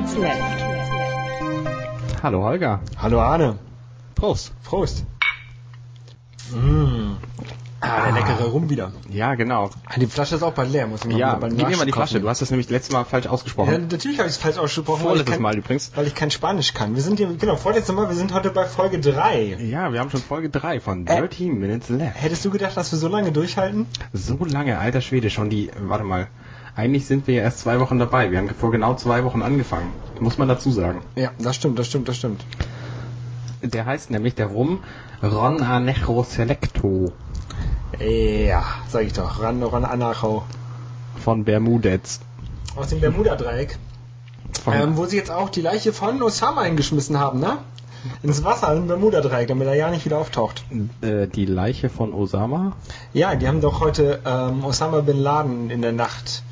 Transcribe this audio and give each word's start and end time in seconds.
minutes 0.00 0.16
left. 0.16 2.22
Hallo 2.22 2.42
Holger. 2.42 2.80
Hallo 2.98 3.20
Arne. 3.20 3.58
Prost. 4.14 4.52
Prost. 4.64 5.04
Mmh. 6.52 7.16
Ah, 7.82 8.02
der 8.04 8.12
leckere 8.12 8.44
Rum 8.48 8.68
wieder. 8.68 8.92
Ja, 9.08 9.34
genau. 9.36 9.70
Ah, 9.86 9.98
die 9.98 10.06
Flasche 10.06 10.34
ist 10.36 10.42
auch 10.42 10.52
bald 10.52 10.70
leer, 10.70 10.86
muss 10.86 11.02
ich 11.06 11.16
Ja, 11.16 11.38
mal 11.38 11.48
gib 11.50 11.66
mir 11.68 11.76
mal 11.78 11.86
die 11.86 11.92
Flasche. 11.92 12.20
Du 12.20 12.28
hast 12.28 12.42
das 12.42 12.50
nämlich 12.50 12.68
letztes 12.68 12.92
Mal 12.92 13.04
falsch 13.04 13.24
Ja, 13.24 13.30
ausgesprochen. 13.30 13.88
natürlich 13.90 14.18
habe 14.18 14.28
ich 14.28 14.34
es 14.34 14.40
falsch 14.40 14.58
ausgesprochen. 14.58 15.00
Vorletztes 15.02 15.32
kein- 15.34 15.42
Mal 15.42 15.56
übrigens. 15.56 15.90
Weil 15.94 16.06
ich 16.06 16.14
kein 16.14 16.30
Spanisch 16.30 16.74
kann. 16.74 16.94
Wir 16.94 17.02
sind 17.02 17.16
hier, 17.16 17.34
genau, 17.38 17.56
vorletztes 17.56 17.94
Mal, 17.94 18.06
wir 18.08 18.16
sind 18.16 18.34
heute 18.34 18.50
bei 18.50 18.66
Folge 18.66 19.00
3. 19.00 19.56
Ja, 19.60 19.92
wir 19.94 20.00
haben 20.00 20.10
schon 20.10 20.20
Folge 20.20 20.50
3 20.50 20.78
von 20.80 21.06
Äh. 21.06 21.20
30 21.20 21.48
Minutes 21.52 21.88
Left. 21.88 22.20
Hättest 22.22 22.44
du 22.44 22.50
gedacht, 22.50 22.76
dass 22.76 22.92
wir 22.92 22.98
so 22.98 23.08
lange 23.08 23.32
durchhalten? 23.32 23.86
So 24.12 24.36
lange, 24.44 24.78
alter 24.78 25.00
Schwede, 25.00 25.30
schon 25.30 25.48
die, 25.48 25.70
warte 25.80 26.04
mal. 26.04 26.28
Eigentlich 26.80 27.04
sind 27.04 27.26
wir 27.26 27.34
ja 27.34 27.42
erst 27.42 27.58
zwei 27.58 27.78
Wochen 27.78 27.98
dabei. 27.98 28.30
Wir 28.30 28.38
haben 28.38 28.48
vor 28.48 28.70
genau 28.70 28.94
zwei 28.94 29.22
Wochen 29.24 29.42
angefangen. 29.42 29.92
Muss 30.18 30.38
man 30.38 30.48
dazu 30.48 30.70
sagen. 30.70 31.02
Ja, 31.14 31.30
das 31.38 31.56
stimmt, 31.56 31.78
das 31.78 31.88
stimmt, 31.88 32.08
das 32.08 32.16
stimmt. 32.16 32.42
Der 33.62 33.84
heißt 33.84 34.10
nämlich 34.10 34.34
der 34.34 34.46
Rum 34.46 34.78
Ron 35.22 35.60
Anejo 35.62 36.22
Selecto 36.22 37.12
Ja, 37.98 38.64
sag 38.88 39.02
ich 39.04 39.12
doch. 39.12 39.42
Ran, 39.42 39.62
ran, 39.62 39.84
Anacho. 39.84 40.42
von 41.22 41.44
Bermudez. 41.44 42.20
Aus 42.76 42.88
dem 42.88 43.00
Bermuda-Dreieck. 43.00 43.76
Ähm, 44.72 44.96
wo 44.96 45.04
sie 45.04 45.18
jetzt 45.18 45.30
auch 45.30 45.50
die 45.50 45.60
Leiche 45.60 45.92
von 45.92 46.22
Osama 46.22 46.62
eingeschmissen 46.62 47.18
haben, 47.18 47.40
ne? 47.40 47.58
Ins 48.22 48.42
Wasser, 48.42 48.74
im 48.74 48.86
Bermuda-Dreieck, 48.86 49.48
damit 49.48 49.68
er 49.68 49.74
ja 49.74 49.90
nicht 49.90 50.06
wieder 50.06 50.16
auftaucht. 50.16 50.64
äh, 51.02 51.26
die 51.26 51.44
Leiche 51.44 51.90
von 51.90 52.14
Osama. 52.14 52.72
Ja, 53.12 53.34
die 53.34 53.46
haben 53.48 53.60
doch 53.60 53.80
heute 53.80 54.20
ähm, 54.24 54.64
Osama 54.64 55.02
Bin 55.02 55.18
Laden 55.18 55.68
in 55.68 55.82
der 55.82 55.92
Nacht 55.92 56.42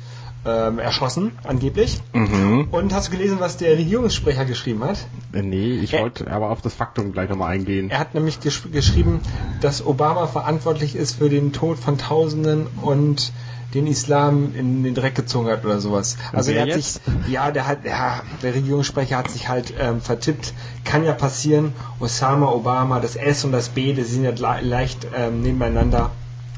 ähm, 0.45 0.79
erschossen, 0.79 1.31
angeblich. 1.43 1.99
Mhm. 2.13 2.67
Und 2.71 2.93
hast 2.93 3.07
du 3.07 3.11
gelesen, 3.11 3.39
was 3.39 3.57
der 3.57 3.77
Regierungssprecher 3.77 4.45
geschrieben 4.45 4.83
hat? 4.83 4.97
Äh, 5.33 5.41
nee, 5.41 5.71
ich 5.73 5.93
wollte 5.93 6.31
aber 6.31 6.49
auf 6.49 6.61
das 6.61 6.73
Faktum 6.73 7.11
gleich 7.11 7.29
nochmal 7.29 7.51
eingehen. 7.51 7.89
Er 7.89 7.99
hat 7.99 8.13
nämlich 8.13 8.39
gesch 8.39 8.63
geschrieben, 8.71 9.19
dass 9.61 9.85
Obama 9.85 10.27
verantwortlich 10.27 10.95
ist 10.95 11.15
für 11.15 11.29
den 11.29 11.51
Tod 11.51 11.77
von 11.77 11.97
Tausenden 11.97 12.67
und 12.81 13.31
den 13.73 13.85
Islam 13.85 14.55
in 14.55 14.83
den 14.83 14.95
Dreck 14.95 15.13
gezogen 15.13 15.47
hat 15.47 15.63
oder 15.63 15.79
sowas. 15.79 16.17
Also 16.33 16.51
wer 16.51 16.57
er 16.57 16.61
hat 16.63 16.69
jetzt? 16.69 17.03
sich, 17.05 17.31
ja, 17.31 17.51
der 17.51 17.67
hat, 17.67 17.85
ja, 17.85 18.21
der 18.41 18.55
Regierungssprecher 18.55 19.17
hat 19.17 19.29
sich 19.29 19.47
halt 19.47 19.73
ähm, 19.79 20.01
vertippt. 20.01 20.53
Kann 20.85 21.03
ja 21.03 21.13
passieren. 21.13 21.73
Osama, 21.99 22.47
Obama, 22.47 22.99
das 22.99 23.15
S 23.15 23.45
und 23.45 23.51
das 23.51 23.69
B, 23.69 23.93
das 23.93 24.09
sind 24.09 24.23
ja 24.23 24.31
le 24.31 24.61
leicht 24.67 25.05
ähm, 25.15 25.41
nebeneinander 25.41 26.11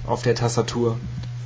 auf 0.07 0.21
der 0.21 0.35
Tastatur. 0.35 0.97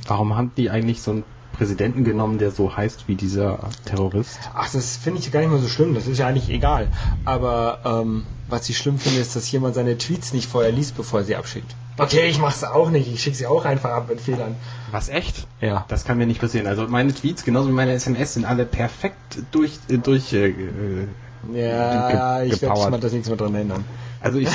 Warum 0.06 0.36
haben 0.36 0.52
die 0.56 0.70
eigentlich 0.70 1.02
so 1.02 1.10
einen 1.10 1.24
Präsidenten 1.56 2.04
genommen, 2.04 2.38
der 2.38 2.50
so 2.50 2.76
heißt 2.76 3.08
wie 3.08 3.14
dieser 3.14 3.58
Terrorist? 3.84 4.38
Ach, 4.54 4.70
das 4.70 4.96
finde 4.96 5.20
ich 5.20 5.30
gar 5.32 5.40
nicht 5.40 5.50
mal 5.50 5.60
so 5.60 5.68
schlimm, 5.68 5.94
das 5.94 6.06
ist 6.06 6.18
ja 6.18 6.26
eigentlich 6.26 6.50
egal. 6.50 6.88
Aber 7.24 7.78
ähm, 7.84 8.24
was 8.48 8.68
ich 8.68 8.76
schlimm 8.78 8.98
finde, 8.98 9.20
ist, 9.20 9.34
dass 9.36 9.50
jemand 9.50 9.74
seine 9.74 9.96
Tweets 9.98 10.32
nicht 10.32 10.48
vorher 10.50 10.72
liest, 10.72 10.96
bevor 10.96 11.20
er 11.20 11.24
sie 11.26 11.36
abschickt. 11.36 11.74
Okay, 11.98 12.28
ich 12.28 12.38
mach's 12.38 12.62
auch 12.62 12.90
nicht, 12.90 13.10
ich 13.12 13.22
schicke 13.22 13.36
sie 13.36 13.46
auch 13.46 13.64
einfach 13.64 13.90
ab 13.90 14.08
mit 14.10 14.20
Fehlern. 14.20 14.54
Was 14.90 15.08
echt? 15.08 15.46
Ja. 15.62 15.86
Das 15.88 16.04
kann 16.04 16.18
mir 16.18 16.26
nicht 16.26 16.40
passieren. 16.42 16.66
Also 16.66 16.86
meine 16.88 17.14
Tweets, 17.14 17.42
genauso 17.44 17.68
wie 17.68 17.72
meine 17.72 17.92
SMS, 17.92 18.34
sind 18.34 18.44
alle 18.44 18.66
perfekt 18.66 19.38
durch 19.50 19.78
äh, 19.88 19.96
durch. 19.98 20.32
Äh, 20.34 20.48
äh, 20.50 21.06
Ja, 21.54 22.38
ge- 22.42 22.46
ich 22.48 22.60
werde 22.60 22.74
gepowert. 22.74 22.90
mal 22.90 23.00
das 23.00 23.12
nichts 23.12 23.28
mehr 23.28 23.36
dran 23.38 23.54
ändern. 23.54 23.84
Also 24.20 24.38
ich, 24.38 24.48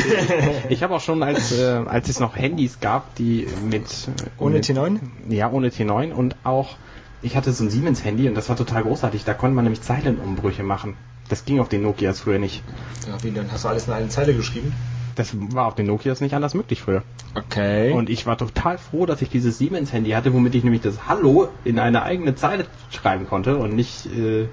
ich 0.69 0.83
habe 0.83 0.95
auch 0.95 1.01
schon, 1.01 1.23
als 1.23 1.51
äh, 1.51 1.83
als 1.85 2.09
es 2.09 2.19
noch 2.19 2.35
Handys 2.35 2.79
gab, 2.79 3.15
die 3.15 3.47
mit 3.69 3.83
äh, 3.83 4.29
Ohne 4.37 4.55
mit, 4.55 4.65
T9? 4.65 4.99
Ja, 5.29 5.51
ohne 5.51 5.69
T9 5.69 6.11
und 6.11 6.35
auch 6.43 6.75
ich 7.21 7.35
hatte 7.35 7.51
so 7.53 7.63
ein 7.63 7.69
Siemens 7.69 8.03
Handy 8.03 8.27
und 8.27 8.35
das 8.35 8.49
war 8.49 8.55
total 8.55 8.83
großartig. 8.83 9.23
Da 9.23 9.33
konnte 9.33 9.55
man 9.55 9.65
nämlich 9.65 9.81
Zeilenumbrüche 9.81 10.63
machen. 10.63 10.95
Das 11.29 11.45
ging 11.45 11.59
auf 11.59 11.69
den 11.69 11.83
Nokias 11.83 12.21
früher 12.21 12.39
nicht. 12.39 12.63
Ja, 13.07 13.23
wie, 13.23 13.31
dann 13.31 13.51
hast 13.51 13.63
du 13.63 13.69
alles 13.69 13.87
in 13.87 13.93
eine 13.93 14.09
Zeile 14.09 14.33
geschrieben? 14.33 14.73
Das 15.15 15.35
war 15.53 15.67
auf 15.67 15.75
den 15.75 15.87
Nokias 15.87 16.21
nicht 16.21 16.33
anders 16.33 16.53
möglich 16.53 16.81
früher. 16.81 17.03
Okay. 17.35 17.91
Und 17.91 18.09
ich 18.09 18.25
war 18.25 18.37
total 18.37 18.77
froh, 18.77 19.05
dass 19.05 19.21
ich 19.21 19.29
dieses 19.29 19.57
Siemens-Handy 19.57 20.11
hatte, 20.11 20.33
womit 20.33 20.55
ich 20.55 20.63
nämlich 20.63 20.81
das 20.81 21.07
Hallo 21.07 21.49
in 21.63 21.79
eine 21.79 22.03
eigene 22.03 22.35
Zeile 22.35 22.65
schreiben 22.89 23.27
konnte 23.27 23.57
und 23.57 23.75
nicht 23.75 24.07
äh, 24.07 24.47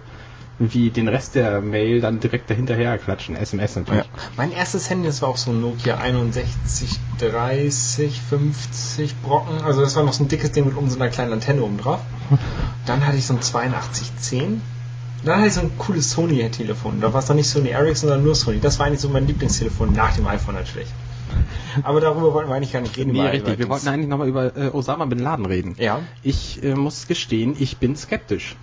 wie 0.59 0.91
den 0.91 1.09
Rest 1.09 1.35
der 1.35 1.61
Mail 1.61 2.01
dann 2.01 2.21
direkt 2.21 2.51
dahinterher 2.51 2.99
klatschen. 2.99 3.37
SMS 3.37 3.75
ja. 3.75 3.81
natürlich. 3.83 4.11
Mein 4.37 4.53
erstes 4.53 4.91
Handy, 4.91 5.07
das 5.07 5.23
war 5.23 5.29
auch 5.29 5.37
so 5.37 5.53
ein 5.53 5.61
Nokia 5.61 5.99
61, 5.99 6.99
30, 7.19 8.21
50 8.21 9.17
Brocken. 9.23 9.63
Also 9.63 9.81
das 9.83 9.95
war 9.97 10.03
noch 10.03 10.13
so 10.13 10.25
ein 10.25 10.29
dickes 10.29 10.53
Ding 10.53 10.67
mit 10.67 10.77
um 10.77 10.91
so 10.91 10.97
einer 10.97 11.09
kleinen 11.09 11.33
Antenne 11.33 11.63
oben 11.63 11.79
drauf. 11.79 12.01
Dann 12.87 13.07
hatte 13.07 13.17
ich 13.17 13.27
so 13.27 13.35
ein 13.35 13.39
8210. 13.39 14.61
Dann 15.25 15.39
hatte 15.39 15.49
ich 15.49 15.55
so 15.55 15.61
ein 15.61 15.73
cooles 15.79 16.11
Sony-Telefon. 16.11 17.01
Da 17.01 17.13
war 17.13 17.21
es 17.21 17.29
noch 17.29 17.37
nicht 17.37 17.49
Sony 17.49 17.71
Ericsson, 17.71 18.09
sondern 18.09 18.25
nur 18.25 18.35
Sony. 18.35 18.61
Das 18.61 18.79
war 18.79 18.87
eigentlich 18.87 19.01
so 19.01 19.09
mein 19.09 19.27
Lieblingstelefon 19.27 19.93
nach 19.93 20.15
dem 20.15 20.27
iPhone 20.27 20.55
natürlich. 20.55 20.89
Aber 21.83 22.01
darüber 22.01 22.33
wollten 22.33 22.51
wir 22.51 22.57
eigentlich 22.57 22.73
gar 22.73 22.81
nicht 22.81 22.97
reden. 22.97 23.13
Nee, 23.13 23.27
richtig. 23.27 23.59
Wir 23.59 23.69
wollten 23.69 23.89
eigentlich 23.89 24.09
nochmal 24.09 24.29
über 24.29 24.57
äh, 24.57 24.71
Osama 24.71 25.05
Bin 25.07 25.19
Laden 25.19 25.47
reden. 25.47 25.77
Ja. 25.79 26.01
Ich 26.23 26.63
äh, 26.63 26.75
muss 26.75 27.07
gestehen, 27.07 27.57
ich 27.59 27.79
bin 27.79 27.97
skeptisch. 27.97 28.57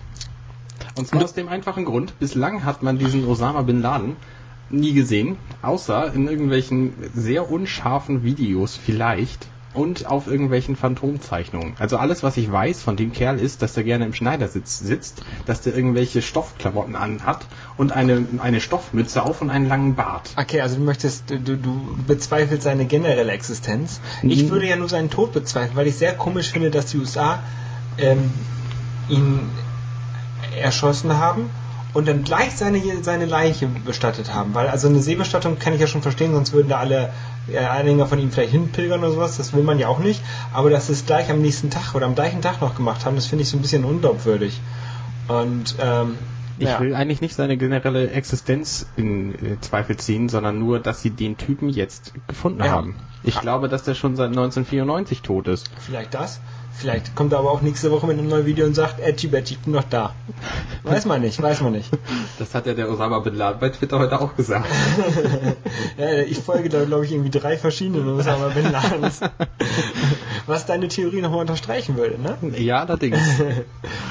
Und 0.98 1.08
zwar 1.08 1.24
aus 1.24 1.34
dem 1.34 1.50
einfachen 1.50 1.86
Grund, 1.86 2.18
bislang 2.20 2.64
hat 2.64 2.82
man 2.82 2.98
diesen 2.98 3.26
Osama 3.26 3.62
Bin 3.64 3.82
Laden 3.82 4.16
nie 4.70 4.94
gesehen, 4.94 5.38
außer 5.62 6.14
in 6.14 6.28
irgendwelchen 6.28 6.94
sehr 7.14 7.52
unscharfen 7.52 8.24
Videos 8.24 8.76
vielleicht 8.76 9.48
und 9.76 10.06
auf 10.06 10.28
irgendwelchen 10.28 10.76
Phantomzeichnungen. 10.76 11.74
Also 11.80 11.98
alles, 11.98 12.24
was 12.24 12.38
ich 12.38 12.50
weiß 12.50 12.82
von 12.82 12.96
dem 12.96 13.12
Kerl 13.12 13.40
ist, 13.40 13.62
dass 13.62 13.74
der 13.74 13.84
gerne 13.84 14.06
im 14.06 14.14
Schneidersitz 14.14 14.80
sitzt, 14.80 15.22
dass 15.46 15.62
der 15.62 15.76
irgendwelche 15.76 16.22
Stoffklamotten 16.22 16.96
anhat 16.96 17.46
und 17.78 17.92
eine, 17.92 18.26
eine 18.40 18.62
Stoffmütze 18.62 19.24
auf 19.24 19.42
und 19.42 19.50
einen 19.50 19.68
langen 19.68 19.96
Bart. 19.96 20.32
Okay, 20.38 20.62
also 20.62 20.78
du 20.78 20.84
möchtest, 20.84 21.30
du, 21.30 21.58
du 21.58 21.98
bezweifelst 22.08 22.64
seine 22.64 22.86
generelle 22.86 23.34
Existenz. 23.34 24.00
Ich 24.24 24.50
würde 24.50 24.68
ja 24.68 24.78
nur 24.78 24.90
seinen 24.90 25.10
Tod 25.10 25.34
bezweifeln, 25.34 25.76
weil 25.76 25.88
ich 25.88 25.96
sehr 25.96 26.14
komisch 26.14 26.52
finde, 26.52 26.72
dass 26.72 26.88
die 26.88 26.98
USA 26.98 27.44
ähm, 27.98 28.32
ihn 29.10 29.40
erschossen 30.58 31.18
haben 31.18 31.50
und 31.94 32.08
dann 32.08 32.24
gleich 32.24 32.52
seine, 32.56 32.82
seine 33.04 33.26
Leiche 33.26 33.68
bestattet 33.68 34.34
haben. 34.34 34.54
Weil 34.54 34.68
also 34.68 34.88
eine 34.88 35.00
Seebestattung 35.00 35.60
kann 35.60 35.74
ich 35.74 35.80
ja 35.82 35.88
schon 35.88 36.02
verstehen, 36.02 36.34
sonst 36.34 36.52
würden 36.54 36.68
da 36.70 36.80
alle 36.80 37.14
äh, 37.52 37.58
Anhänger 37.60 38.06
von 38.06 38.20
ihm 38.20 38.32
vielleicht 38.32 38.52
hinpilgern 38.52 39.00
oder 39.02 39.12
sowas. 39.12 39.38
Das 39.38 39.54
will 39.54 39.64
man 39.64 39.80
ja 39.80 39.88
auch 39.88 40.00
nicht. 40.00 40.22
Aber 40.54 40.70
dass 40.70 40.88
sie 40.88 40.94
es 40.94 41.06
gleich 41.06 41.30
am 41.30 41.42
nächsten 41.42 41.70
Tag 41.70 41.96
oder 41.96 42.06
am 42.06 42.16
gleichen 42.16 42.42
Tag 42.42 42.60
noch 42.62 42.76
gemacht 42.76 43.06
haben, 43.06 43.16
das 43.16 43.28
finde 43.28 43.44
ich 43.44 43.50
so 43.50 43.58
ein 43.58 43.62
bisschen 43.62 43.86
unglaubwürdig. 43.86 44.60
Und 45.28 45.76
ähm, 45.82 46.16
Ich 46.60 46.68
ja. 46.68 46.80
will 46.80 46.94
eigentlich 46.96 47.22
nicht 47.22 47.36
seine 47.36 47.58
generelle 47.58 48.10
Existenz 48.12 48.86
in 48.98 49.34
äh, 49.36 49.60
Zweifel 49.62 49.96
ziehen, 49.98 50.28
sondern 50.30 50.60
nur, 50.60 50.80
dass 50.80 51.02
sie 51.02 51.10
den 51.12 51.38
Typen 51.38 51.70
jetzt 51.70 52.14
gefunden 52.28 52.64
Ja. 52.64 52.72
haben. 52.72 52.96
Ich 53.24 53.40
glaube, 53.42 53.70
dass 53.70 53.84
der 53.84 53.96
schon 53.96 54.16
seit 54.16 54.28
1994 54.30 55.22
tot 55.24 55.48
ist. 55.48 55.70
Vielleicht 55.80 56.14
das. 56.14 56.40
Vielleicht 56.78 57.16
kommt 57.16 57.32
er 57.32 57.40
aber 57.40 57.52
auch 57.52 57.62
nächste 57.62 57.90
Woche 57.92 58.06
mit 58.06 58.20
einem 58.20 58.28
neuen 58.28 58.46
Video 58.46 58.66
und 58.66 58.74
sagt, 58.74 59.00
Edgy 59.00 59.28
Badge, 59.28 59.52
ich 59.52 59.60
bin 59.60 59.74
noch 59.74 59.86
da. 59.90 60.14
Weiß 60.84 61.06
man 61.06 61.22
nicht, 61.22 61.42
weiß 61.42 61.62
man 61.62 61.72
nicht. 61.72 61.90
Das 62.38 62.54
hat 62.54 62.66
ja 62.66 62.74
der 62.74 62.92
Osama 62.92 63.20
Bin 63.20 63.36
Laden 63.36 63.60
bei 63.60 63.70
Twitter 63.70 64.00
heute 64.00 64.20
auch 64.20 64.36
gesagt. 64.36 64.68
Ja, 65.98 66.20
ich 66.20 66.40
folge 66.40 66.68
da, 66.68 66.84
glaube 66.84 67.06
ich, 67.06 67.12
irgendwie 67.14 67.30
drei 67.30 67.58
verschiedene 67.58 68.12
Osama 68.12 68.50
Bin 68.50 68.70
Ladens. 68.72 69.22
Was 70.46 70.66
deine 70.66 70.90
Theorie 70.90 71.22
nochmal 71.22 71.42
unterstreichen 71.42 71.96
würde, 71.96 72.20
ne? 72.22 72.38
ja, 72.58 72.84
allerdings. 72.84 73.18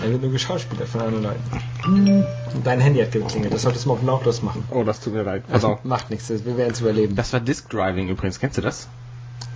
Er 0.02 0.10
wird 0.10 0.22
nur 0.22 0.32
geschauspielert 0.32 0.88
von 0.88 1.02
anderen 1.02 1.24
Leuten. 1.24 2.26
Und 2.54 2.66
dein 2.66 2.80
Handy 2.80 3.00
hat 3.00 3.12
geklingelt, 3.12 3.52
das 3.52 3.62
solltest 3.62 3.84
du 3.84 3.90
mal 3.90 3.96
auf 3.96 4.02
lautlos 4.02 4.42
machen. 4.42 4.64
Oh, 4.70 4.82
das 4.82 5.00
tut 5.00 5.12
mir 5.12 5.22
leid. 5.22 5.44
Auf. 5.62 5.84
Macht 5.84 6.10
nichts, 6.10 6.30
wir 6.30 6.56
werden 6.56 6.72
es 6.72 6.80
überleben. 6.80 7.14
Das 7.14 7.32
war 7.32 7.40
Disk 7.40 7.68
Driving 7.68 8.08
übrigens. 8.08 8.40
Kennst 8.40 8.56
du 8.56 8.62
das? 8.62 8.88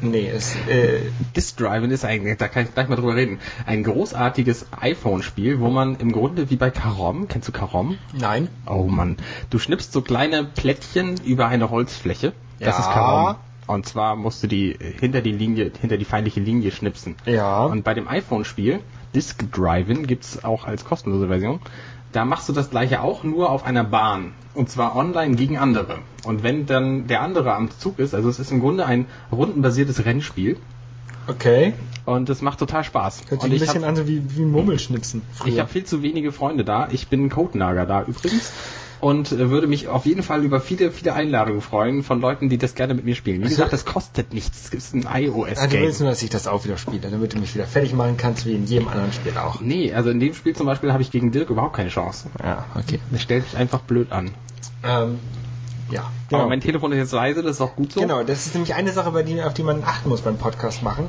Nee, 0.01 0.29
es, 0.29 0.55
äh, 0.69 1.01
Disk 1.35 1.57
Driving 1.57 1.91
ist 1.91 2.05
eigentlich, 2.05 2.37
da 2.39 2.47
kann 2.47 2.65
ich 2.65 2.73
gleich 2.73 2.89
mal 2.89 2.95
drüber 2.95 3.17
reden, 3.17 3.41
ein 3.67 3.83
großartiges 3.83 4.67
iPhone-Spiel, 4.81 5.59
wo 5.59 5.71
man 5.71 5.97
im 5.97 6.13
Grunde 6.13 6.51
wie 6.51 6.57
bei 6.57 6.71
Karom, 6.71 7.27
kennst 7.27 7.49
du 7.49 7.53
Karom? 7.53 7.99
nein. 8.13 8.49
Oh 8.67 8.85
Mann. 8.85 9.17
Du 9.51 9.59
schnippst 9.59 9.93
so 9.93 10.01
kleine 10.03 10.45
Plättchen 10.45 11.17
über 11.25 11.49
eine 11.49 11.71
Holzfläche. 11.71 12.33
Das 12.61 12.77
Ja. 12.79 12.81
ist 12.85 12.91
Karom. 12.93 13.37
Und 13.67 13.87
zwar 13.87 14.15
musst 14.17 14.43
du 14.43 14.47
die 14.47 14.79
hinter 15.01 15.21
die 15.21 15.33
Linie, 15.33 15.73
hinter 15.81 15.97
die 15.99 16.05
feindliche 16.05 16.41
Linie 16.41 16.71
schnipsen. 16.71 17.17
Ja. 17.27 17.65
Und 17.65 17.83
bei 17.85 17.93
dem 17.95 18.07
iPhone-Spiel, 18.09 18.79
Disk 19.15 19.51
Driving, 19.53 20.07
gibt's 20.07 20.45
auch 20.45 20.65
als 20.65 20.85
kostenlose 20.85 21.27
Version. 21.29 21.59
Da 22.13 22.25
machst 22.25 22.49
du 22.49 22.53
das 22.53 22.71
gleiche 22.71 23.03
auch 23.03 23.23
nur 23.23 23.51
auf 23.51 23.65
einer 23.65 23.85
Bahn. 23.85 24.33
Und 24.55 24.71
zwar 24.71 24.97
online 24.97 25.37
gegen 25.37 25.59
andere. 25.59 25.99
Und 26.25 26.43
wenn 26.43 26.67
dann 26.67 27.07
der 27.07 27.21
andere 27.23 27.55
am 27.55 27.71
Zug 27.71 27.99
ist, 27.99 28.15
also 28.15 28.29
es 28.29 28.39
ist 28.39 28.51
im 28.51 28.61
Grunde 28.61 28.87
ein 28.87 29.07
rundenbasiertes 29.31 30.05
Rennspiel. 30.05 30.57
Okay. 31.27 31.75
Und 32.07 32.31
es 32.31 32.41
macht 32.41 32.59
total 32.59 32.85
Spaß. 32.85 33.23
Hört 33.29 33.43
sich 33.43 33.51
ein 33.51 33.55
ich 33.55 33.61
bisschen 33.61 33.83
hab- 33.83 33.91
an 33.91 33.97
so 33.97 34.09
wie, 34.09 34.23
wie 34.37 34.45
Murmelschnipsen. 34.45 35.21
ich 35.45 35.59
habe 35.61 35.69
viel 35.69 35.85
zu 35.85 36.03
wenige 36.03 36.33
Freunde 36.33 36.65
da. 36.65 36.89
Ich 36.91 37.09
bin 37.09 37.29
Codenager 37.29 37.85
da 37.85 38.03
übrigens. 38.03 38.51
Und 39.01 39.33
äh, 39.33 39.51
würde 39.51 39.67
mich 39.67 39.89
auf 39.89 40.07
jeden 40.07 40.23
Fall 40.23 40.45
über 40.45 40.61
viele, 40.61 40.91
viele 40.91 41.15
Einladungen 41.15 41.61
freuen 41.61 42.03
von 42.03 42.21
Leuten, 42.21 42.49
die 42.49 42.59
das 42.59 42.75
gerne 42.75 42.95
mit 42.95 43.05
mir 43.05 43.15
spielen. 43.15 43.39
Wie 43.41 43.45
Also- 43.45 43.57
gesagt, 43.57 43.73
das 43.73 43.85
kostet 43.85 44.33
nichts. 44.35 44.69
Es 44.69 44.75
ist 44.75 44.95
ein 44.95 45.07
Ah, 45.07 45.19
du 45.19 45.25
iOS-Game. 45.25 45.83
willst 45.83 46.01
nur, 46.01 46.09
dass 46.11 46.23
ich 46.23 46.31
das 46.31 46.47
auch 46.47 46.65
wieder 46.65 46.77
spiele, 46.77 47.09
damit 47.11 47.35
du 47.35 47.39
mich 47.39 47.55
wieder 47.55 47.67
fertig 47.67 47.93
machen 47.95 48.17
kannst, 48.17 48.47
wie 48.47 48.55
in 48.55 48.65
jedem 48.67 48.89
anderen 48.89 49.13
Spiel 49.13 49.37
auch. 49.37 49.61
Nee, 49.61 49.93
also 49.93 50.11
in 50.11 50.21
dem 50.21 50.35
Spiel 50.35 50.55
zum 50.57 50.67
Beispiel 50.67 50.93
habe 50.93 51.03
ich 51.03 51.11
gegen 51.11 51.31
Dirk 51.33 51.51
überhaupt 51.51 51.77
keine 51.77 51.91
Chance. 51.91 52.29
Ja, 52.43 52.67
okay. 52.75 52.99
Der 53.13 53.19
stellt 53.19 53.45
sich 53.45 53.57
einfach 53.57 53.81
blöd 53.81 54.13
an. 54.13 54.31
Ähm, 54.85 55.19
ja, 55.91 56.11
Aber 56.31 56.49
mein 56.49 56.61
Telefon 56.61 56.93
ist 56.93 56.99
jetzt 56.99 57.13
leise, 57.13 57.43
das 57.43 57.57
ist 57.57 57.61
auch 57.61 57.75
gut 57.77 57.93
so. 57.93 58.01
Genau, 58.01 58.23
das 58.23 58.47
ist 58.47 58.55
nämlich 58.55 58.75
eine 58.75 58.93
Sache, 58.93 59.11
bei 59.11 59.23
die, 59.23 59.43
auf 59.43 59.55
die 59.55 59.63
man 59.63 59.83
achten 59.85 60.09
muss 60.09 60.21
beim 60.21 60.37
Podcast 60.37 60.83
machen. 60.83 61.07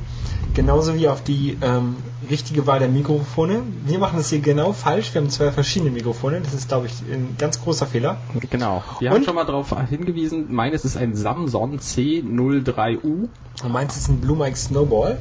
Genauso 0.53 0.95
wie 0.95 1.07
auf 1.07 1.23
die 1.23 1.57
ähm, 1.61 1.97
richtige 2.29 2.65
Wahl 2.65 2.79
der 2.79 2.89
Mikrofone. 2.89 3.61
Wir 3.85 3.99
machen 3.99 4.17
das 4.17 4.29
hier 4.29 4.39
genau 4.39 4.73
falsch. 4.73 5.13
Wir 5.13 5.21
haben 5.21 5.29
zwei 5.29 5.51
verschiedene 5.51 5.91
Mikrofone. 5.91 6.41
Das 6.41 6.53
ist, 6.53 6.67
glaube 6.67 6.87
ich, 6.87 7.01
ein 7.01 7.35
ganz 7.37 7.61
großer 7.61 7.85
Fehler. 7.85 8.17
Genau. 8.49 8.83
Wir 8.99 9.09
Und? 9.09 9.17
haben 9.17 9.23
schon 9.25 9.35
mal 9.35 9.45
darauf 9.45 9.75
hingewiesen, 9.89 10.53
meines 10.53 10.85
ist 10.85 10.97
ein 10.97 11.15
Samsung 11.15 11.77
C03U. 11.77 13.27
Und 13.63 13.71
meins 13.71 13.97
ist 13.97 14.07
ein 14.07 14.21
Blue 14.21 14.37
Mike 14.37 14.57
Snowball. 14.57 15.19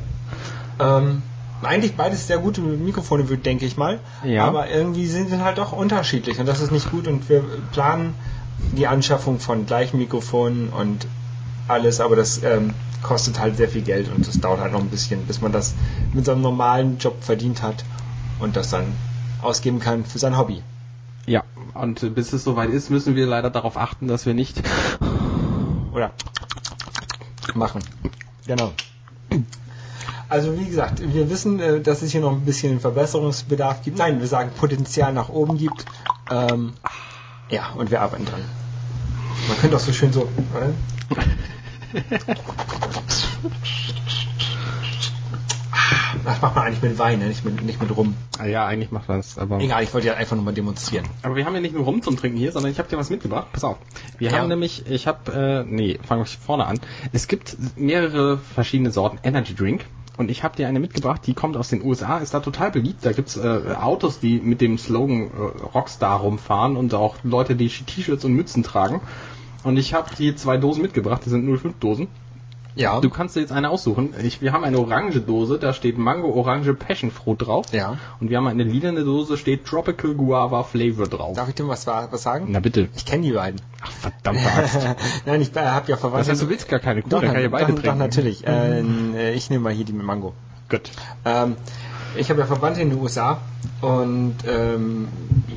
Ähm, 0.81 1.23
eigentlich 1.63 1.97
beides 1.97 2.27
sehr 2.27 2.39
gute 2.39 2.61
Mikrofone, 2.61 3.25
denke 3.25 3.67
ich 3.67 3.77
mal. 3.77 4.01
Ja. 4.25 4.45
Aber 4.45 4.71
irgendwie 4.71 5.07
sind 5.07 5.29
sie 5.29 5.43
halt 5.43 5.59
doch 5.59 5.73
unterschiedlich 5.73 6.39
und 6.39 6.47
das 6.47 6.61
ist 6.61 6.71
nicht 6.71 6.91
gut 6.91 7.09
und 7.09 7.29
wir 7.29 7.43
planen 7.73 8.15
die 8.73 8.87
Anschaffung 8.87 9.41
von 9.41 9.67
gleichen 9.67 9.99
Mikrofonen 9.99 10.69
und 10.71 11.07
alles, 11.69 12.01
aber 12.01 12.17
das 12.17 12.43
ähm, 12.43 12.75
kostet 13.03 13.39
halt 13.39 13.57
sehr 13.57 13.69
viel 13.69 13.83
Geld 13.83 14.09
und 14.15 14.27
das 14.27 14.41
dauert 14.41 14.61
halt 14.61 14.73
noch 14.73 14.81
ein 14.81 14.91
bisschen, 14.91 15.27
bis 15.27 15.41
man 15.41 15.53
das 15.53 15.75
mit 16.13 16.25
seinem 16.25 16.43
normalen 16.43 16.99
Job 16.99 17.23
verdient 17.23 17.63
hat 17.63 17.85
und 18.41 18.57
das 18.57 18.71
dann 18.71 18.87
ausgeben 19.43 19.79
kann 19.79 20.05
für 20.05 20.19
sein 20.19 20.37
Hobby. 20.37 20.63
Ja, 21.27 21.45
und 21.75 22.15
bis 22.15 22.33
es 22.33 22.45
soweit 22.45 22.71
ist, 22.71 22.91
müssen 22.91 23.15
wir 23.15 23.27
leider 23.27 23.51
darauf 23.51 23.77
achten, 23.77 24.09
dass 24.09 24.27
wir 24.27 24.35
nicht 24.35 24.63
Oder 25.93 26.13
machen. 27.55 27.83
Genau. 28.47 28.73
Also 30.29 30.59
wie 30.59 30.67
gesagt, 30.67 31.01
wir 31.03 31.31
wissen, 31.31 31.59
äh, 31.59 31.81
dass 31.81 32.03
es 32.03 32.13
hier 32.13 32.21
noch 32.21 32.33
ein 32.33 32.45
bisschen 32.45 32.81
Verbesserungsbedarf 32.81 33.83
gibt. 33.83 33.99
Nein, 33.99 34.21
wir 34.21 34.27
sagen 34.27 34.51
Potenzial 34.57 35.13
nach 35.13 35.29
oben 35.29 35.57
gibt. 35.57 35.87
Ähm, 36.31 36.75
ja, 37.51 37.71
und 37.77 37.91
wir 37.91 38.01
arbeiten 38.01 38.25
dran. 38.25 38.41
Man 39.49 39.59
könnte 39.59 39.77
auch 39.77 39.81
so 39.81 39.93
schön 39.93 40.13
so, 40.13 40.29
oder? 40.55 40.73
Das 46.25 46.43
macht 46.43 46.57
man 46.57 46.65
eigentlich 46.67 46.83
mit 46.83 46.99
Wein, 46.99 47.21
ne? 47.21 47.27
nicht 47.29 47.45
mit, 47.45 47.63
nicht 47.63 47.81
mit 47.81 47.97
Rum. 47.97 48.15
Ah 48.39 48.45
Ja, 48.47 48.67
eigentlich 48.67 48.91
macht 48.91 49.09
das, 49.09 49.39
aber. 49.39 49.61
Egal, 49.61 49.83
ich 49.83 49.95
wollte 49.95 50.09
ja 50.09 50.15
einfach 50.15 50.37
nur 50.37 50.45
mal 50.45 50.53
demonstrieren. 50.53 51.07
Aber 51.23 51.37
wir 51.37 51.47
haben 51.47 51.55
ja 51.55 51.61
nicht 51.61 51.75
nur 51.75 51.85
Rum 51.85 52.03
zum 52.03 52.17
Trinken 52.17 52.37
hier, 52.37 52.53
sondern 52.53 52.71
ich 52.73 52.79
habe 52.79 52.89
dir 52.89 52.99
was 52.99 53.09
mitgebracht. 53.09 53.47
Pass 53.53 53.65
auf. 53.65 53.79
Wir 54.19 54.31
Ja. 54.31 54.39
haben 54.39 54.49
nämlich, 54.49 54.85
ich 54.91 55.07
habe, 55.07 55.65
äh, 55.67 55.73
nee, 55.73 55.99
fangen 56.07 56.23
wir 56.23 56.27
vorne 56.27 56.67
an. 56.67 56.79
Es 57.13 57.29
gibt 57.29 57.57
mehrere 57.79 58.39
verschiedene 58.39 58.91
Sorten 58.91 59.19
Energy 59.23 59.55
Drink. 59.55 59.87
Und 60.19 60.33
ich 60.33 60.43
habe 60.43 60.57
dir 60.57 60.67
eine 60.67 60.81
mitgebracht, 60.81 61.23
die 61.27 61.33
kommt 61.33 61.57
aus 61.57 61.69
den 61.69 61.83
USA, 61.85 62.19
ist 62.19 62.35
da 62.35 62.41
total 62.41 62.73
beliebt. 62.73 63.07
Da 63.07 63.13
gibt's 63.13 63.37
äh, 63.37 63.75
Autos, 63.81 64.19
die 64.19 64.41
mit 64.41 64.61
dem 64.61 64.77
Slogan 64.77 65.31
äh, 65.31 65.63
Rockstar 65.63 66.19
rumfahren 66.19 66.77
und 66.77 66.93
auch 66.93 67.17
Leute, 67.23 67.55
die 67.55 67.69
T-Shirts 67.69 68.25
und 68.25 68.35
Mützen 68.35 68.65
tragen. 68.65 69.01
Und 69.63 69.77
ich 69.77 69.95
habe 69.95 70.09
hier 70.17 70.37
zwei 70.37 70.57
Dosen 70.57 70.83
mitgebracht, 70.83 71.23
die 71.25 71.31
sind 71.31 71.47
05 71.47 71.79
Dosen. 71.79 72.09
Ja. 72.79 73.01
Du 73.01 73.11
kannst 73.11 73.35
dir 73.35 73.41
jetzt 73.41 73.51
eine 73.53 73.71
aussuchen. 73.71 74.15
Ich, 74.23 74.41
wir 74.41 74.53
haben 74.53 74.63
eine 74.63 74.79
orange 74.79 75.21
Dose, 75.21 75.59
da 75.59 75.73
steht 75.73 75.99
Mango 75.99 76.29
Orange 76.29 76.73
Passion 76.75 77.11
Fruit 77.11 77.43
drauf. 77.45 77.67
Ja. 77.73 77.97
Und 78.21 78.31
wir 78.31 78.37
haben 78.37 78.47
eine 78.47 78.63
lilane 78.63 79.05
Dose, 79.05 79.37
steht 79.37 79.65
Tropical 79.65 80.15
Guava 80.15 80.63
Flavor 80.63 81.09
drauf. 81.09 81.37
Darf 81.37 81.49
ich 81.49 81.57
dir 81.57 81.67
was, 81.67 81.87
was 81.89 82.23
sagen? 82.23 82.47
Na 82.51 82.61
bitte. 82.61 82.89
Ich 82.95 83.05
kenne 83.05 83.25
die 83.25 83.33
beiden. 83.33 83.61
Ach, 83.83 83.91
verdammte 83.91 84.47
Axt. 84.53 84.79
Nein, 85.27 85.41
ich 85.43 85.53
habe 85.55 85.91
ja 85.91 85.97
Verwandte. 85.97 86.19
Das 86.21 86.29
heißt, 86.29 86.43
du 86.43 86.49
willst 86.49 86.69
gar 86.69 86.79
keine 86.79 87.03
Kuh, 87.03 87.09
doch, 87.09 87.21
dann 87.21 87.33
kann 87.33 87.45
ich 87.45 87.51
beide 87.51 87.67
doch, 87.67 87.75
doch, 87.75 87.83
trinken. 87.83 87.99
natürlich. 87.99 88.47
Äh, 88.47 89.33
ich 89.35 89.51
nehme 89.51 89.65
mal 89.65 89.73
hier 89.73 89.85
die 89.85 89.93
mit 89.93 90.07
Mango. 90.07 90.35
Gut. 90.71 90.91
Ähm, 91.25 91.57
ich 92.17 92.31
habe 92.31 92.41
ja 92.41 92.47
Verwandte 92.47 92.81
in 92.81 92.91
den 92.91 93.01
USA 93.01 93.41
und 93.81 94.37
ähm, 94.47 95.09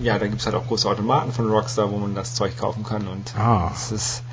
ja, 0.02 0.18
da 0.18 0.28
gibt's 0.28 0.46
halt 0.46 0.56
auch 0.56 0.66
große 0.68 0.90
Automaten 0.90 1.32
von 1.32 1.50
Rockstar, 1.50 1.92
wo 1.92 1.98
man 1.98 2.16
das 2.16 2.34
Zeug 2.34 2.58
kaufen 2.58 2.84
kann 2.84 3.08
und 3.08 3.34
Ah. 3.38 3.72
es 3.74 3.92
ist 3.92 4.24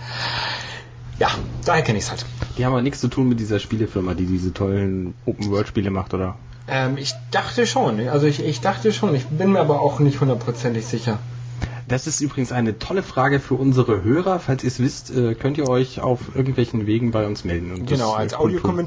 ja, 1.19 1.29
daher 1.65 1.83
kenne 1.83 1.99
ich's 1.99 2.11
halt. 2.11 2.25
Die 2.57 2.65
haben 2.65 2.73
aber 2.73 2.83
nichts 2.83 3.01
zu 3.01 3.09
tun 3.09 3.29
mit 3.29 3.41
dieser 3.41 3.59
Spielefirma, 3.59 4.15
die 4.15 4.27
diese 4.27 4.53
tollen 4.53 5.15
Open-World-Spiele 5.27 5.91
macht, 5.91 6.15
oder? 6.15 6.37
Ähm, 6.69 6.97
ich 6.97 7.15
dachte 7.31 7.67
schon, 7.67 8.09
also 8.09 8.27
ich, 8.27 8.45
ich 8.45 8.61
dachte 8.61 8.93
schon, 8.93 9.15
ich 9.15 9.27
bin 9.27 9.53
mir 9.53 9.61
aber 9.61 9.81
auch 9.81 10.01
nicht 10.01 10.21
hundertprozentig 10.21 10.87
sicher. 10.87 11.19
Das 11.89 12.07
ist 12.07 12.21
übrigens 12.21 12.53
eine 12.53 12.79
tolle 12.79 13.03
Frage 13.03 13.41
für 13.41 13.55
unsere 13.55 14.03
Hörer. 14.03 14.41
Falls 14.41 14.63
ihr 14.63 14.69
es 14.69 14.79
wisst, 14.79 15.11
äh, 15.11 15.35
könnt 15.35 15.57
ihr 15.57 15.69
euch 15.69 16.01
auf 16.01 16.21
irgendwelchen 16.35 16.87
Wegen 16.87 17.13
bei 17.13 17.27
uns 17.27 17.45
melden. 17.45 17.73
Und 17.73 17.87
Genau, 17.87 18.13
als 18.13 18.35
kundtun. 18.35 18.85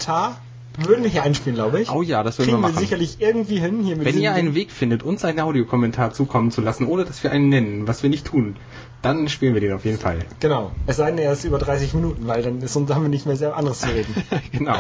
Würden 0.78 1.04
wir 1.04 1.10
hier 1.12 1.24
einspielen, 1.24 1.56
glaube 1.56 1.82
ich. 1.82 1.92
Oh 1.92 2.02
ja, 2.02 2.24
das 2.24 2.38
würden 2.38 2.50
Kriegen 2.52 2.62
wir 2.62 2.68
wir 2.68 2.72
machen. 2.74 2.80
sicherlich 2.80 3.18
irgendwie 3.20 3.60
hin. 3.60 3.84
Hier 3.84 3.98
mit 3.98 4.06
Wenn 4.06 4.18
ihr 4.20 4.34
einen. 4.34 4.56
Weg 4.56 4.72
findet, 4.72 5.04
uns 5.04 5.26
einen 5.26 5.40
Audiokommentar 5.40 6.14
zukommen 6.14 6.52
zu 6.52 6.62
lassen, 6.62 6.88
ohne 6.88 7.04
dass 7.04 7.24
wir 7.24 7.32
einen 7.32 7.50
nennen, 7.50 7.88
was 7.88 8.04
wir 8.04 8.10
nicht 8.10 8.26
tun, 8.28 8.56
dann 9.02 9.28
spielen 9.28 9.54
wir 9.54 9.62
den 9.62 9.74
auf 9.74 9.84
jeden 9.84 10.00
Fall. 10.00 10.20
Genau. 10.40 10.72
Es 10.88 10.98
sei 10.98 11.10
denn, 11.12 11.20
er 11.20 11.34
ist 11.34 11.44
über 11.44 11.60
30 11.60 11.94
Minuten, 11.94 12.26
weil 12.26 12.42
dann 12.42 12.62
ist 12.62 12.76
haben 12.76 13.02
wir 13.02 13.10
nicht 13.10 13.26
mehr 13.26 13.36
sehr 13.36 13.56
anderes 13.56 13.80
zu 13.80 13.90
reden. 13.90 14.16
genau. 14.52 14.78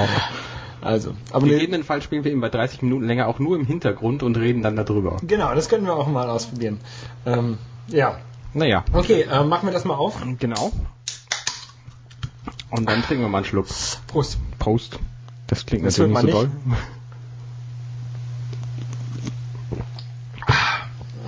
Also, 0.82 1.14
aber 1.32 1.44
Im 1.44 1.50
ne, 1.52 1.60
gegebenen 1.60 2.02
spielen 2.02 2.24
wir 2.24 2.32
eben 2.32 2.42
bei 2.42 2.50
30 2.50 2.82
Minuten 2.82 3.06
länger 3.06 3.28
auch 3.28 3.38
nur 3.40 3.56
im 3.56 3.66
Hintergrund 3.66 4.24
und 4.24 4.36
reden 4.38 4.64
dann 4.64 4.76
darüber. 4.76 5.18
genau, 5.22 5.54
das 5.54 5.70
können 5.70 5.86
wir 5.86 5.94
auch 5.94 6.08
mal 6.08 6.28
ausprobieren. 6.30 6.80
Ähm, 7.26 7.58
ja. 7.88 8.18
Naja, 8.54 8.84
Okay, 8.92 9.22
äh, 9.30 9.44
machen 9.44 9.68
wir 9.68 9.74
das 9.74 9.86
mal 9.86 9.94
auf. 9.94 10.16
genau. 10.40 10.72
Und 12.72 12.90
dann 12.90 13.04
trinken 13.04 13.24
wir 13.24 13.30
mal 13.30 13.40
einen 13.40 13.46
Schluck. 13.46 13.68
Prost. 14.08 14.40
Post. 14.58 14.98
Das 15.52 15.66
klingt 15.66 15.86
Das 15.86 15.98
natürlich 15.98 16.24
nicht 16.24 16.32
so 16.32 16.38
man 16.38 16.50
doll. 16.50 16.52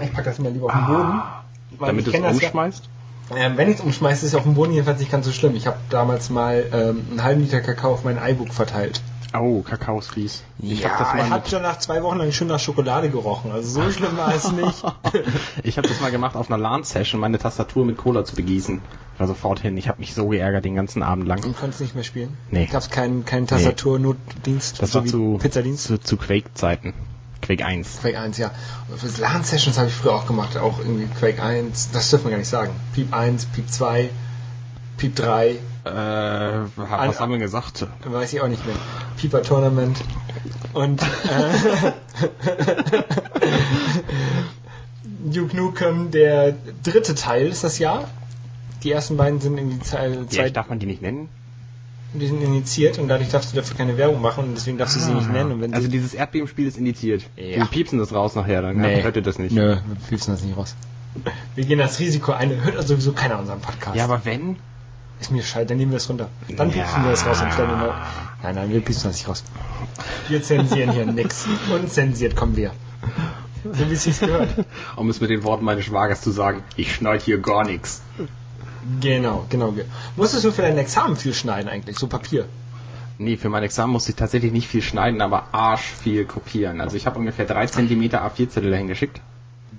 Ich 0.02 0.14
packe 0.14 0.24
das 0.24 0.40
mal 0.40 0.52
lieber 0.52 0.68
auf 0.68 0.72
den 0.72 0.86
Boden. 0.86 1.22
weil 1.78 1.88
Damit 1.88 2.08
du 2.08 2.12
es 2.12 2.42
umschmeißt? 2.42 2.90
Ähm, 3.38 3.58
wenn 3.58 3.70
ich 3.70 3.76
es 3.76 3.82
umschmeiße, 3.82 4.26
ist 4.26 4.34
es 4.34 4.36
auf 4.36 4.44
dem 4.44 4.56
Boden 4.56 4.74
jedenfalls 4.74 5.00
nicht 5.00 5.12
ganz 5.12 5.26
so 5.26 5.32
schlimm. 5.32 5.56
Ich 5.56 5.68
habe 5.68 5.78
damals 5.90 6.30
mal 6.30 6.66
ähm, 6.72 7.06
einen 7.12 7.24
halben 7.24 7.42
Liter 7.42 7.62
Kakao 7.62 7.94
auf 7.94 8.04
mein 8.04 8.18
iBook 8.18 8.54
verteilt. 8.54 9.02
Oh, 9.36 9.64
Kakao 9.64 9.98
ist 9.98 10.12
fies. 10.12 10.44
Ich 10.60 10.82
ja, 10.82 10.90
hab 10.90 11.00
das 11.00 11.14
mal 11.16 11.30
hat 11.30 11.50
schon 11.50 11.64
nach 11.64 11.80
zwei 11.80 12.04
Wochen 12.04 12.18
lang 12.18 12.32
schön 12.32 12.48
nach 12.48 12.60
Schokolade 12.60 13.10
gerochen. 13.10 13.52
Also 13.52 13.82
so 13.82 13.92
schlimm 13.92 14.16
war 14.16 14.34
es 14.34 14.52
nicht. 14.52 14.84
ich 15.64 15.78
habe 15.78 15.88
das 15.88 16.00
mal 16.02 16.12
gemacht 16.12 16.36
auf 16.36 16.52
einer 16.52 16.60
LAN-Session, 16.60 17.20
meine 17.20 17.40
Tastatur 17.40 17.84
mit 17.84 17.98
Cola 17.98 18.26
zu 18.26 18.36
begießen. 18.36 18.80
Ich 19.14 19.20
war 19.20 19.28
sofort 19.28 19.60
hin. 19.60 19.76
Ich 19.78 19.88
habe 19.88 20.00
mich 20.00 20.14
so 20.14 20.28
geärgert 20.28 20.66
den 20.66 20.76
ganzen 20.76 21.02
Abend 21.02 21.28
lang. 21.28 21.42
Du 21.42 21.52
konntest 21.54 21.82
nicht 21.82 21.96
mehr 21.96 22.04
spielen? 22.04 22.38
Nee. 22.52 22.68
Gab 22.68 22.82
es 22.82 22.92
keinen 22.92 23.26
keinen 23.26 23.48
Tasturnotdienst? 23.48 24.82
Das 24.82 24.92
so 24.92 25.00
war 25.00 25.06
zu, 25.06 25.40
Pizzadienst? 25.42 25.86
zu, 25.86 26.00
zu 26.00 26.18
Quake-Zeiten. 26.18 26.94
Quake 27.46 27.66
1. 27.66 28.00
Quake 28.02 28.20
1, 28.20 28.38
ja. 28.38 28.52
Und 28.90 29.00
Für 29.00 29.22
LAN-Sessions 29.22 29.78
habe 29.78 29.90
ich 29.90 29.94
früher 29.94 30.14
auch 30.14 30.26
gemacht. 30.26 30.58
Auch 30.58 30.80
irgendwie 30.80 31.08
Quake 31.20 31.42
1. 31.42 31.92
Das 31.92 32.10
dürfen 32.10 32.26
wir 32.26 32.32
gar 32.32 32.38
nicht 32.38 32.50
sagen. 32.50 32.74
Piep 32.94 33.14
1, 33.14 33.46
Piep 33.48 33.70
2, 33.70 34.10
Piep 34.98 35.16
3. 35.16 35.50
Äh, 35.86 35.90
was 36.76 37.20
haben 37.20 37.32
wir 37.32 37.40
gesagt? 37.40 37.86
Weiß 38.06 38.32
ich 38.32 38.42
auch 38.42 38.48
nicht 38.48 38.66
mehr. 38.66 38.76
Pieper 39.18 39.42
Tournament. 39.42 40.02
Und 40.74 41.02
äh, 41.02 41.06
Duke 45.26 45.56
Nukem, 45.56 46.12
der 46.12 46.56
dritte 46.84 47.16
Teil 47.16 47.48
ist 47.48 47.64
das 47.64 47.80
Jahr. 47.80 48.08
Die 48.84 48.92
ersten 48.92 49.18
beiden 49.18 49.42
sind 49.42 49.58
irgendwie 49.58 49.80
Teil 49.80 50.14
Ja, 50.14 50.30
zwei, 50.30 50.48
ich 50.48 50.54
darf 50.54 50.70
man 50.70 50.80
die 50.80 50.86
nicht 50.86 51.02
nennen? 51.02 51.30
Die 52.14 52.28
sind 52.28 52.42
initiiert 52.42 53.00
und 53.00 53.08
dadurch 53.08 53.30
darfst 53.30 53.52
du 53.52 53.56
dafür 53.56 53.76
keine 53.78 53.98
Werbung 53.98 54.22
machen 54.22 54.46
und 54.46 54.56
deswegen 54.56 54.78
darfst 54.78 54.96
du 54.96 55.00
sie 55.00 55.14
nicht 55.14 55.32
nennen. 55.32 55.52
Und 55.54 55.62
wenn 55.62 55.74
also 55.74 55.86
sie, 55.86 55.92
dieses 55.92 56.14
Erdbebenspiel 56.14 56.68
ist 56.68 56.78
indiziert. 56.78 57.24
Ja. 57.36 57.58
Wir 57.58 57.66
piepsen 57.66 58.00
das 58.00 58.14
raus 58.14 58.36
nachher, 58.36 58.62
dann 58.62 58.80
hört 58.80 59.16
ihr 59.16 59.22
das 59.22 59.40
nicht. 59.40 59.54
Nö, 59.54 59.76
wir 59.76 59.96
piepsen 60.10 60.34
das 60.34 60.44
nicht 60.44 60.56
raus. 60.58 60.76
Wir 61.56 61.66
gehen 61.66 61.80
das 61.80 62.00
Risiko 62.00 62.32
ein, 62.32 62.50
hört 62.64 62.76
also 62.76 62.90
sowieso 62.96 63.14
keiner 63.14 63.40
unseren 63.40 63.60
Podcast. 63.62 63.96
Ja, 63.96 64.04
aber 64.06 64.26
wenn? 64.26 64.58
ist 65.20 65.32
mir 65.32 65.44
scheiße, 65.44 65.68
dann 65.68 65.78
nehmen 65.78 65.92
wir 65.92 65.98
es 65.98 66.10
runter. 66.10 66.30
Dann 66.50 66.70
Ja. 66.70 66.76
piepsen 66.84 67.04
wir 67.04 67.12
das 67.12 67.26
raus 67.26 67.42
und 67.42 67.54
stellen 67.54 67.80
neu. 67.80 67.92
Nein, 68.42 68.56
nein, 68.56 68.70
wir 68.72 68.82
piepsen 68.82 69.10
das 69.10 69.18
nicht 69.18 69.28
raus. 69.30 69.44
Wir 70.28 70.44
zensieren 70.44 70.92
hier 70.92 71.06
nix. 71.12 71.46
Unzensiert 71.74 72.36
kommen 72.36 72.58
wir. 72.58 72.72
So 73.72 73.90
wie 73.90 73.94
es 73.94 74.04
sich 74.04 74.20
gehört. 74.20 74.50
Um 74.98 75.10
es 75.10 75.22
mit 75.22 75.30
den 75.30 75.44
Worten 75.44 75.64
meines 75.64 75.86
Schwagers 75.86 76.22
zu 76.22 76.32
sagen, 76.32 76.64
ich 76.76 76.94
schneid 76.94 77.22
hier 77.22 77.38
gar 77.38 77.64
nichts. 77.64 78.02
Genau, 79.00 79.46
genau. 79.50 79.74
Musstest 80.16 80.44
du 80.44 80.52
für 80.52 80.62
dein 80.62 80.78
Examen 80.78 81.16
viel 81.16 81.34
schneiden 81.34 81.70
eigentlich? 81.70 81.98
So 81.98 82.08
Papier? 82.08 82.46
Nee, 83.18 83.38
für 83.38 83.50
mein 83.50 83.64
Examen 83.64 83.94
musste 83.94 84.12
ich 84.12 84.16
tatsächlich 84.16 84.52
nicht 84.52 84.68
viel 84.68 84.82
schneiden, 84.82 85.22
aber 85.22 85.54
arsch 85.54 85.84
viel 85.84 86.26
kopieren. 86.26 86.82
Also 86.82 86.98
ich 86.98 87.06
habe 87.06 87.20
ungefähr 87.20 87.46
3 87.46 87.68
cm 87.68 88.04
A4-Zettel 88.04 88.72
dahin 88.72 88.88
geschickt. 88.88 89.22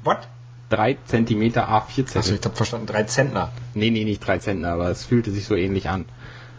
What? 0.05 0.29
3 0.71 0.97
cm 1.07 1.59
Achso, 1.59 2.03
A4-Zettel. 2.03 2.35
ich 2.37 2.45
hab 2.45 2.57
verstanden, 2.57 2.87
drei 2.87 3.03
Zentner. 3.05 3.53
Nee, 3.75 3.91
nee, 3.91 4.05
nicht 4.05 4.21
3 4.21 4.39
Zentner, 4.39 4.73
aber 4.73 4.89
es 4.89 5.05
fühlte 5.05 5.31
sich 5.31 5.47
so 5.47 5.55
ähnlich 5.55 5.89
an. 5.89 6.05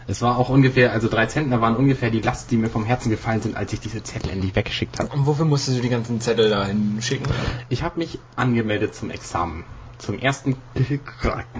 Es 0.08 0.22
war 0.22 0.38
auch 0.38 0.48
ungefähr, 0.50 0.92
also 0.92 1.08
3 1.08 1.26
Zentner 1.26 1.60
waren 1.60 1.76
ungefähr 1.76 2.10
die 2.10 2.20
Last, 2.20 2.50
die 2.50 2.56
mir 2.56 2.68
vom 2.68 2.84
Herzen 2.84 3.10
gefallen 3.10 3.42
sind, 3.42 3.56
als 3.56 3.72
ich 3.72 3.80
diese 3.80 4.02
Zettel 4.02 4.30
endlich 4.30 4.54
weggeschickt 4.54 5.00
habe. 5.00 5.08
Und 5.12 5.26
wofür 5.26 5.44
musstest 5.44 5.78
du 5.78 5.82
die 5.82 5.88
ganzen 5.88 6.20
Zettel 6.20 6.50
da 6.50 6.64
hinschicken? 6.66 7.26
Ich 7.68 7.82
habe 7.82 7.98
mich 7.98 8.18
angemeldet 8.36 8.94
zum 8.94 9.10
Examen. 9.10 9.64
Zum 9.98 10.18
ersten 10.18 10.56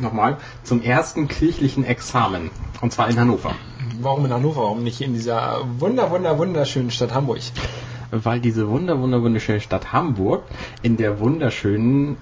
nochmal 0.01 0.39
zum 0.63 0.83
ersten 0.83 1.29
kirchlichen 1.29 1.85
Examen 1.85 2.51
und 2.81 2.93
zwar 2.93 3.09
in 3.09 3.19
Hannover. 3.19 3.55
Warum 4.01 4.25
in 4.25 4.33
Hannover? 4.33 4.63
Warum 4.63 4.83
nicht 4.83 5.01
in 5.01 5.15
dieser 5.15 5.63
wunder 5.79 6.11
wunder 6.11 6.39
wunderschönen 6.39 6.91
Stadt 6.91 7.15
Hamburg? 7.15 7.41
Weil 8.11 8.41
diese 8.41 8.69
wunder 8.69 9.01
wunder 9.01 9.23
wunderschöne 9.23 9.61
Stadt 9.61 9.93
Hamburg 9.93 10.45
in 10.83 10.97
der 10.97 11.19
wunderschönen 11.21 12.17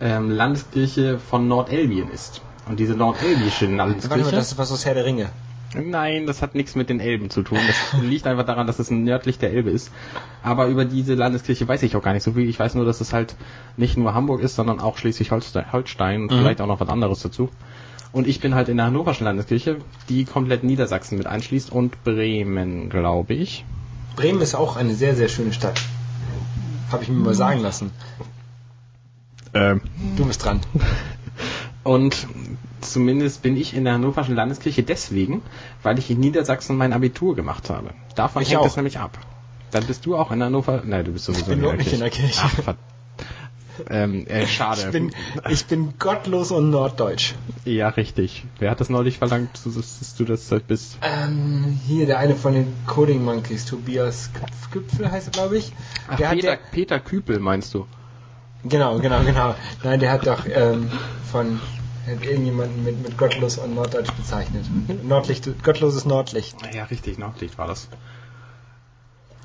ähm, 0.00 0.30
Landeskirche 0.30 1.18
von 1.18 1.48
Nordelbien 1.48 2.10
ist. 2.10 2.42
Und 2.68 2.78
diese 2.78 2.94
nordelbische 2.94 3.64
Warte 3.64 3.76
mal, 3.76 3.76
Landeskirche. 3.88 4.30
das 4.30 4.52
ist 4.52 4.58
was 4.58 4.70
aus 4.70 4.84
Herr 4.84 4.94
der 4.94 5.04
Ringe. 5.04 5.30
Nein, 5.74 6.26
das 6.26 6.40
hat 6.40 6.54
nichts 6.54 6.74
mit 6.76 6.88
den 6.88 6.98
Elben 6.98 7.28
zu 7.28 7.42
tun. 7.42 7.58
Das 7.66 8.02
liegt 8.02 8.26
einfach 8.26 8.46
daran, 8.46 8.66
dass 8.66 8.78
es 8.78 8.90
nördlich 8.90 9.38
der 9.38 9.50
Elbe 9.52 9.70
ist. 9.70 9.90
Aber 10.42 10.66
über 10.68 10.84
diese 10.86 11.14
Landeskirche 11.14 11.68
weiß 11.68 11.82
ich 11.82 11.94
auch 11.94 12.02
gar 12.02 12.14
nicht 12.14 12.22
so 12.22 12.32
viel. 12.32 12.48
Ich 12.48 12.58
weiß 12.58 12.74
nur, 12.74 12.86
dass 12.86 13.00
es 13.02 13.12
halt 13.12 13.36
nicht 13.76 13.96
nur 13.98 14.14
Hamburg 14.14 14.40
ist, 14.40 14.54
sondern 14.56 14.80
auch 14.80 14.96
Schleswig-Holstein 14.96 16.22
und 16.22 16.32
Mhm. 16.32 16.38
vielleicht 16.38 16.60
auch 16.62 16.66
noch 16.66 16.80
was 16.80 16.88
anderes 16.88 17.20
dazu. 17.20 17.50
Und 18.12 18.26
ich 18.26 18.40
bin 18.40 18.54
halt 18.54 18.70
in 18.70 18.78
der 18.78 18.86
Hannoverschen 18.86 19.24
Landeskirche, 19.26 19.76
die 20.08 20.24
komplett 20.24 20.64
Niedersachsen 20.64 21.18
mit 21.18 21.26
einschließt 21.26 21.70
und 21.70 22.02
Bremen, 22.02 22.88
glaube 22.88 23.34
ich. 23.34 23.66
Bremen 24.16 24.40
ist 24.40 24.54
auch 24.54 24.76
eine 24.76 24.94
sehr, 24.94 25.14
sehr 25.14 25.28
schöne 25.28 25.52
Stadt. 25.52 25.78
Habe 26.90 27.02
ich 27.02 27.10
mir 27.10 27.16
mal 27.18 27.34
sagen 27.34 27.60
lassen. 27.60 27.90
Ähm, 29.52 29.82
Du 30.16 30.24
bist 30.24 30.42
dran. 30.44 30.60
Und 31.84 32.26
zumindest 32.80 33.42
bin 33.42 33.56
ich 33.56 33.74
in 33.74 33.84
der 33.84 33.94
Hannoverschen 33.94 34.34
Landeskirche 34.34 34.82
deswegen, 34.82 35.42
weil 35.82 35.98
ich 35.98 36.10
in 36.10 36.20
Niedersachsen 36.20 36.76
mein 36.76 36.92
Abitur 36.92 37.34
gemacht 37.36 37.70
habe. 37.70 37.90
Davon 38.14 38.42
Ich 38.42 38.50
hängt 38.50 38.60
auch. 38.60 38.66
es 38.66 38.76
nämlich 38.76 38.98
ab. 38.98 39.18
Dann 39.70 39.84
bist 39.84 40.06
du 40.06 40.16
auch 40.16 40.30
in 40.32 40.42
Hannover. 40.42 40.82
Nein, 40.84 41.04
du 41.04 41.12
bist 41.12 41.26
sowieso 41.26 41.46
bin 41.46 41.60
überhaupt 41.60 41.78
nicht 41.78 41.92
in 41.92 42.00
der 42.00 42.10
Kirche. 42.10 42.40
Ach, 42.42 42.62
ver 42.62 42.76
ähm, 43.90 44.26
äh, 44.26 44.46
schade. 44.46 44.82
Ich 44.86 44.90
bin, 44.90 45.12
ich 45.50 45.66
bin 45.66 45.94
gottlos 46.00 46.50
und 46.50 46.70
norddeutsch. 46.70 47.34
ja, 47.64 47.88
richtig. 47.88 48.44
Wer 48.58 48.72
hat 48.72 48.80
das 48.80 48.88
neulich 48.88 49.18
verlangt, 49.18 49.50
dass 49.64 50.14
du 50.16 50.24
das 50.24 50.50
halt 50.50 50.66
bist? 50.66 50.98
Ähm, 51.02 51.78
hier 51.86 52.06
der 52.06 52.18
eine 52.18 52.34
von 52.34 52.54
den 52.54 52.72
Coding 52.86 53.24
Monkeys, 53.24 53.66
Tobias 53.66 54.30
Gipfel 54.72 55.10
heißt 55.10 55.28
er, 55.28 55.30
glaube 55.30 55.58
ich. 55.58 55.72
Ach, 56.08 56.16
der 56.16 56.30
Peter, 56.30 56.52
hat 56.52 56.70
Peter 56.72 56.98
Küpel 56.98 57.38
meinst 57.38 57.72
du? 57.74 57.86
der, 58.64 58.70
genau, 58.70 58.98
genau, 58.98 59.22
genau. 59.22 59.54
Nein, 59.84 60.00
der 60.00 60.10
hat 60.10 60.26
doch 60.26 60.44
ähm, 60.50 60.90
von 61.30 61.60
hat 62.08 62.24
irgendjemanden 62.24 62.84
mit, 62.84 63.02
mit 63.02 63.18
gottlos 63.18 63.58
und 63.58 63.74
norddeutsch 63.74 64.12
bezeichnet. 64.12 64.64
Nordlicht, 65.04 65.48
gottloses 65.64 66.04
Nordlicht. 66.04 66.56
Ja, 66.74 66.84
richtig, 66.84 67.18
Nordlicht 67.18 67.58
war 67.58 67.66
das. 67.66 67.88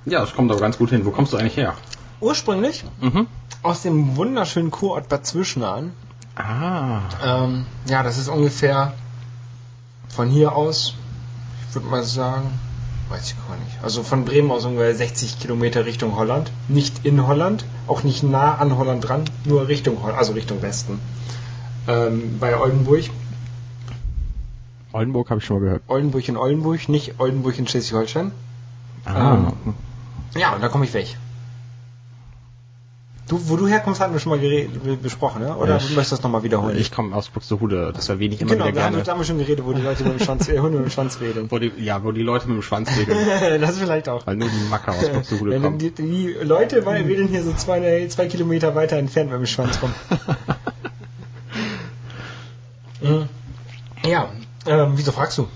Ja, 0.05 0.19
das 0.21 0.33
kommt 0.33 0.51
aber 0.51 0.59
ganz 0.59 0.77
gut 0.77 0.89
hin. 0.89 1.05
Wo 1.05 1.11
kommst 1.11 1.33
du 1.33 1.37
eigentlich 1.37 1.57
her? 1.57 1.75
Ursprünglich 2.19 2.83
Mhm. 3.01 3.27
aus 3.63 3.81
dem 3.81 4.15
wunderschönen 4.17 4.71
Kurort 4.71 5.09
Bad 5.09 5.25
Zwischenahn. 5.25 5.91
Ah. 6.35 7.01
Ähm, 7.23 7.65
ja, 7.87 8.01
das 8.03 8.17
ist 8.17 8.27
ungefähr 8.27 8.93
von 10.09 10.29
hier 10.29 10.55
aus, 10.55 10.95
ich 11.69 11.75
würde 11.75 11.87
mal 11.87 12.03
sagen, 12.03 12.47
weiß 13.09 13.27
ich 13.27 13.35
gar 13.47 13.55
nicht. 13.57 13.83
Also 13.83 14.03
von 14.03 14.25
Bremen 14.25 14.49
aus 14.51 14.65
ungefähr 14.65 14.95
60 14.95 15.39
Kilometer 15.39 15.85
Richtung 15.85 16.15
Holland. 16.15 16.51
Nicht 16.67 17.05
in 17.05 17.25
Holland, 17.27 17.65
auch 17.87 18.03
nicht 18.03 18.23
nah 18.23 18.55
an 18.55 18.77
Holland 18.77 19.07
dran, 19.07 19.25
nur 19.45 19.67
Richtung 19.67 20.01
Holland, 20.01 20.17
also 20.17 20.33
Richtung 20.33 20.61
Westen. 20.61 20.99
Ähm, 21.87 22.37
bei 22.39 22.57
Oldenburg. 22.57 23.03
Oldenburg 24.93 25.29
habe 25.29 25.39
ich 25.39 25.45
schon 25.45 25.57
mal 25.57 25.63
gehört. 25.65 25.83
Oldenburg 25.87 26.27
in 26.29 26.37
Oldenburg, 26.37 26.87
nicht 26.87 27.15
Oldenburg 27.19 27.57
in 27.57 27.67
Schleswig-Holstein. 27.67 28.31
Ah. 29.05 29.51
Ja, 30.37 30.53
und 30.55 30.61
da 30.63 30.69
komme 30.69 30.85
ich 30.85 30.93
weg. 30.93 31.17
Du, 33.27 33.39
wo 33.49 33.55
du 33.55 33.67
herkommst, 33.67 34.01
hatten 34.01 34.13
wir 34.13 34.19
schon 34.19 34.31
mal 34.37 34.97
besprochen, 34.97 35.41
ne? 35.43 35.55
oder 35.55 35.77
Ich- 35.77 35.83
möchtest 35.95 36.11
du 36.11 36.15
das 36.17 36.23
nochmal 36.23 36.43
wiederholen? 36.43 36.77
Ich 36.77 36.91
komme 36.91 37.15
aus 37.15 37.29
Buxtehude, 37.29 37.91
das 37.95 38.09
erwähne 38.09 38.35
ich 38.35 38.41
immer 38.41 38.51
genau, 38.51 38.65
wieder 38.65 38.75
da 38.75 38.81
haben, 38.83 38.91
gerne. 38.91 38.97
wir, 38.97 39.03
da 39.05 39.11
haben 39.13 39.19
wir 39.21 39.25
schon 39.25 39.37
geredet, 39.37 39.65
wo 39.65 39.71
die 39.73 39.81
Leute 39.81 40.03
mit 40.03 40.19
dem 40.19 40.19
Schwanz, 40.19 40.49
äh, 40.49 40.59
Hunde 40.59 40.77
mit 40.79 40.87
dem 40.87 40.91
Schwanz 40.91 41.19
wedeln. 41.21 41.49
Wo 41.49 41.57
die, 41.57 41.71
ja, 41.77 42.03
wo 42.03 42.11
die 42.11 42.21
Leute 42.21 42.47
mit 42.49 42.57
dem 42.57 42.61
Schwanz 42.61 42.95
wedeln, 42.97 43.17
das 43.61 43.77
vielleicht 43.77 44.09
auch. 44.09 44.27
weil 44.27 44.35
nur 44.35 44.49
die 44.49 44.69
Macker 44.69 44.91
aus 44.91 45.07
Buxtehude 45.09 45.59
kommen. 45.61 45.77
die, 45.79 45.91
die 45.91 46.35
Leute 46.43 46.85
wedeln 46.85 47.29
hier 47.29 47.43
so 47.43 47.53
zwei, 47.53 48.05
zwei 48.09 48.27
Kilometer 48.27 48.75
weiter 48.75 48.97
entfernt 48.97 49.31
mit 49.31 49.39
dem 49.39 49.45
Schwanz 49.47 49.81
rum. 49.81 49.93
Mhm. 53.03 53.29
Ja, 54.05 54.29
ähm, 54.65 54.93
wieso 54.95 55.11
fragst 55.11 55.37
du? 55.37 55.47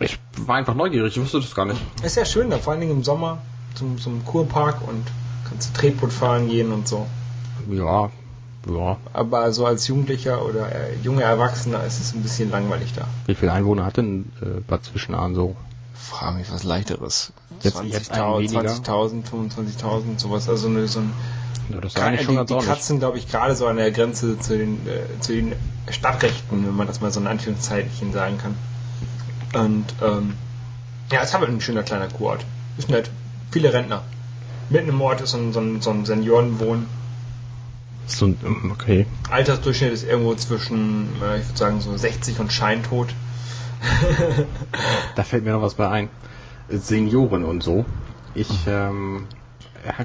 Ich 0.00 0.18
war 0.36 0.56
einfach 0.56 0.74
neugierig, 0.74 1.16
ich 1.16 1.22
wusste 1.22 1.40
das 1.40 1.54
gar 1.54 1.64
nicht. 1.64 1.80
Ist 2.02 2.16
ja 2.16 2.24
schön, 2.24 2.50
da 2.50 2.58
vor 2.58 2.72
allen 2.72 2.80
Dingen 2.80 2.92
im 2.92 3.04
Sommer 3.04 3.38
zum, 3.74 3.98
zum 3.98 4.24
Kurpark 4.24 4.86
und 4.86 5.06
kannst 5.48 5.70
du 5.74 5.80
Tretboot 5.80 6.12
fahren 6.12 6.48
gehen 6.48 6.72
und 6.72 6.86
so. 6.86 7.06
Ja, 7.70 8.10
ja. 8.68 8.96
Aber 9.12 9.52
so 9.52 9.64
als 9.64 9.86
Jugendlicher 9.88 10.44
oder 10.44 10.70
äh, 10.72 10.96
junger 11.02 11.22
Erwachsener 11.22 11.84
ist 11.84 12.00
es 12.00 12.12
ein 12.12 12.22
bisschen 12.22 12.50
langweilig 12.50 12.92
da. 12.94 13.06
Wie 13.26 13.34
viele 13.34 13.52
Einwohner 13.52 13.84
hat 13.86 13.96
denn 13.96 14.30
äh, 14.42 14.60
Bad 14.66 14.84
Zwischenahn 14.84 15.34
so? 15.34 15.56
Frag 15.94 16.36
mich 16.36 16.50
was 16.52 16.62
leichteres. 16.62 17.32
Jetzt- 17.62 17.82
jetzt 17.84 18.10
einen 18.12 18.38
weniger? 18.38 18.60
20.000, 18.70 19.22
25.000, 19.24 20.18
sowas. 20.18 20.48
Also 20.48 20.68
eine, 20.68 20.86
so 20.88 20.98
ein 21.00 21.12
Ja, 21.68 21.80
das 21.80 21.92
ist 21.92 21.98
Ka- 21.98 22.06
eigentlich 22.06 22.22
schon 22.22 22.34
die, 22.34 22.36
ganz 22.36 22.48
die 22.62 22.68
kratzen, 22.68 22.98
glaube 22.98 23.18
ich, 23.18 23.28
gerade 23.30 23.54
so 23.56 23.66
an 23.66 23.76
der 23.76 23.90
Grenze 23.90 24.38
zu 24.38 24.56
den, 24.56 24.86
äh, 24.86 25.20
zu 25.20 25.32
den 25.32 25.54
Stadtrechten, 25.90 26.66
wenn 26.66 26.74
man 26.76 26.86
das 26.86 27.00
mal 27.00 27.10
so 27.12 27.20
in 27.20 27.26
Anführungszeichen 27.26 28.12
sagen 28.12 28.38
kann. 28.38 28.54
Und 29.54 29.84
ähm, 30.02 30.34
ja, 31.10 31.20
es 31.22 31.28
ist 31.30 31.34
aber 31.34 31.46
ein 31.46 31.60
schöner 31.60 31.82
kleiner 31.82 32.08
Kurort. 32.08 32.44
Ist 32.78 32.88
nett. 32.90 33.10
Viele 33.52 33.72
Rentner. 33.72 34.02
Mitten 34.68 34.88
im 34.88 35.00
Ort 35.00 35.20
ist 35.20 35.30
so 35.30 35.38
ein, 35.38 35.52
so 35.52 35.60
ein, 35.60 35.80
so 35.80 35.90
ein 35.90 36.04
Seniorenwohn. 36.04 36.86
So, 38.06 38.26
ein- 38.26 38.38
ähm, 38.44 38.70
okay. 38.72 39.06
Altersdurchschnitt 39.30 39.92
ist 39.92 40.04
irgendwo 40.04 40.34
zwischen, 40.34 41.08
äh, 41.22 41.38
ich 41.40 41.46
würde 41.48 41.58
sagen, 41.58 41.80
so 41.80 41.96
60 41.96 42.38
und 42.40 42.52
Scheintod. 42.52 43.08
Da 45.14 45.22
fällt 45.22 45.44
mir 45.44 45.52
noch 45.52 45.62
was 45.62 45.74
bei 45.74 45.88
ein. 45.88 46.08
Senioren 46.68 47.44
und 47.44 47.62
so. 47.62 47.84
Ich 48.34 48.48
ähm, 48.66 49.26
ja, 49.30 49.45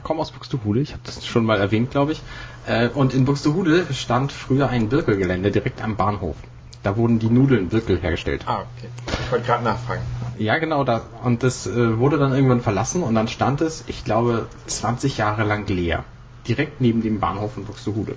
komme 0.04 0.22
aus 0.22 0.32
Buxtehude, 0.32 0.80
ich 0.82 0.94
habe 0.94 1.02
das 1.06 1.26
schon 1.26 1.46
mal 1.46 1.60
erwähnt, 1.60 1.92
glaube 1.92 2.14
ich. 2.14 2.22
Äh, 2.68 2.90
und 2.90 3.14
in 3.14 3.26
Buxtehude 3.26 3.94
stand 3.94 4.32
früher 4.32 4.70
ein 4.70 4.90
Birkelgelände 4.90 5.52
direkt 5.52 5.84
am 5.84 5.96
Bahnhof. 5.96 6.36
Da 6.84 6.98
wurden 6.98 7.20
die 7.20 7.30
Nudeln 7.30 7.70
Birkel 7.70 8.00
hergestellt. 8.00 8.44
ah, 8.48 8.66
okay. 8.78 8.90
Ich 9.08 9.32
wollte 9.32 9.46
gerade 9.46 9.64
nachfragen. 9.64 10.02
Ja, 10.38 10.58
genau, 10.58 10.84
da. 10.84 11.02
Und 11.24 11.44
das 11.44 11.68
äh, 11.68 12.00
wurde 12.00 12.18
dann 12.18 12.34
irgendwann 12.34 12.62
verlassen 12.62 13.04
und 13.04 13.14
dann 13.14 13.28
stand 13.28 13.62
es, 13.62 13.84
ich 13.88 14.04
glaube, 14.04 14.48
20 14.66 15.18
Jahre 15.18 15.44
lang 15.44 15.68
leer. 15.68 16.04
Direkt 16.48 16.82
neben 16.82 17.04
dem 17.04 17.20
Bahnhof 17.20 17.56
in 17.58 17.66
Buxtehude. 17.66 18.16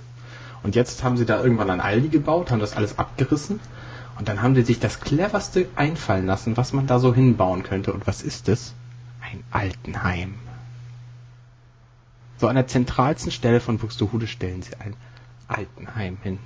Und 0.63 0.75
jetzt 0.75 1.05
haben 1.05 1.19
sie 1.19 1.27
da 1.27 1.43
irgendwann 1.43 1.71
ein 1.71 1.83
Aldi 1.83 2.09
gebaut, 2.09 2.51
haben 2.51 2.61
das 2.61 2.75
alles 2.75 2.99
abgerissen 2.99 3.61
und 4.19 4.29
dann 4.29 4.41
haben 4.41 4.55
sie 4.55 4.63
sich 4.63 4.81
das 4.81 5.01
cleverste 5.01 5.67
einfallen 5.77 6.27
lassen, 6.27 6.57
was 6.57 6.73
man 6.73 6.87
da 6.87 6.99
so 6.99 7.15
hinbauen 7.15 7.63
könnte. 7.65 7.93
Und 7.93 8.07
was 8.07 8.23
ist 8.23 8.49
es? 8.49 8.73
Ein 9.21 9.43
Altenheim. 9.51 10.35
So 12.41 12.49
an 12.49 12.57
der 12.57 12.67
zentralsten 12.67 13.31
Stelle 13.31 13.61
von 13.61 13.79
Buxtehude 13.79 14.27
stellen 14.27 14.63
sie 14.63 14.73
ein 14.79 14.95
Altenheim 15.49 16.19
hin. 16.23 16.39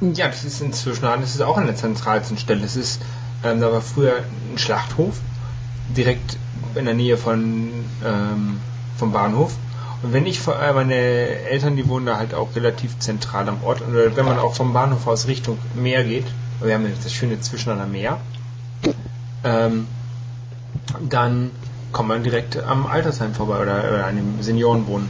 Ja, 0.00 0.26
das 0.26 0.44
ist 0.44 0.60
inzwischen, 0.60 1.02
das 1.02 1.34
ist 1.34 1.40
auch 1.40 1.56
an 1.56 1.66
der 1.66 1.76
zentralsten 1.76 2.36
Stelle. 2.36 2.60
Das 2.60 2.76
ist, 2.76 3.00
ähm, 3.42 3.60
da 3.60 3.72
war 3.72 3.80
früher 3.80 4.16
ein 4.52 4.58
Schlachthof, 4.58 5.18
direkt 5.96 6.36
in 6.74 6.84
der 6.84 6.94
Nähe 6.94 7.16
von, 7.16 7.70
ähm, 8.04 8.60
vom 8.98 9.12
Bahnhof. 9.12 9.54
Und 10.02 10.12
wenn 10.12 10.26
ich, 10.26 10.46
äh, 10.46 10.72
meine 10.74 10.94
Eltern, 10.94 11.76
die 11.76 11.88
wohnen 11.88 12.04
da 12.04 12.18
halt 12.18 12.34
auch 12.34 12.54
relativ 12.54 12.98
zentral 12.98 13.48
am 13.48 13.64
Ort. 13.64 13.80
Und 13.80 13.96
äh, 13.96 14.14
wenn 14.14 14.26
man 14.26 14.38
auch 14.38 14.54
vom 14.54 14.74
Bahnhof 14.74 15.06
aus 15.06 15.26
Richtung 15.26 15.58
Meer 15.74 16.04
geht, 16.04 16.26
wir 16.60 16.74
haben 16.74 16.86
jetzt 16.86 17.04
das 17.04 17.12
schöne 17.12 17.40
Zwischenander 17.40 17.86
Meer, 17.86 18.20
ähm, 19.44 19.86
dann 21.08 21.50
kommt 21.96 22.10
man 22.10 22.22
direkt 22.22 22.62
am 22.62 22.84
Altersheim 22.84 23.32
vorbei 23.32 23.58
oder, 23.58 23.78
oder 23.78 24.04
an 24.04 24.16
dem 24.16 24.42
Seniorenwohnen. 24.42 25.08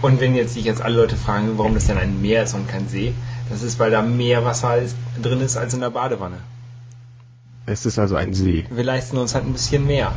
Und 0.00 0.20
wenn 0.20 0.36
jetzt 0.36 0.54
sich 0.54 0.64
jetzt 0.64 0.80
alle 0.80 0.94
Leute 0.94 1.16
fragen, 1.16 1.58
warum 1.58 1.74
das 1.74 1.88
denn 1.88 1.98
ein 1.98 2.22
Meer 2.22 2.44
ist 2.44 2.54
und 2.54 2.68
kein 2.68 2.88
See, 2.88 3.14
das 3.50 3.64
ist, 3.64 3.80
weil 3.80 3.90
da 3.90 4.00
mehr 4.00 4.44
Wasser 4.44 4.78
ist, 4.78 4.96
drin 5.20 5.40
ist 5.40 5.56
als 5.56 5.74
in 5.74 5.80
der 5.80 5.90
Badewanne. 5.90 6.36
Es 7.66 7.84
ist 7.84 7.98
also 7.98 8.14
ein 8.14 8.32
See. 8.32 8.64
Wir 8.70 8.84
leisten 8.84 9.18
uns 9.18 9.34
halt 9.34 9.44
ein 9.44 9.52
bisschen 9.52 9.88
mehr. 9.88 10.12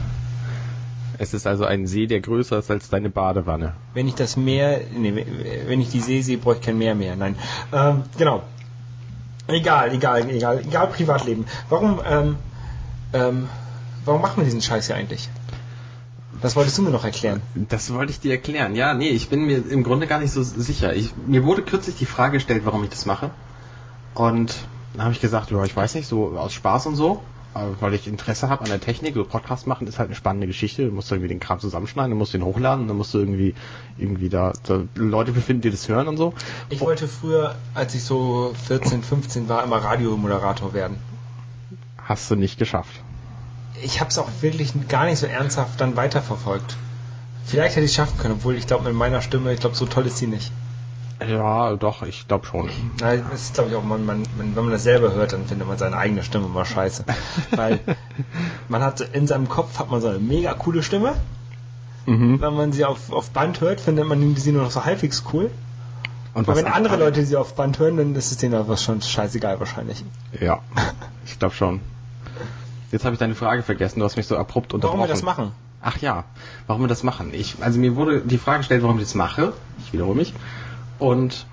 Es 1.17 1.33
ist 1.33 1.47
also 1.47 1.65
ein 1.65 1.87
See, 1.87 2.05
der 2.05 2.21
größer 2.21 2.59
ist 2.59 2.69
als 2.69 2.89
deine 2.89 3.09
Badewanne. 3.09 3.73
Wenn 3.95 4.07
ich 4.07 4.13
das 4.13 4.37
Meer, 4.37 4.81
nee, 4.95 5.25
wenn 5.65 5.81
ich 5.81 5.89
die 5.89 5.99
See 5.99 6.21
sehe, 6.21 6.37
brauche 6.37 6.57
ich 6.57 6.61
kein 6.61 6.77
Meer 6.77 6.93
mehr. 6.93 7.15
Nein, 7.15 7.35
ähm, 7.73 8.03
genau. 8.19 8.43
Egal, 9.47 9.95
egal, 9.95 10.29
egal, 10.29 10.59
egal 10.59 10.87
Privatleben. 10.89 11.45
Warum, 11.69 11.99
ähm, 12.07 12.35
ähm, 13.13 13.49
warum 14.05 14.21
machen 14.21 14.37
wir 14.37 14.45
diesen 14.45 14.61
Scheiß 14.61 14.87
hier 14.87 14.95
eigentlich? 14.95 15.29
Das 16.41 16.55
wolltest 16.55 16.77
du 16.77 16.81
mir 16.81 16.89
noch 16.89 17.05
erklären. 17.05 17.41
Das 17.55 17.93
wollte 17.93 18.11
ich 18.11 18.19
dir 18.19 18.31
erklären. 18.31 18.75
Ja, 18.75 18.93
nee, 18.93 19.09
ich 19.09 19.29
bin 19.29 19.45
mir 19.45 19.65
im 19.69 19.83
Grunde 19.83 20.07
gar 20.07 20.19
nicht 20.19 20.31
so 20.31 20.43
sicher. 20.43 20.93
Ich, 20.93 21.13
mir 21.25 21.45
wurde 21.45 21.61
kürzlich 21.61 21.95
die 21.95 22.05
Frage 22.05 22.33
gestellt, 22.33 22.63
warum 22.65 22.83
ich 22.83 22.89
das 22.89 23.05
mache. 23.05 23.31
Und 24.13 24.55
dann 24.93 25.03
habe 25.03 25.13
ich 25.13 25.21
gesagt, 25.21 25.51
ja, 25.51 25.63
ich 25.63 25.75
weiß 25.75 25.95
nicht, 25.95 26.07
so 26.07 26.37
aus 26.37 26.53
Spaß 26.53 26.87
und 26.87 26.95
so. 26.95 27.21
Aber 27.53 27.79
weil 27.81 27.93
ich 27.93 28.07
Interesse 28.07 28.49
habe 28.49 28.63
an 28.63 28.69
der 28.69 28.81
Technik, 28.81 29.13
so 29.13 29.23
Podcast 29.23 29.67
machen 29.67 29.85
ist 29.85 29.99
halt 29.99 30.09
eine 30.09 30.15
spannende 30.15 30.47
Geschichte. 30.47 30.85
Du 30.87 30.91
musst 30.91 31.11
irgendwie 31.11 31.27
den 31.27 31.39
Kram 31.39 31.59
zusammenschneiden, 31.59 32.11
du 32.11 32.17
musst 32.17 32.33
den 32.33 32.43
hochladen, 32.43 32.87
dann 32.87 32.97
musst 32.97 33.13
du 33.13 33.19
irgendwie 33.19 33.53
irgendwie 33.97 34.29
da, 34.29 34.53
da 34.63 34.81
Leute 34.95 35.33
befinden, 35.33 35.61
die 35.61 35.69
das 35.69 35.87
hören 35.87 36.07
und 36.07 36.17
so. 36.17 36.33
Ich 36.69 36.81
wollte 36.81 37.07
früher, 37.07 37.55
als 37.75 37.93
ich 37.93 38.03
so 38.03 38.53
14, 38.65 39.03
15 39.03 39.49
war, 39.49 39.63
immer 39.63 39.77
Radiomoderator 39.77 40.73
werden. 40.73 40.97
Hast 41.99 42.29
du 42.31 42.35
nicht 42.35 42.57
geschafft. 42.57 43.01
Ich 43.83 43.99
habe 43.99 44.09
es 44.09 44.17
auch 44.17 44.29
wirklich 44.41 44.73
gar 44.87 45.05
nicht 45.05 45.19
so 45.19 45.27
ernsthaft 45.27 45.79
dann 45.81 45.95
weiterverfolgt. 45.95 46.77
Vielleicht 47.45 47.75
hätte 47.75 47.85
ich 47.85 47.91
es 47.91 47.95
schaffen 47.95 48.17
können, 48.17 48.35
obwohl 48.35 48.55
ich 48.55 48.67
glaube 48.67 48.85
mit 48.85 48.93
meiner 48.93 49.21
Stimme, 49.21 49.53
ich 49.53 49.59
glaube 49.59 49.75
so 49.75 49.85
toll 49.85 50.07
ist 50.07 50.17
sie 50.17 50.27
nicht. 50.27 50.51
Ja, 51.27 51.75
doch, 51.75 52.03
ich 52.03 52.27
glaube 52.27 52.45
schon. 52.45 52.69
Na, 52.99 53.15
das 53.15 53.41
ist 53.41 53.53
glaube 53.53 53.69
ich 53.69 53.75
auch, 53.75 53.83
man, 53.83 54.05
man, 54.05 54.25
wenn 54.37 54.55
man 54.55 54.71
das 54.71 54.83
selber 54.83 55.13
hört, 55.13 55.33
dann 55.33 55.45
findet 55.45 55.67
man 55.67 55.77
seine 55.77 55.97
eigene 55.97 56.23
Stimme 56.23 56.45
immer 56.45 56.65
scheiße. 56.65 57.05
Weil 57.51 57.79
man 58.69 58.81
hat 58.81 59.01
in 59.01 59.27
seinem 59.27 59.49
Kopf 59.49 59.79
hat 59.79 59.91
man 59.91 60.01
so 60.01 60.07
eine 60.07 60.19
mega 60.19 60.53
coole 60.53 60.83
Stimme. 60.83 61.13
Mhm. 62.05 62.41
Wenn 62.41 62.53
man 62.55 62.73
sie 62.73 62.85
auf, 62.85 63.11
auf 63.11 63.29
Band 63.29 63.61
hört, 63.61 63.79
findet 63.79 64.05
man 64.05 64.35
sie 64.35 64.51
nur 64.51 64.63
noch 64.63 64.71
so 64.71 64.83
halbwegs 64.83 65.23
cool. 65.33 65.49
Und 66.33 66.47
Aber 66.47 66.57
wenn 66.57 66.65
andere 66.65 66.97
Leute 66.97 67.25
sie 67.25 67.35
auf 67.35 67.55
Band 67.55 67.79
hören, 67.79 67.97
dann 67.97 68.15
ist 68.15 68.31
es 68.31 68.37
denen 68.37 68.55
einfach 68.55 68.77
schon 68.77 69.01
scheißegal 69.01 69.59
wahrscheinlich. 69.59 70.03
Ja, 70.39 70.61
ich 71.25 71.37
glaube 71.37 71.53
schon. 71.53 71.81
Jetzt 72.93 73.05
habe 73.05 73.13
ich 73.13 73.19
deine 73.19 73.33
Frage 73.33 73.63
vergessen, 73.63 73.97
du 73.97 74.05
hast 74.05 74.17
mich 74.17 74.27
so 74.27 74.37
abrupt 74.37 74.71
unterbrochen. 74.71 74.99
Warum 74.99 75.09
wir 75.09 75.11
das 75.11 75.23
machen? 75.23 75.51
Ach 75.81 75.97
ja, 75.97 76.25
warum 76.67 76.83
wir 76.83 76.87
das 76.87 77.01
machen. 77.01 77.33
Ich, 77.33 77.55
also 77.59 77.79
mir 77.79 77.95
wurde 77.95 78.21
die 78.21 78.37
Frage 78.37 78.59
gestellt, 78.59 78.83
warum 78.83 78.97
ich 78.99 79.05
das 79.05 79.15
mache. 79.15 79.53
Ich 79.79 79.93
wiederhole 79.93 80.15
mich. 80.15 80.31
Und 80.99 81.47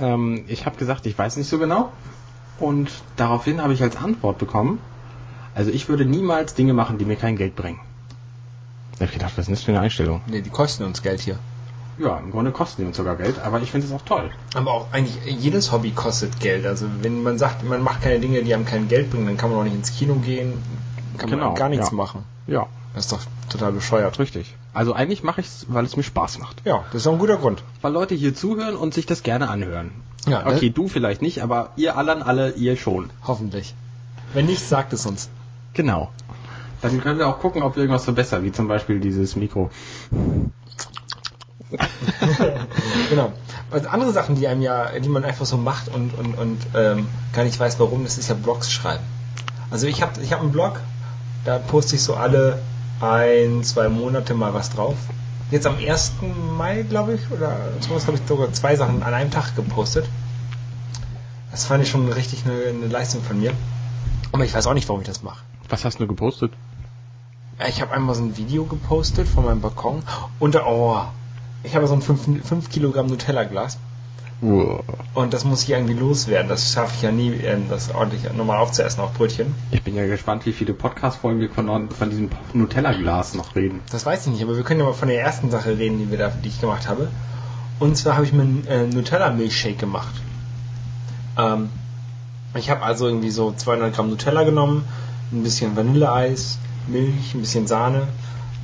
ähm, 0.00 0.44
ich 0.48 0.66
habe 0.66 0.76
gesagt, 0.76 1.06
ich 1.06 1.16
weiß 1.16 1.36
nicht 1.36 1.48
so 1.48 1.60
genau. 1.60 1.92
Und 2.58 2.90
daraufhin 3.14 3.62
habe 3.62 3.72
ich 3.72 3.84
als 3.84 3.96
Antwort 3.96 4.38
bekommen, 4.38 4.80
also 5.54 5.70
ich 5.70 5.88
würde 5.88 6.04
niemals 6.04 6.54
Dinge 6.54 6.74
machen, 6.74 6.98
die 6.98 7.04
mir 7.04 7.16
kein 7.16 7.36
Geld 7.36 7.54
bringen. 7.54 7.78
Da 8.94 9.02
habe 9.02 9.04
ich 9.04 9.12
gedacht, 9.12 9.34
was 9.36 9.46
ist 9.46 9.52
das 9.52 9.62
für 9.62 9.70
eine 9.70 9.80
Einstellung? 9.80 10.22
Nee, 10.26 10.42
die 10.42 10.50
kosten 10.50 10.82
uns 10.82 11.02
Geld 11.02 11.20
hier. 11.20 11.38
Ja, 12.00 12.16
im 12.18 12.30
Grunde 12.30 12.50
kosten 12.50 12.82
die 12.82 12.86
uns 12.88 12.96
sogar 12.96 13.16
Geld, 13.16 13.38
aber 13.38 13.60
ich 13.60 13.70
finde 13.70 13.86
es 13.86 13.92
auch 13.92 14.02
toll. 14.02 14.30
Aber 14.54 14.72
auch 14.72 14.86
eigentlich 14.92 15.16
jedes 15.26 15.70
Hobby 15.70 15.90
kostet 15.90 16.40
Geld. 16.40 16.64
Also 16.66 16.86
wenn 17.02 17.22
man 17.22 17.36
sagt, 17.38 17.62
man 17.62 17.82
macht 17.82 18.02
keine 18.02 18.20
Dinge, 18.20 18.42
die 18.42 18.54
einem 18.54 18.64
kein 18.64 18.88
Geld 18.88 19.10
bringen, 19.10 19.26
dann 19.26 19.36
kann 19.36 19.50
man 19.50 19.58
auch 19.60 19.64
nicht 19.64 19.74
ins 19.74 19.92
Kino 19.96 20.14
gehen, 20.14 20.54
kann 21.18 21.28
Genau, 21.30 21.46
man 21.48 21.54
gar 21.56 21.68
nichts 21.68 21.90
ja. 21.90 21.96
machen. 21.96 22.24
Ja, 22.46 22.66
Das 22.94 23.04
ist 23.06 23.12
doch 23.12 23.20
total 23.50 23.72
bescheuert. 23.72 24.18
richtig. 24.18 24.54
Also 24.72 24.94
eigentlich 24.94 25.22
mache 25.22 25.40
ich 25.42 25.46
es, 25.48 25.66
weil 25.68 25.84
es 25.84 25.96
mir 25.96 26.02
Spaß 26.04 26.38
macht. 26.38 26.62
Ja, 26.64 26.84
das 26.92 27.02
ist 27.02 27.06
auch 27.06 27.12
ein 27.12 27.18
guter 27.18 27.36
Grund. 27.36 27.62
Weil 27.82 27.92
Leute 27.92 28.14
hier 28.14 28.34
zuhören 28.34 28.76
und 28.76 28.94
sich 28.94 29.04
das 29.04 29.22
gerne 29.22 29.48
anhören. 29.50 29.90
Ja, 30.26 30.42
ne? 30.44 30.54
Okay, 30.54 30.70
du 30.70 30.88
vielleicht 30.88 31.20
nicht, 31.22 31.42
aber 31.42 31.70
ihr 31.76 31.96
allen 31.98 32.22
alle, 32.22 32.52
ihr 32.52 32.76
schon. 32.76 33.10
Hoffentlich. 33.26 33.74
Wenn 34.32 34.46
nicht, 34.46 34.66
sagt 34.66 34.92
es 34.92 35.04
uns. 35.06 35.28
Genau. 35.74 36.10
Dann 36.82 36.98
können 37.00 37.18
wir 37.18 37.26
auch 37.28 37.40
gucken, 37.40 37.62
ob 37.62 37.76
wir 37.76 37.82
irgendwas 37.82 38.04
verbessern, 38.04 38.42
wie 38.44 38.52
zum 38.52 38.68
Beispiel 38.68 39.00
dieses 39.00 39.34
Mikro. 39.36 39.70
genau. 43.10 43.32
Also 43.70 43.88
andere 43.88 44.12
Sachen, 44.12 44.34
die 44.34 44.48
einem 44.48 44.62
ja, 44.62 44.98
die 44.98 45.08
man 45.08 45.24
einfach 45.24 45.46
so 45.46 45.56
macht 45.56 45.88
und, 45.88 46.12
und, 46.18 46.34
und 46.34 46.58
ähm, 46.74 47.08
gar 47.32 47.44
nicht 47.44 47.58
weiß 47.58 47.78
warum, 47.78 48.04
das 48.04 48.18
ist 48.18 48.28
ja 48.28 48.34
Blogs 48.34 48.70
schreiben. 48.70 49.04
Also 49.70 49.86
ich 49.86 50.02
habe 50.02 50.20
ich 50.20 50.32
hab 50.32 50.40
einen 50.40 50.52
Blog, 50.52 50.80
da 51.44 51.58
poste 51.58 51.96
ich 51.96 52.02
so 52.02 52.14
alle 52.14 52.60
ein, 53.00 53.62
zwei 53.62 53.88
Monate 53.88 54.34
mal 54.34 54.52
was 54.52 54.70
drauf. 54.70 54.96
Jetzt 55.50 55.66
am 55.66 55.78
1. 55.78 56.12
Mai, 56.56 56.82
glaube 56.82 57.14
ich, 57.14 57.30
oder 57.30 57.56
zumindest 57.80 58.06
habe 58.06 58.18
ich 58.18 58.22
sogar 58.26 58.52
zwei 58.52 58.76
Sachen 58.76 59.02
an 59.02 59.14
einem 59.14 59.30
Tag 59.30 59.56
gepostet. 59.56 60.06
Das 61.50 61.64
fand 61.64 61.82
ich 61.82 61.90
schon 61.90 62.10
richtig 62.12 62.44
eine, 62.44 62.68
eine 62.68 62.86
Leistung 62.86 63.22
von 63.22 63.40
mir. 63.40 63.52
Aber 64.32 64.44
ich 64.44 64.54
weiß 64.54 64.66
auch 64.66 64.74
nicht, 64.74 64.88
warum 64.88 65.00
ich 65.00 65.08
das 65.08 65.22
mache. 65.22 65.42
Was 65.68 65.84
hast 65.84 65.98
du 65.98 66.06
gepostet? 66.06 66.52
Ich 67.68 67.82
habe 67.82 67.92
einmal 67.92 68.14
so 68.14 68.22
ein 68.22 68.36
Video 68.36 68.64
gepostet 68.64 69.28
von 69.28 69.44
meinem 69.44 69.60
Balkon 69.60 70.02
und 70.38 70.56
oh, 70.56 71.02
ich 71.62 71.76
habe 71.76 71.86
so 71.86 71.94
ein 71.94 72.02
5 72.02 72.70
Kilogramm 72.70 73.06
Nutella-Glas 73.06 73.78
und 74.40 75.34
das 75.34 75.44
muss 75.44 75.64
ich 75.64 75.70
irgendwie 75.70 75.92
loswerden. 75.92 76.48
Das 76.48 76.72
schaffe 76.72 76.94
ich 76.96 77.02
ja 77.02 77.12
nie, 77.12 77.30
ähm, 77.32 77.66
das 77.68 77.94
ordentlich 77.94 78.22
normal 78.32 78.58
aufzuessen 78.58 79.00
auf 79.00 79.12
Brötchen. 79.12 79.54
Ich 79.70 79.82
bin 79.82 79.94
ja 79.94 80.06
gespannt, 80.06 80.46
wie 80.46 80.52
viele 80.52 80.72
Podcast-Folgen 80.72 81.40
wir 81.40 81.50
von, 81.50 81.90
von 81.90 82.10
diesem 82.10 82.30
Nutella-Glas 82.54 83.34
noch 83.34 83.54
reden. 83.54 83.80
Das 83.90 84.06
weiß 84.06 84.26
ich 84.26 84.32
nicht, 84.32 84.42
aber 84.42 84.56
wir 84.56 84.62
können 84.62 84.80
ja 84.80 84.86
mal 84.86 84.94
von 84.94 85.08
der 85.08 85.20
ersten 85.20 85.50
Sache 85.50 85.76
reden, 85.76 85.98
die, 85.98 86.10
wir 86.10 86.16
da, 86.16 86.28
die 86.28 86.48
ich 86.48 86.60
gemacht 86.60 86.88
habe. 86.88 87.08
Und 87.80 87.96
zwar 87.98 88.14
habe 88.14 88.24
ich 88.24 88.32
mir 88.32 88.42
einen 88.42 88.66
äh, 88.66 88.86
Nutella-Milchshake 88.86 89.76
gemacht. 89.76 90.14
Ähm, 91.36 91.68
ich 92.54 92.70
habe 92.70 92.82
also 92.82 93.06
irgendwie 93.06 93.30
so 93.30 93.52
200 93.52 93.94
Gramm 93.94 94.08
Nutella 94.08 94.44
genommen, 94.44 94.84
ein 95.32 95.42
bisschen 95.42 95.76
Vanilleeis, 95.76 96.58
Milch, 96.88 97.34
ein 97.34 97.40
bisschen 97.40 97.66
Sahne, 97.66 98.08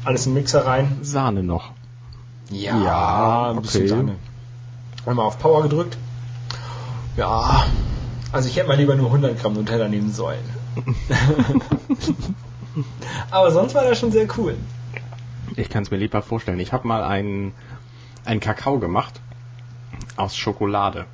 alles 0.04 0.26
in 0.26 0.32
den 0.32 0.40
Mixer 0.40 0.64
rein, 0.66 0.98
Sahne 1.02 1.42
noch. 1.42 1.75
Ja, 2.50 2.82
Ja, 2.82 3.50
ein 3.50 3.62
bisschen 3.62 3.82
okay. 3.82 3.88
Sahne. 3.88 4.16
Einmal 5.04 5.26
auf 5.26 5.38
Power 5.38 5.62
gedrückt. 5.62 5.96
Ja, 7.16 7.64
also 8.32 8.48
ich 8.48 8.56
hätte 8.56 8.68
mal 8.68 8.76
lieber 8.76 8.94
nur 8.96 9.06
100 9.06 9.40
Gramm 9.40 9.54
Nutella 9.54 9.88
nehmen 9.88 10.12
sollen. 10.12 10.44
Aber 13.30 13.50
sonst 13.50 13.74
war 13.74 13.84
das 13.84 13.98
schon 13.98 14.12
sehr 14.12 14.26
cool. 14.36 14.56
Ich 15.56 15.70
kann 15.70 15.82
es 15.82 15.90
mir 15.90 15.96
lieber 15.96 16.20
vorstellen. 16.22 16.60
Ich 16.60 16.72
habe 16.72 16.86
mal 16.86 17.02
einen, 17.04 17.52
einen 18.24 18.40
Kakao 18.40 18.78
gemacht 18.78 19.20
aus 20.16 20.36
Schokolade. 20.36 21.06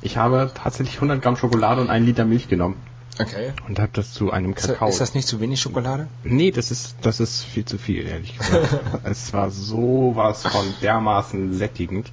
Ich 0.00 0.16
habe 0.16 0.52
tatsächlich 0.54 0.96
100 0.96 1.20
Gramm 1.20 1.36
Schokolade 1.36 1.80
und 1.80 1.90
einen 1.90 2.06
Liter 2.06 2.24
Milch 2.24 2.48
genommen 2.48 2.76
Okay. 3.20 3.52
und 3.66 3.78
habe 3.78 3.90
das 3.92 4.12
zu 4.12 4.30
einem 4.30 4.54
Kakao. 4.54 4.88
ist 4.88 5.00
das 5.00 5.14
nicht 5.14 5.26
zu 5.26 5.40
wenig 5.40 5.60
Schokolade? 5.60 6.08
Nee, 6.24 6.50
das 6.50 6.70
ist, 6.70 6.96
das 7.02 7.20
ist 7.20 7.42
viel 7.42 7.64
zu 7.64 7.78
viel, 7.78 8.06
ehrlich 8.06 8.38
gesagt. 8.38 8.80
es 9.04 9.32
war 9.32 9.50
sowas 9.50 10.46
von 10.46 10.66
dermaßen 10.82 11.54
sättigend 11.54 12.12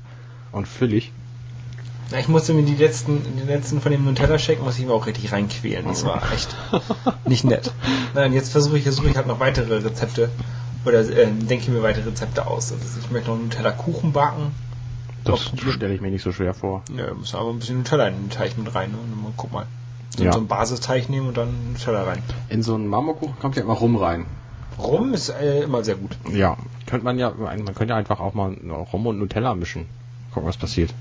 und 0.52 0.68
füllig. 0.68 1.12
Ja, 2.12 2.20
ich 2.20 2.28
musste 2.28 2.54
mir 2.54 2.64
die 2.64 2.76
letzten, 2.76 3.22
die 3.38 3.48
letzten 3.48 3.82
von 3.82 3.92
dem 3.92 4.06
Nutella-Shake 4.06 4.62
muss 4.62 4.78
ich 4.78 4.86
mir 4.86 4.94
auch 4.94 5.08
richtig 5.08 5.32
reinquälen. 5.32 5.86
Das 5.88 6.06
war 6.06 6.22
echt 6.32 6.56
nicht 7.26 7.44
nett. 7.44 7.72
Nein, 8.14 8.34
jetzt 8.34 8.52
versuche 8.52 8.78
ich, 8.78 8.84
versuche 8.84 9.10
ich 9.10 9.16
halt 9.16 9.28
noch 9.28 9.40
weitere 9.40 9.78
Rezepte 9.78 10.30
oder 10.86 11.00
äh, 11.00 11.28
denke 11.32 11.72
mir 11.72 11.82
weitere 11.82 12.10
Rezepte 12.10 12.46
aus. 12.46 12.72
Also 12.72 13.00
ich 13.00 13.10
möchte 13.10 13.32
noch 13.32 13.38
Nutella-Kuchen 13.38 14.12
backen. 14.12 14.52
Das 15.24 15.52
stelle 15.72 15.96
ich 15.96 16.02
mir 16.02 16.12
nicht 16.12 16.22
so 16.22 16.32
schwer 16.32 16.54
vor. 16.54 16.84
Ja, 16.96 17.12
muss 17.14 17.34
aber 17.34 17.50
ein 17.50 17.58
bisschen 17.58 17.78
Nutella 17.78 18.08
in 18.08 18.16
den 18.16 18.30
Teig 18.30 18.56
mit 18.58 18.74
rein. 18.76 18.92
Ne? 18.92 18.98
Und 18.98 19.24
mal, 19.24 19.34
guck 19.36 19.52
mal. 19.52 19.66
So, 20.18 20.24
Ja. 20.24 20.32
so 20.32 20.40
einen 20.40 20.48
Basisteig 20.48 21.10
nehmen 21.10 21.28
und 21.28 21.38
dann 21.38 21.74
Nutella 21.74 22.04
rein. 22.04 22.22
In 22.50 22.64
so 22.64 22.76
einen 22.76 22.88
Marmorkuchen 22.88 23.38
kommt 23.40 23.56
ja 23.56 23.64
immer 23.64 23.74
Rum 23.74 23.96
rein. 23.98 24.26
Rum 24.78 25.14
ist 25.14 25.30
äh, 25.30 25.64
immer 25.64 25.84
sehr 25.84 25.96
gut. 25.96 26.18
Ja, 26.32 26.58
könnte 26.86 27.06
man 27.06 27.18
ja, 27.18 27.32
man 27.32 27.66
könnte 27.76 27.94
ja 27.94 27.96
einfach 27.96 28.20
auch 28.20 28.34
mal 28.34 28.54
Rum 28.94 29.08
und 29.08 29.20
Nutella 29.20 29.56
mischen. 29.56 29.86
Gucken, 30.34 30.48
was 30.48 30.58
passiert. 30.58 30.94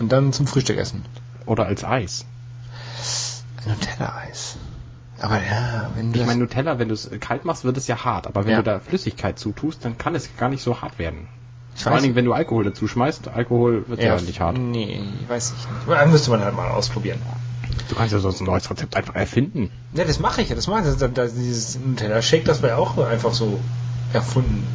Und 0.00 0.12
dann 0.12 0.32
zum 0.32 0.46
Frühstück 0.46 0.78
essen. 0.78 1.04
Oder 1.46 1.66
als 1.66 1.84
Eis. 1.84 2.24
Nutella-Eis. 3.66 4.56
Aber 5.20 5.36
ja, 5.36 5.90
wenn 5.96 6.12
du 6.12 6.20
Ich 6.20 6.26
meine, 6.26 6.40
Nutella, 6.40 6.78
wenn 6.78 6.88
du 6.88 6.94
es 6.94 7.10
kalt 7.20 7.44
machst, 7.44 7.64
wird 7.64 7.76
es 7.76 7.86
ja 7.88 8.04
hart. 8.04 8.26
Aber 8.26 8.44
wenn 8.44 8.52
Ja. 8.52 8.56
du 8.58 8.62
da 8.62 8.78
Flüssigkeit 8.80 9.38
zutust, 9.38 9.84
dann 9.84 9.98
kann 9.98 10.14
es 10.14 10.28
gar 10.36 10.48
nicht 10.48 10.62
so 10.62 10.80
hart 10.80 10.98
werden. 10.98 11.26
Ich 11.74 11.82
Vor 11.82 11.92
allen 11.92 12.02
Dingen, 12.02 12.14
wenn 12.14 12.24
du 12.24 12.32
Alkohol 12.32 12.64
dazu 12.64 12.86
schmeißt. 12.88 13.28
Alkohol 13.28 13.84
wird 13.88 14.02
ja, 14.02 14.20
nicht 14.20 14.40
hart. 14.40 14.58
Nee, 14.58 15.00
weiß 15.28 15.54
ich 15.56 15.68
nicht. 15.70 15.88
Ja, 15.88 16.06
müsste 16.06 16.30
man 16.30 16.40
halt 16.40 16.54
mal 16.56 16.68
ausprobieren. 16.70 17.20
Du 17.88 17.94
kannst 17.94 18.12
ja 18.12 18.18
sonst 18.18 18.40
ein 18.40 18.44
neues 18.46 18.70
Rezept 18.70 18.96
einfach 18.96 19.14
erfinden. 19.14 19.70
Ne, 19.92 20.04
das 20.04 20.18
mache 20.20 20.42
ich 20.42 20.48
ja, 20.48 20.56
das 20.56 20.66
mache 20.66 20.80
ich. 20.80 20.96
Das, 20.96 21.12
das, 21.12 21.34
dieses 21.34 21.78
Nutella-Shake, 21.78 22.44
das 22.44 22.62
war 22.62 22.70
ja 22.70 22.76
auch 22.76 22.98
einfach 22.98 23.32
so 23.32 23.58
erfunden. 24.12 24.66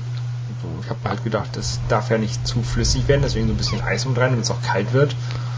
Ich 0.82 0.90
habe 0.90 1.00
halt 1.04 1.24
gedacht, 1.24 1.50
das 1.54 1.80
darf 1.90 2.10
ja 2.10 2.18
nicht 2.18 2.48
zu 2.48 2.62
flüssig 2.62 3.08
werden, 3.08 3.22
deswegen 3.22 3.48
so 3.48 3.54
ein 3.54 3.58
bisschen 3.58 3.82
Eis 3.82 4.06
rein, 4.06 4.16
damit 4.16 4.42
es 4.42 4.52
auch 4.52 4.62
kalt 4.62 4.94
wird. 4.94 5.16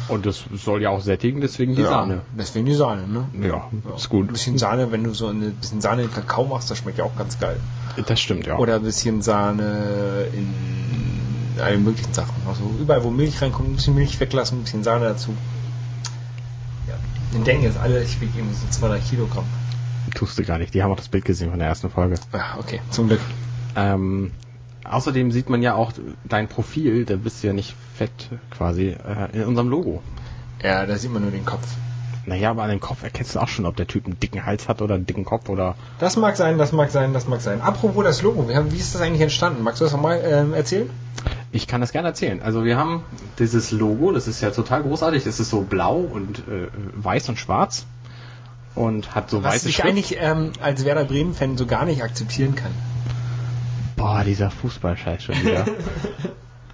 Und 0.08 0.26
das 0.26 0.44
soll 0.54 0.82
ja 0.82 0.90
auch 0.90 1.02
sättigen, 1.02 1.42
deswegen 1.42 1.76
die 1.76 1.82
ja, 1.82 1.90
Sahne. 1.90 2.22
Deswegen 2.38 2.66
die 2.66 2.76
Sahne, 2.76 3.08
ne? 3.08 3.26
Ja, 3.42 3.48
Ja. 3.48 3.96
ist 3.96 4.10
gut. 4.10 4.30
Ein 4.30 4.34
bisschen 4.34 4.58
Sahne, 4.58 4.92
wenn 4.92 5.04
du 5.04 5.14
so 5.14 5.28
ein 5.28 5.54
bisschen 5.54 5.82
Sahne 5.82 6.04
in 6.04 6.12
Kakao 6.14 6.46
machst, 6.46 6.70
das 6.70 6.78
schmeckt 6.80 7.00
ja 7.00 7.06
auch 7.06 7.16
ganz 7.16 7.40
geil. 7.40 7.60
Das 8.06 8.20
stimmt, 8.20 8.46
ja. 8.46 8.58
Oder 8.58 8.76
ein 8.76 8.84
bisschen 8.84 9.22
Sahne 9.22 10.28
in 10.34 10.54
allen 11.60 11.84
möglichen 11.84 12.14
Sachen. 12.14 12.34
Also 12.48 12.64
überall, 12.80 13.04
wo 13.04 13.10
Milch 13.10 13.42
reinkommt, 13.42 13.70
ein 13.70 13.76
bisschen 13.76 13.96
Milch 13.96 14.20
weglassen, 14.20 14.60
ein 14.60 14.64
bisschen 14.64 14.84
Sahne 14.84 15.06
dazu. 15.06 15.34
Den 17.36 17.44
denken 17.44 17.64
jetzt 17.64 17.78
alle, 17.78 18.02
ich 18.02 18.22
wiege 18.22 18.32
irgendwie 18.38 18.56
so 18.56 18.66
200 18.70 19.06
Kilogramm. 19.10 19.44
Tust 20.14 20.40
du 20.40 20.44
gar 20.46 20.58
nicht. 20.58 20.74
Die 20.74 20.82
haben 20.82 20.92
auch 20.92 20.96
das 20.96 21.10
Bild 21.10 21.26
gesehen 21.26 21.50
von 21.50 21.60
der 21.60 21.68
ersten 21.68 21.90
Folge. 21.90 22.16
Ja, 22.32 22.56
okay, 22.58 22.80
zum 22.92 23.08
Glück. 23.08 23.20
Ähm, 23.76 24.32
außerdem 24.86 25.34
sieht 25.34 25.50
man 25.50 25.62
ja 25.62 25.76
auch 25.76 25.92
dein 26.24 26.48
Profil, 26.48 27.04
da 27.04 27.18
bist 27.18 27.44
du 27.44 27.48
ja 27.48 27.54
nicht 27.54 27.76
fett 27.96 28.30
quasi, 28.52 28.88
äh, 28.88 29.30
in 29.34 29.44
unserem 29.44 29.68
Logo. 29.68 30.02
Ja, 30.64 30.86
da 30.86 30.98
sieht 30.98 31.12
man 31.12 31.24
nur 31.24 31.32
den 31.32 31.44
Kopf. 31.44 31.68
Naja, 32.28 32.50
aber 32.50 32.64
an 32.64 32.70
dem 32.72 32.80
Kopf 32.80 33.04
erkennst 33.04 33.36
du 33.36 33.40
auch 33.40 33.48
schon, 33.48 33.66
ob 33.68 33.76
der 33.76 33.86
Typ 33.88 34.06
einen 34.06 34.20
dicken 34.20 34.46
Hals 34.46 34.68
hat 34.68 34.82
oder 34.82 34.96
einen 34.96 35.06
dicken 35.06 35.26
Kopf 35.26 35.48
oder. 35.50 35.76
Das 36.00 36.18
mag 36.18 36.36
sein, 36.38 36.58
das 36.58 36.72
mag 36.72 36.90
sein, 36.90 37.14
das 37.14 37.28
mag 37.28 37.40
sein. 37.42 37.62
Apropos 37.62 38.04
das 38.04 38.22
Logo, 38.24 38.50
wie, 38.50 38.56
haben- 38.56 38.72
wie 38.72 38.78
ist 38.78 38.96
das 38.96 39.02
eigentlich 39.02 39.22
entstanden? 39.22 39.62
Magst 39.64 39.80
du 39.82 39.86
das 39.86 39.94
nochmal 39.94 40.22
ähm, 40.26 40.54
erzählen? 40.54 40.90
Ich 41.52 41.68
kann 41.68 41.82
das 41.82 41.92
gerne 41.92 42.08
erzählen. 42.08 42.42
Also 42.42 42.64
wir 42.64 42.78
haben 42.78 43.04
dieses 43.40 43.72
Logo, 43.72 44.12
das 44.12 44.28
ist 44.28 44.42
ja 44.42 44.50
total 44.52 44.82
großartig. 44.84 45.24
Das 45.24 45.40
ist 45.40 45.50
so 45.52 45.62
blau 45.62 45.98
und 45.98 46.40
äh, 46.40 46.68
weiß 46.96 47.30
und 47.30 47.38
schwarz. 47.40 47.86
und 48.74 49.14
hat 49.16 49.30
so 49.30 49.44
Was 49.44 49.54
weiße 49.54 49.70
ich 49.70 49.76
Schrift. 49.76 49.88
eigentlich 49.88 50.18
ähm, 50.20 50.52
als 50.62 50.84
Werder 50.84 51.06
Bremen-Fan 51.06 51.58
so 51.58 51.66
gar 51.68 51.86
nicht 51.86 52.04
akzeptieren 52.04 52.56
kann. 52.56 52.72
Boah, 53.96 54.24
dieser 54.26 54.50
Fußballscheiß 54.52 55.24
schon 55.24 55.36
wieder. 55.42 55.66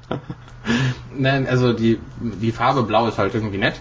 Nein, 1.16 1.48
also 1.48 1.74
die, 1.74 2.00
die 2.20 2.52
Farbe 2.52 2.84
Blau 2.84 3.08
ist 3.08 3.18
halt 3.18 3.34
irgendwie 3.36 3.58
nett. 3.58 3.80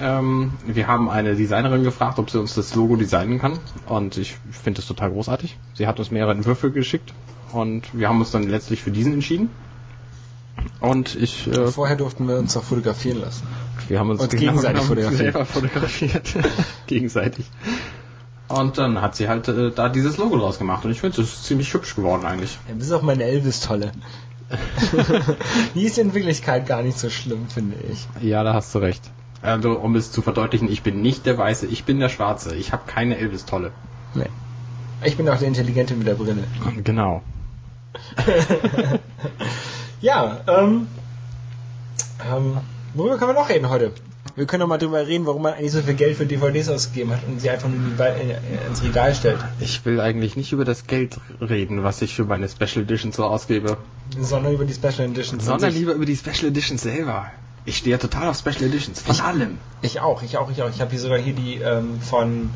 Ähm, 0.00 0.52
wir 0.66 0.86
haben 0.86 1.08
eine 1.08 1.36
Designerin 1.36 1.84
gefragt, 1.84 2.18
ob 2.18 2.30
sie 2.30 2.40
uns 2.40 2.54
das 2.54 2.74
Logo 2.74 2.96
designen 2.96 3.38
kann. 3.38 3.58
Und 3.86 4.16
ich 4.16 4.36
finde 4.50 4.80
das 4.80 4.86
total 4.86 5.10
großartig. 5.10 5.56
Sie 5.74 5.86
hat 5.86 5.98
uns 5.98 6.10
mehrere 6.10 6.32
Entwürfe 6.32 6.70
geschickt 6.70 7.12
und 7.52 7.82
wir 7.92 8.08
haben 8.08 8.18
uns 8.18 8.30
dann 8.30 8.44
letztlich 8.44 8.82
für 8.82 8.90
diesen 8.90 9.12
entschieden. 9.14 9.50
Und 10.80 11.14
ich, 11.14 11.46
äh, 11.46 11.66
Vorher 11.68 11.96
durften 11.96 12.26
wir 12.28 12.38
uns 12.38 12.54
doch 12.54 12.64
fotografieren 12.64 13.20
lassen. 13.20 13.46
wir 13.88 13.98
haben 13.98 14.10
uns 14.10 14.22
uns 14.22 14.30
gegenseitig 14.30 14.80
haben 14.80 14.88
fotografiert. 14.88 15.18
selber 15.18 15.44
fotografiert. 15.44 16.34
gegenseitig. 16.86 17.46
Und 18.48 18.78
dann 18.78 19.00
hat 19.00 19.16
sie 19.16 19.28
halt 19.28 19.48
äh, 19.48 19.70
da 19.70 19.88
dieses 19.88 20.16
Logo 20.16 20.38
draus 20.38 20.58
gemacht 20.58 20.84
und 20.84 20.90
ich 20.90 21.00
finde, 21.00 21.20
es 21.20 21.28
ist 21.28 21.44
ziemlich 21.44 21.72
hübsch 21.72 21.96
geworden 21.96 22.24
eigentlich. 22.24 22.58
Ja, 22.68 22.74
bis 22.74 22.92
auf 22.92 23.02
meine 23.02 23.24
Elvis-Tolle. 23.24 23.92
Die 25.74 25.82
ist 25.82 25.98
in 25.98 26.14
Wirklichkeit 26.14 26.66
gar 26.66 26.82
nicht 26.82 26.98
so 26.98 27.10
schlimm, 27.10 27.48
finde 27.48 27.76
ich. 27.90 28.06
Ja, 28.20 28.44
da 28.44 28.54
hast 28.54 28.74
du 28.74 28.78
recht. 28.78 29.02
Also, 29.44 29.72
um 29.78 29.94
es 29.94 30.10
zu 30.10 30.22
verdeutlichen, 30.22 30.70
ich 30.70 30.82
bin 30.82 31.02
nicht 31.02 31.26
der 31.26 31.36
Weiße, 31.38 31.66
ich 31.66 31.84
bin 31.84 32.00
der 32.00 32.08
Schwarze. 32.08 32.54
Ich 32.56 32.72
habe 32.72 32.82
keine 32.86 33.18
Elvis-Tolle. 33.18 33.72
Nee. 34.14 34.26
Ich 35.04 35.16
bin 35.18 35.28
auch 35.28 35.38
der 35.38 35.48
Intelligente 35.48 35.94
mit 35.94 36.06
der 36.06 36.14
Brille. 36.14 36.44
Genau. 36.82 37.22
Ja, 40.00 40.40
ähm, 40.48 40.86
ähm, 42.30 42.58
worüber 42.94 43.16
können 43.18 43.30
wir 43.30 43.40
noch 43.40 43.48
reden 43.48 43.70
heute? 43.70 43.92
Wir 44.36 44.46
können 44.46 44.60
doch 44.62 44.66
mal 44.66 44.78
drüber 44.78 45.06
reden, 45.06 45.24
warum 45.26 45.42
man 45.42 45.54
eigentlich 45.54 45.72
so 45.72 45.80
viel 45.80 45.94
Geld 45.94 46.16
für 46.16 46.26
DVDs 46.26 46.68
ausgegeben 46.68 47.12
hat 47.12 47.20
und 47.26 47.40
sie 47.40 47.48
einfach 47.48 47.68
nur 47.68 47.96
Ba- 47.96 48.08
in- 48.08 48.30
ins 48.68 48.82
Regal 48.82 49.14
stellt. 49.14 49.38
Ich 49.60 49.84
will 49.84 50.00
eigentlich 50.00 50.36
nicht 50.36 50.52
über 50.52 50.64
das 50.64 50.86
Geld 50.86 51.18
reden, 51.40 51.84
was 51.84 52.02
ich 52.02 52.14
für 52.16 52.24
meine 52.24 52.48
Special 52.48 52.82
Edition 52.84 53.12
so 53.12 53.24
ausgebe, 53.24 53.76
Sondern 54.20 54.52
über 54.54 54.64
die 54.64 54.74
Special 54.74 55.08
Editions. 55.08 55.44
an 55.44 55.60
sondern 55.60 55.72
lieber 55.72 55.92
über 55.92 56.04
die 56.04 56.16
Special 56.16 56.46
Editions 56.50 56.82
selber. 56.82 57.26
Ich 57.66 57.78
stehe 57.78 57.92
ja 57.96 57.98
total 57.98 58.28
auf 58.28 58.38
Special 58.38 58.64
Editions. 58.64 59.00
Von 59.00 59.20
allem. 59.20 59.58
Ich 59.80 60.00
auch, 60.00 60.22
ich 60.22 60.36
auch, 60.36 60.50
ich 60.50 60.62
auch. 60.62 60.68
Ich 60.68 60.80
habe 60.80 60.90
hier 60.90 61.00
sogar 61.00 61.18
hier 61.18 61.32
die 61.34 61.56
ähm, 61.56 62.00
von 62.00 62.50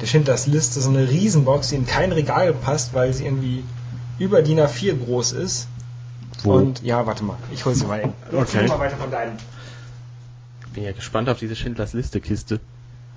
der 0.00 0.06
Schindlers 0.06 0.46
Liste, 0.46 0.80
so 0.80 0.90
eine 0.90 1.08
Riesenbox, 1.08 1.68
die 1.68 1.76
in 1.76 1.86
kein 1.86 2.12
Regal 2.12 2.52
passt, 2.52 2.94
weil 2.94 3.12
sie 3.12 3.24
irgendwie 3.24 3.64
über 4.18 4.42
DIN 4.42 4.60
A4 4.60 5.04
groß 5.04 5.32
ist. 5.32 5.68
Und 6.44 6.82
ja, 6.82 7.06
warte 7.06 7.24
mal, 7.24 7.36
ich 7.52 7.64
hol 7.64 7.74
sie 7.74 7.86
mal 7.86 8.00
hin. 8.00 8.12
Okay. 8.32 8.66
Mal 8.66 8.78
weiter 8.78 8.96
von 8.96 9.10
deinen. 9.10 9.38
bin 10.74 10.84
ja 10.84 10.92
gespannt 10.92 11.28
auf 11.28 11.38
diese 11.38 11.56
Schindlers 11.56 11.92
Liste 11.92 12.20
Kiste. 12.20 12.60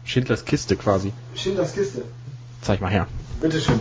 Schindlers 0.04 0.46
Kiste 0.46 0.76
quasi. 0.76 1.12
Schindlers 1.36 1.74
Kiste. 1.74 2.04
Zeig 2.62 2.82
mal 2.82 2.92
her. 2.92 3.08
Bitteschön. 3.42 3.80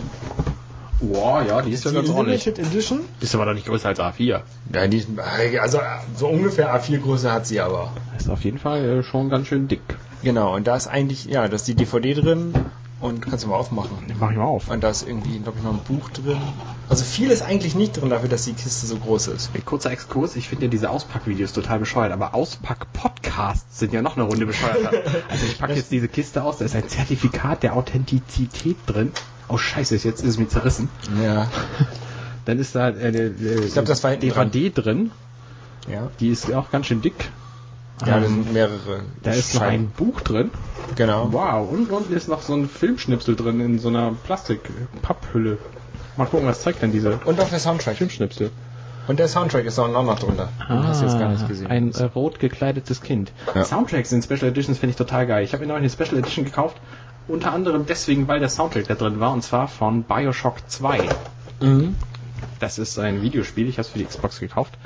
Wow, 0.99 1.47
ja, 1.47 1.61
die 1.61 1.71
ist 1.71 1.85
ja 1.85 1.91
ganz 1.91 2.09
ordentlich. 2.09 2.45
Limited 2.45 2.67
Edition? 2.67 3.01
Ist 3.19 3.35
aber 3.35 3.45
doch 3.45 3.53
nicht 3.53 3.67
größer 3.67 3.89
als 3.89 3.99
A4. 3.99 4.41
Ja, 4.73 4.87
die, 4.87 5.05
also 5.59 5.79
so 6.15 6.27
ungefähr 6.27 6.73
A4 6.75 6.99
Größe 6.99 7.31
hat 7.31 7.45
sie 7.45 7.59
aber. 7.59 7.91
Ist 8.17 8.29
auf 8.29 8.43
jeden 8.43 8.57
Fall 8.57 8.83
äh, 8.83 9.03
schon 9.03 9.29
ganz 9.29 9.47
schön 9.47 9.67
dick. 9.67 9.81
Genau, 10.23 10.55
und 10.55 10.65
da 10.65 10.75
ist 10.75 10.87
eigentlich, 10.87 11.25
ja, 11.25 11.47
da 11.47 11.55
ist 11.55 11.67
die 11.67 11.75
DVD 11.75 12.15
drin 12.15 12.53
und 12.99 13.21
kannst 13.21 13.43
du 13.43 13.49
mal 13.49 13.55
aufmachen. 13.55 13.91
Mach 14.19 14.31
ich 14.31 14.37
mal 14.37 14.45
auf. 14.45 14.69
Und 14.69 14.83
da 14.83 14.89
ist 14.89 15.07
irgendwie, 15.07 15.37
glaube 15.39 15.59
ich, 15.59 15.63
noch 15.63 15.73
ein 15.73 15.79
Buch 15.87 16.09
drin. 16.09 16.37
Also 16.89 17.03
viel 17.03 17.29
ist 17.29 17.43
eigentlich 17.43 17.75
nicht 17.75 17.93
drin 17.93 18.09
dafür, 18.09 18.29
dass 18.29 18.45
die 18.45 18.53
Kiste 18.53 18.87
so 18.87 18.97
groß 18.97 19.27
ist. 19.27 19.51
Kurzer 19.65 19.91
Exkurs, 19.91 20.35
ich 20.35 20.49
finde 20.49 20.65
ja 20.65 20.71
diese 20.71 20.89
Auspackvideos 20.89 21.53
total 21.53 21.77
bescheuert, 21.79 22.11
aber 22.11 22.33
Auspack-Podcasts 22.33 23.77
sind 23.77 23.93
ja 23.93 24.01
noch 24.01 24.17
eine 24.17 24.25
Runde 24.25 24.45
bescheuerter. 24.45 24.91
Also 25.29 25.45
ich 25.45 25.59
packe 25.59 25.73
jetzt 25.73 25.91
diese 25.91 26.07
Kiste 26.07 26.43
aus, 26.43 26.57
da 26.57 26.65
ist 26.65 26.75
ein 26.75 26.87
Zertifikat 26.87 27.61
der 27.61 27.75
Authentizität 27.75 28.77
drin. 28.87 29.11
Oh 29.49 29.57
scheiße, 29.57 29.95
jetzt 29.95 30.05
ist 30.05 30.23
es 30.23 30.37
mir 30.37 30.47
zerrissen. 30.49 30.89
Ja. 31.23 31.47
Dann 32.45 32.59
ist 32.59 32.75
da 32.75 32.89
äh, 32.89 33.09
äh, 33.09 33.65
Ich 33.65 33.73
glaub, 33.73 33.85
das 33.85 34.03
war 34.03 34.15
DVD 34.15 34.69
drin, 34.69 35.11
Ja. 35.89 36.09
die 36.19 36.29
ist 36.29 36.51
auch 36.53 36.71
ganz 36.71 36.85
schön 36.87 37.01
dick. 37.01 37.29
Ja, 38.01 38.07
da 38.07 38.17
Ähm, 38.17 38.23
sind 38.43 38.53
mehrere. 38.53 39.01
da 39.23 39.31
ist 39.31 39.55
noch 39.55 39.61
ein 39.63 39.89
Buch 39.89 40.21
drin. 40.21 40.51
Genau. 40.95 41.29
Wow, 41.31 41.69
und 41.71 41.89
unten 41.91 42.13
ist 42.13 42.27
noch 42.29 42.41
so 42.41 42.53
ein 42.53 42.69
Filmschnipsel 42.69 43.35
drin 43.35 43.59
in 43.59 43.79
so 43.79 43.87
einer 43.89 44.13
Plastik-Papphülle. 44.25 45.57
Mal 46.15 46.25
gucken, 46.25 46.47
was 46.47 46.61
zeigt 46.61 46.81
denn 46.81 46.91
diese 46.91 47.19
Und 47.25 47.39
auch 47.39 47.49
der 47.49 47.59
Soundtrack. 47.59 47.97
Filmschnipsel? 47.97 48.51
Und 49.07 49.19
der 49.19 49.27
Soundtrack 49.29 49.65
ist 49.65 49.79
auch 49.79 49.87
noch 49.87 50.19
drunter. 50.19 50.49
Den 50.69 50.83
hast 50.85 51.01
du 51.01 51.05
jetzt 51.05 51.17
gar 51.17 51.29
nicht 51.29 51.47
gesehen. 51.47 51.67
Ah, 51.67 51.73
Ein 51.73 51.91
äh, 51.93 52.03
rot 52.03 52.39
gekleidetes 52.39 53.01
Kind. 53.01 53.31
Ja. 53.55 53.63
Soundtracks 53.63 54.11
in 54.11 54.21
Special 54.21 54.43
Editions 54.49 54.79
finde 54.79 54.91
ich 54.91 54.97
total 54.97 55.25
geil. 55.27 55.43
Ich 55.45 55.53
habe 55.53 55.61
mir 55.65 55.69
noch 55.69 55.77
eine 55.77 55.89
Special 55.89 56.17
Edition 56.17 56.43
gekauft. 56.45 56.75
Unter 57.27 57.51
anderem 57.53 57.85
deswegen, 57.85 58.27
weil 58.27 58.39
der 58.39 58.49
Soundtrack 58.49 58.87
da 58.87 58.95
drin 58.95 59.19
war. 59.19 59.33
Und 59.33 59.43
zwar 59.43 59.67
von 59.67 60.03
Bioshock 60.03 60.57
2. 60.67 61.01
mhm. 61.61 61.95
Das 62.59 62.79
ist 62.79 62.97
ein 62.97 63.21
Videospiel. 63.21 63.67
Ich 63.67 63.75
habe 63.75 63.81
es 63.81 63.89
für 63.89 63.99
die 63.99 64.05
Xbox 64.05 64.39
gekauft. 64.39 64.77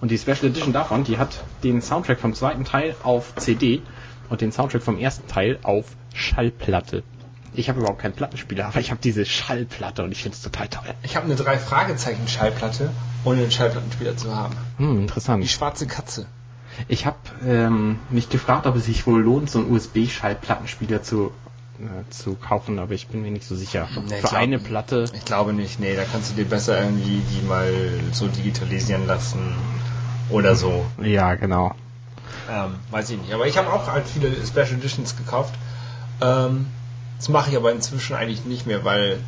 Und 0.00 0.10
die 0.10 0.18
Special 0.18 0.46
Edition 0.46 0.72
davon, 0.72 1.04
die 1.04 1.18
hat 1.18 1.42
den 1.64 1.82
Soundtrack 1.82 2.20
vom 2.20 2.34
zweiten 2.34 2.64
Teil 2.64 2.94
auf 3.02 3.34
CD 3.36 3.82
und 4.28 4.40
den 4.40 4.52
Soundtrack 4.52 4.82
vom 4.82 4.98
ersten 4.98 5.26
Teil 5.26 5.58
auf 5.62 5.86
Schallplatte. 6.14 7.02
Ich 7.54 7.68
habe 7.68 7.80
überhaupt 7.80 8.00
keinen 8.00 8.12
Plattenspieler, 8.12 8.66
aber 8.66 8.78
ich 8.78 8.90
habe 8.90 9.00
diese 9.02 9.24
Schallplatte 9.24 10.04
und 10.04 10.12
ich 10.12 10.22
finde 10.22 10.36
es 10.36 10.42
total 10.42 10.68
toll. 10.68 10.94
Ich 11.02 11.16
habe 11.16 11.26
eine 11.26 11.34
drei 11.34 11.58
Fragezeichen 11.58 12.28
Schallplatte, 12.28 12.90
ohne 13.24 13.42
einen 13.42 13.50
Schallplattenspieler 13.50 14.16
zu 14.16 14.34
haben. 14.34 14.54
Hm, 14.76 15.00
interessant. 15.00 15.42
Die 15.42 15.48
schwarze 15.48 15.86
Katze. 15.86 16.26
Ich 16.86 17.06
habe 17.06 17.16
ähm, 17.44 17.98
mich 18.10 18.28
gefragt, 18.28 18.66
ob 18.66 18.76
es 18.76 18.84
sich 18.84 19.06
wohl 19.06 19.22
lohnt, 19.22 19.50
so 19.50 19.58
einen 19.58 19.72
USB-Schallplattenspieler 19.72 21.02
zu, 21.02 21.32
zu 22.10 22.34
kaufen, 22.34 22.78
aber 22.78 22.92
ich 22.92 23.06
bin 23.08 23.22
mir 23.22 23.30
nicht 23.30 23.46
so 23.46 23.54
sicher. 23.54 23.88
Nee, 24.08 24.16
Für 24.16 24.28
glaub- 24.28 24.32
eine 24.34 24.58
Platte. 24.58 25.04
Ich 25.12 25.24
glaube 25.24 25.52
nicht. 25.52 25.78
Nee, 25.80 25.94
da 25.96 26.04
kannst 26.04 26.30
du 26.30 26.34
dir 26.34 26.44
besser 26.44 26.80
irgendwie 26.82 27.22
die 27.32 27.46
mal 27.46 27.72
so 28.12 28.26
digitalisieren 28.28 29.06
lassen 29.06 29.54
oder 30.30 30.56
so. 30.56 30.84
Ja, 31.02 31.34
genau. 31.34 31.74
Ähm, 32.50 32.74
weiß 32.90 33.10
ich 33.10 33.18
nicht. 33.18 33.32
Aber 33.32 33.46
ich 33.46 33.56
habe 33.58 33.72
auch 33.72 33.86
halt 33.86 34.06
viele 34.08 34.30
Special 34.46 34.72
Editions 34.78 35.16
gekauft. 35.16 35.54
Ähm, 36.20 36.66
das 37.18 37.28
mache 37.28 37.50
ich 37.50 37.56
aber 37.56 37.72
inzwischen 37.72 38.14
eigentlich 38.16 38.44
nicht 38.44 38.66
mehr, 38.66 38.84
weil 38.84 39.20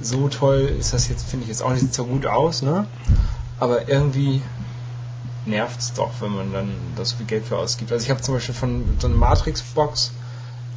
so 0.00 0.28
toll 0.28 0.60
ist 0.78 0.92
das 0.92 1.08
jetzt, 1.08 1.28
finde 1.28 1.44
ich 1.44 1.48
jetzt 1.48 1.62
auch 1.62 1.72
nicht 1.72 1.92
so 1.92 2.04
gut 2.04 2.26
aus, 2.26 2.62
ne? 2.62 2.86
Aber 3.58 3.88
irgendwie 3.88 4.42
nervt's 5.46 5.92
doch, 5.94 6.10
wenn 6.20 6.30
man 6.32 6.52
dann 6.52 6.70
das 6.96 7.12
viel 7.14 7.26
Geld 7.26 7.46
für 7.46 7.56
ausgibt. 7.56 7.90
Also 7.90 8.04
ich 8.04 8.10
habe 8.10 8.20
zum 8.20 8.34
Beispiel 8.34 8.54
von 8.54 8.84
so 9.00 9.06
einer 9.08 9.16
Matrix-Box, 9.16 10.12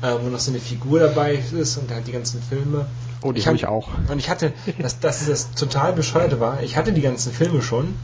äh, 0.02 0.14
wo 0.22 0.30
noch 0.30 0.40
so 0.40 0.52
eine 0.52 0.60
Figur 0.60 1.00
dabei 1.00 1.36
ist 1.54 1.78
und 1.78 1.92
halt 1.92 2.08
die 2.08 2.12
ganzen 2.12 2.42
Filme. 2.42 2.86
Oh, 3.22 3.32
die 3.32 3.40
Ich 3.40 3.48
habe 3.48 3.56
hab- 3.58 3.64
ich 3.64 3.68
auch. 3.68 3.90
Und 4.10 4.18
ich 4.20 4.30
hatte, 4.30 4.54
das, 4.80 5.00
das 5.00 5.22
ist 5.22 5.30
das 5.30 5.52
total 5.52 5.94
bescheuerte 5.94 6.40
war, 6.40 6.62
ich 6.64 6.76
hatte 6.78 6.92
die 6.94 7.02
ganzen 7.02 7.32
Filme 7.32 7.62
schon. 7.62 7.96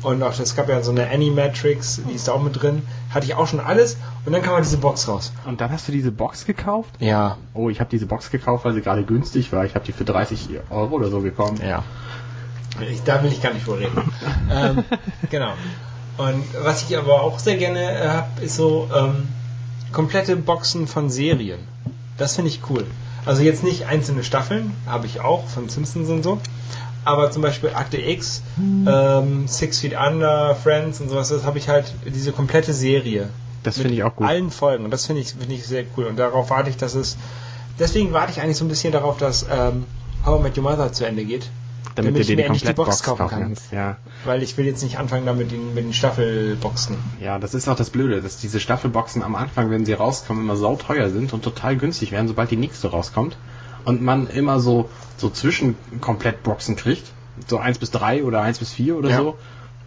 Und 0.00 0.22
auch, 0.22 0.38
es 0.38 0.54
gab 0.54 0.68
ja 0.68 0.80
so 0.80 0.92
eine 0.92 1.10
Animatrix, 1.10 2.00
die 2.08 2.14
ist 2.14 2.28
da 2.28 2.32
auch 2.32 2.42
mit 2.42 2.62
drin. 2.62 2.82
Hatte 3.10 3.26
ich 3.26 3.34
auch 3.34 3.48
schon 3.48 3.58
alles. 3.58 3.96
Und 4.24 4.32
dann 4.32 4.42
kam 4.42 4.54
halt 4.54 4.64
diese 4.64 4.76
Box 4.76 5.08
raus. 5.08 5.32
Und 5.44 5.60
dann 5.60 5.72
hast 5.72 5.88
du 5.88 5.92
diese 5.92 6.12
Box 6.12 6.44
gekauft? 6.46 6.90
Ja. 7.00 7.36
Oh, 7.52 7.68
ich 7.68 7.80
habe 7.80 7.90
diese 7.90 8.06
Box 8.06 8.30
gekauft, 8.30 8.64
weil 8.64 8.74
sie 8.74 8.80
gerade 8.80 9.02
günstig 9.02 9.50
war. 9.52 9.64
Ich 9.64 9.74
habe 9.74 9.84
die 9.84 9.90
für 9.90 10.04
30 10.04 10.50
Euro 10.70 10.94
oder 10.94 11.08
so 11.10 11.20
gekauft. 11.20 11.60
Ja. 11.64 11.82
Ich, 12.88 13.02
da 13.02 13.20
will 13.24 13.32
ich 13.32 13.42
gar 13.42 13.52
nicht 13.52 13.66
drüber 13.66 13.80
reden. 13.80 14.12
ähm, 14.52 14.84
genau. 15.30 15.54
Und 16.16 16.44
was 16.62 16.88
ich 16.88 16.96
aber 16.96 17.20
auch 17.22 17.40
sehr 17.40 17.56
gerne 17.56 17.80
äh, 17.80 18.08
habe, 18.08 18.28
ist 18.42 18.54
so 18.54 18.88
ähm, 18.96 19.26
komplette 19.92 20.36
Boxen 20.36 20.86
von 20.86 21.10
Serien. 21.10 21.60
Das 22.16 22.36
finde 22.36 22.50
ich 22.50 22.60
cool. 22.70 22.86
Also 23.24 23.42
jetzt 23.42 23.62
nicht 23.62 23.86
einzelne 23.86 24.24
Staffeln, 24.24 24.72
habe 24.86 25.06
ich 25.06 25.20
auch 25.20 25.46
von 25.48 25.68
Simpsons 25.68 26.08
und 26.08 26.22
so. 26.22 26.40
Aber 27.04 27.30
zum 27.30 27.42
Beispiel 27.42 27.70
Akte 27.70 27.98
X, 27.98 28.42
ähm, 28.58 29.46
Six 29.46 29.80
Feet 29.80 29.94
Under, 29.98 30.54
Friends 30.54 31.00
und 31.00 31.08
sowas, 31.08 31.28
das 31.28 31.44
habe 31.44 31.58
ich 31.58 31.68
halt 31.68 31.92
diese 32.06 32.32
komplette 32.32 32.72
Serie. 32.72 33.28
Das 33.62 33.78
finde 33.78 33.94
ich 33.94 34.02
auch 34.02 34.14
gut. 34.14 34.26
Allen 34.26 34.50
Folgen. 34.50 34.84
Und 34.84 34.90
das 34.90 35.06
finde 35.06 35.22
ich, 35.22 35.30
finde 35.30 35.54
ich 35.54 35.66
sehr 35.66 35.84
cool. 35.96 36.04
Und 36.04 36.16
darauf 36.16 36.50
warte 36.50 36.70
ich, 36.70 36.76
dass 36.76 36.94
es. 36.94 37.16
Deswegen 37.78 38.12
warte 38.12 38.32
ich 38.32 38.40
eigentlich 38.40 38.56
so 38.56 38.64
ein 38.64 38.68
bisschen 38.68 38.92
darauf, 38.92 39.18
dass 39.18 39.46
ähm, 39.50 39.84
How 40.24 40.40
I 40.40 40.42
Met 40.42 40.58
Your 40.58 40.64
Mother 40.64 40.92
zu 40.92 41.06
Ende 41.06 41.24
geht. 41.24 41.48
Damit, 41.98 42.14
damit 42.14 42.28
du 42.28 42.36
dir 42.36 42.42
die 42.42 42.48
Komplettbox 42.48 42.88
Box 42.88 43.02
kaufen 43.02 43.18
kaufen 43.18 43.30
kann. 43.30 43.42
kannst. 43.42 43.72
Ja. 43.72 43.96
Weil 44.24 44.42
ich 44.42 44.56
will 44.56 44.66
jetzt 44.66 44.82
nicht 44.82 44.98
anfangen 44.98 45.26
damit 45.26 45.50
den, 45.52 45.74
mit 45.74 45.84
den 45.84 45.92
Staffelboxen. 45.92 46.96
ja, 47.20 47.38
das 47.38 47.54
ist 47.54 47.68
auch 47.68 47.76
das 47.76 47.90
Blöde, 47.90 48.22
dass 48.22 48.38
diese 48.38 48.60
Staffelboxen 48.60 49.22
am 49.22 49.34
Anfang, 49.34 49.70
wenn 49.70 49.84
sie 49.84 49.92
rauskommen, 49.92 50.42
immer 50.44 50.56
sauteuer 50.56 51.10
sind 51.10 51.32
und 51.32 51.42
total 51.42 51.76
günstig 51.76 52.12
werden, 52.12 52.28
sobald 52.28 52.50
die 52.50 52.56
nächste 52.56 52.88
rauskommt. 52.88 53.36
Und 53.84 54.02
man 54.02 54.26
immer 54.28 54.60
so, 54.60 54.88
so 55.16 55.30
Zwischenkomplettboxen 55.30 56.76
kriegt. 56.76 57.04
So 57.46 57.58
1 57.58 57.78
bis 57.78 57.90
3 57.90 58.24
oder 58.24 58.40
1 58.42 58.58
bis 58.58 58.72
4 58.72 58.96
oder 58.96 59.10
Ja. 59.10 59.16
so. 59.18 59.36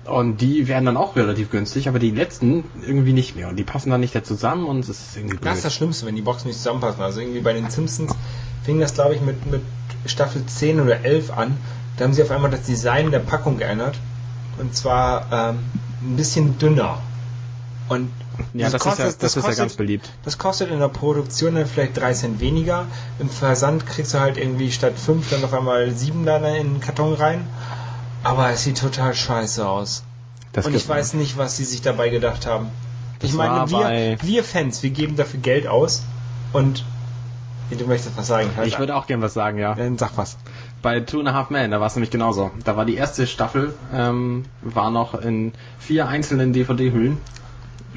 Und 0.06 0.42
die 0.42 0.68
werden 0.68 0.86
dann 0.86 0.98
auch 0.98 1.16
relativ 1.16 1.52
günstig, 1.52 1.88
aber 1.88 2.00
die 2.00 2.10
letzten 2.10 2.64
irgendwie 2.86 3.14
nicht 3.14 3.36
mehr. 3.36 3.50
Und 3.50 3.58
die 3.58 3.64
passen 3.64 3.92
dann 3.92 4.02
nicht 4.02 4.16
da 4.16 4.24
zusammen 4.24 4.66
und 4.66 4.80
es 4.80 4.90
ist 4.90 5.16
irgendwie 5.16 5.36
blöd. 5.38 5.46
Das 5.46 5.58
ist 5.58 5.66
das 5.66 5.76
Schlimmste, 5.76 6.08
wenn 6.08 6.16
die 6.16 6.24
Boxen 6.24 6.48
nicht 6.48 6.58
zusammenpassen. 6.58 7.04
Also 7.04 7.20
irgendwie 7.20 7.42
bei 7.42 7.54
den 7.54 7.70
Simpsons 7.70 8.16
fing 8.64 8.80
das, 8.80 8.96
glaube 8.96 9.14
ich, 9.14 9.22
mit, 9.22 9.46
mit 9.52 9.62
Staffel 10.08 10.44
10 10.44 10.80
oder 10.80 11.06
11 11.06 11.38
an. 11.38 11.56
Da 11.98 12.06
haben 12.06 12.14
sie 12.14 12.24
auf 12.24 12.32
einmal 12.32 12.52
das 12.52 12.64
Design 12.64 13.12
der 13.12 13.20
Packung 13.20 13.58
geändert. 13.58 13.96
Und 14.58 14.76
zwar 14.76 15.28
ähm, 15.32 15.60
ein 16.02 16.16
bisschen 16.16 16.58
dünner. 16.58 17.00
Und 17.90 18.12
Ja, 18.54 18.70
das, 18.70 18.82
kostet- 18.82 19.08
ist 19.08 19.14
ja, 19.16 19.18
das, 19.22 19.30
ist 19.32 19.36
ja 19.36 19.42
kostet- 19.42 19.58
ganz 19.58 19.74
beliebt. 19.76 20.10
Das 20.24 20.38
kostet 20.38 20.70
in 20.72 20.80
der 20.80 20.88
Produktion 20.88 21.56
dann 21.56 21.66
vielleicht 21.66 21.98
3 21.98 22.14
Cent 22.14 22.40
weniger. 22.40 22.86
Im 23.20 23.30
Versand 23.30 23.86
kriegst 23.86 24.14
du 24.14 24.20
halt 24.20 24.38
irgendwie 24.38 24.72
statt 24.72 24.94
5 24.98 25.30
dann 25.30 25.42
noch 25.42 25.54
einmal 25.54 25.92
7 25.92 26.26
da 26.26 26.38
in 26.38 26.74
den 26.74 26.80
Karton 26.80 27.14
rein. 27.14 27.46
Aber 28.24 28.50
es 28.52 28.64
sieht 28.64 28.78
total 28.80 29.14
scheiße 29.14 29.68
aus. 29.68 30.04
Das 30.54 30.66
Und 30.66 30.76
ich 30.76 30.88
weiß 30.88 31.14
nicht, 31.16 31.38
was 31.38 31.58
sie 31.58 31.64
sich 31.66 31.82
dabei 31.82 32.10
gedacht 32.10 32.46
haben. 32.46 32.68
Das 33.20 33.30
ich 33.32 33.36
meine, 33.36 33.70
wir, 33.70 34.18
wir 34.22 34.44
Fans, 34.44 34.84
wir 34.84 34.90
geben 34.90 35.16
dafür 35.16 35.40
Geld 35.40 35.68
aus 35.68 36.04
und 36.54 36.84
du 37.78 37.86
möchtest 37.86 38.18
was 38.18 38.28
sagen. 38.28 38.50
Ich 38.66 38.80
würde 38.80 38.96
auch 38.96 39.08
gern 39.08 39.22
was 39.22 39.34
sagen, 39.34 39.58
ja. 39.58 39.76
Dann 39.76 39.98
sag 39.98 40.18
was. 40.18 40.38
Bei 40.82 41.00
Two 41.00 41.20
and 41.20 41.30
a 41.30 41.34
Half 41.34 41.50
Men, 41.50 41.72
da 41.72 41.80
war 41.80 41.88
es 41.88 41.96
nämlich 41.96 42.12
genauso. 42.12 42.52
Da 42.64 42.76
war 42.76 42.86
die 42.86 42.96
erste 42.96 43.28
Staffel, 43.28 43.74
ähm, 43.94 44.44
war 44.62 44.92
noch 44.92 45.14
in 45.14 45.54
vier 45.80 46.08
einzelnen 46.08 46.54
DVD-Hüllen. 46.54 47.18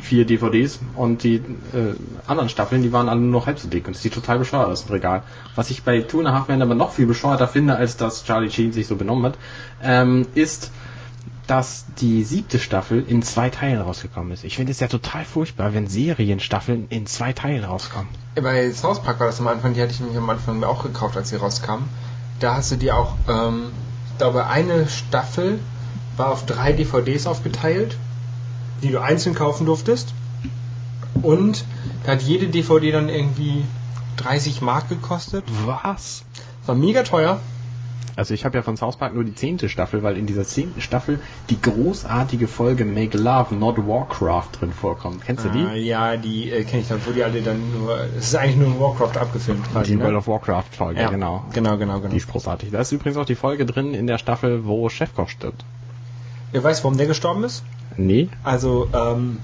Vier 0.00 0.26
DVDs 0.26 0.80
und 0.96 1.22
die 1.22 1.36
äh, 1.36 1.94
anderen 2.26 2.48
Staffeln, 2.48 2.82
die 2.82 2.92
waren 2.92 3.08
alle 3.08 3.20
nur 3.20 3.30
noch 3.30 3.46
halb 3.46 3.60
so 3.60 3.68
dick 3.68 3.86
und 3.86 3.94
es 3.94 4.02
sieht 4.02 4.12
total 4.12 4.40
bescheuert 4.40 4.66
aus 4.66 4.82
im 4.82 4.90
Regal. 4.90 5.22
Was 5.54 5.70
ich 5.70 5.84
bei 5.84 6.00
Two 6.00 6.18
and 6.18 6.28
a 6.28 6.32
Half 6.32 6.48
Men 6.48 6.60
aber 6.62 6.74
noch 6.74 6.92
viel 6.92 7.06
bescheuerter 7.06 7.46
finde, 7.46 7.76
als 7.76 7.96
dass 7.96 8.24
Charlie 8.24 8.50
Sheen 8.50 8.72
sich 8.72 8.88
so 8.88 8.96
benommen 8.96 9.24
hat, 9.24 9.38
ähm, 9.82 10.26
ist, 10.34 10.72
dass 11.46 11.84
die 12.00 12.24
siebte 12.24 12.58
Staffel 12.58 13.04
in 13.06 13.22
zwei 13.22 13.50
Teilen 13.50 13.80
rausgekommen 13.80 14.32
ist. 14.32 14.44
Ich 14.44 14.56
finde 14.56 14.72
es 14.72 14.80
ja 14.80 14.88
total 14.88 15.24
furchtbar, 15.24 15.74
wenn 15.74 15.86
Serienstaffeln 15.86 16.86
in 16.88 17.06
zwei 17.06 17.32
Teilen 17.32 17.64
rauskommen. 17.64 18.08
Bei 18.34 18.72
South 18.72 19.02
Park 19.02 19.20
war 19.20 19.26
das 19.26 19.40
am 19.40 19.48
Anfang, 19.48 19.74
die 19.74 19.82
hatte 19.82 19.92
ich 19.92 20.00
nämlich 20.00 20.16
am 20.16 20.30
Anfang 20.30 20.62
auch 20.64 20.82
gekauft, 20.82 21.16
als 21.16 21.28
sie 21.28 21.36
rauskamen. 21.36 21.86
Da 22.40 22.56
hast 22.56 22.72
du 22.72 22.76
dir 22.76 22.96
auch, 22.96 23.14
ähm, 23.28 23.66
ich 24.10 24.18
glaube, 24.18 24.46
eine 24.46 24.88
Staffel 24.88 25.58
war 26.16 26.30
auf 26.30 26.46
drei 26.46 26.72
DVDs 26.72 27.26
aufgeteilt, 27.26 27.96
die 28.82 28.90
du 28.90 29.00
einzeln 29.00 29.34
kaufen 29.34 29.66
durftest. 29.66 30.14
Und 31.22 31.64
da 32.04 32.12
hat 32.12 32.22
jede 32.22 32.48
DVD 32.48 32.90
dann 32.90 33.08
irgendwie 33.08 33.64
30 34.16 34.62
Mark 34.62 34.88
gekostet. 34.88 35.44
Was? 35.64 36.24
War 36.66 36.74
mega 36.74 37.02
teuer. 37.02 37.40
Also 38.16 38.34
ich 38.34 38.44
habe 38.44 38.56
ja 38.56 38.62
von 38.62 38.76
South 38.76 38.96
Park 38.96 39.14
nur 39.14 39.24
die 39.24 39.34
zehnte 39.34 39.68
Staffel, 39.68 40.02
weil 40.02 40.16
in 40.16 40.26
dieser 40.26 40.44
zehnten 40.44 40.80
Staffel 40.80 41.18
die 41.50 41.60
großartige 41.60 42.46
Folge 42.46 42.84
Make 42.84 43.18
Love, 43.18 43.54
Not 43.54 43.78
Warcraft 43.78 44.60
drin 44.60 44.72
vorkommt. 44.72 45.24
Kennst 45.24 45.44
du 45.44 45.48
die? 45.48 45.62
Äh, 45.62 45.82
ja, 45.82 46.16
die 46.16 46.50
äh, 46.50 46.64
kenne 46.64 46.82
ich 46.82 46.88
dann, 46.88 47.00
wo 47.04 47.12
die 47.12 47.24
alle 47.24 47.42
dann 47.42 47.60
nur, 47.72 47.98
es 48.16 48.28
ist 48.28 48.36
eigentlich 48.36 48.56
nur 48.56 48.68
ein 48.68 48.80
Warcraft 48.80 49.18
abgefilmt 49.20 49.70
quasi, 49.72 49.92
die 49.92 49.96
ne? 49.96 50.04
World 50.04 50.16
of 50.16 50.28
Warcraft 50.28 50.64
Folge, 50.70 51.00
ja, 51.00 51.10
genau. 51.10 51.44
Genau, 51.52 51.76
genau, 51.76 51.98
genau. 51.98 52.10
Die 52.10 52.16
ist 52.16 52.30
großartig. 52.30 52.70
Da 52.70 52.80
ist 52.80 52.92
übrigens 52.92 53.16
auch 53.16 53.26
die 53.26 53.34
Folge 53.34 53.66
drin 53.66 53.94
in 53.94 54.06
der 54.06 54.18
Staffel, 54.18 54.64
wo 54.64 54.88
Chefkoch 54.88 55.28
stirbt. 55.28 55.64
Ihr 56.52 56.62
weißt, 56.62 56.84
warum 56.84 56.96
der 56.96 57.06
gestorben 57.06 57.42
ist? 57.42 57.64
Nee? 57.96 58.28
Also, 58.44 58.88
ähm, 58.94 59.38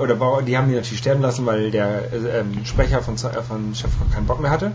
oder 0.00 0.42
die 0.42 0.56
haben 0.56 0.68
ihn 0.68 0.76
natürlich 0.76 0.98
sterben 0.98 1.22
lassen, 1.22 1.46
weil 1.46 1.70
der 1.70 2.12
äh, 2.12 2.40
ähm, 2.40 2.64
Sprecher 2.64 3.02
von, 3.02 3.14
äh, 3.14 3.42
von 3.42 3.74
Chefkoch 3.74 4.12
keinen 4.12 4.26
Bock 4.26 4.40
mehr 4.40 4.50
hatte. 4.50 4.72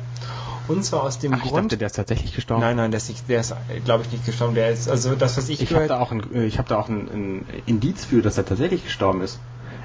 Und 0.69 0.85
zwar 0.85 1.03
aus 1.03 1.19
dem 1.19 1.33
Ach, 1.33 1.43
ich 1.43 1.51
Grund. 1.51 1.65
dachte, 1.65 1.77
der 1.77 1.87
ist 1.87 1.95
tatsächlich 1.95 2.33
gestorben. 2.35 2.61
nein, 2.61 2.77
nein, 2.77 2.91
der 2.91 2.99
ist, 2.99 3.09
nicht, 3.09 3.27
der 3.27 3.41
ist 3.41 3.55
glaube 3.85 4.03
ich, 4.03 4.11
nicht 4.11 4.25
gestorben. 4.25 4.53
Der 4.55 4.69
ist, 4.69 4.87
also 4.87 5.15
das, 5.15 5.35
was 5.35 5.49
ich, 5.49 5.61
Ich 5.61 5.73
habe 5.73 5.87
da 5.87 5.99
auch 5.99 6.11
ein, 6.11 6.23
äh, 6.33 6.45
ich 6.45 6.59
habe 6.59 6.69
da 6.69 6.77
auch 6.77 6.87
ein, 6.89 7.09
ein 7.11 7.45
Indiz 7.65 8.05
für, 8.05 8.21
dass 8.21 8.37
er 8.37 8.45
tatsächlich 8.45 8.83
gestorben 8.83 9.21
ist. 9.21 9.39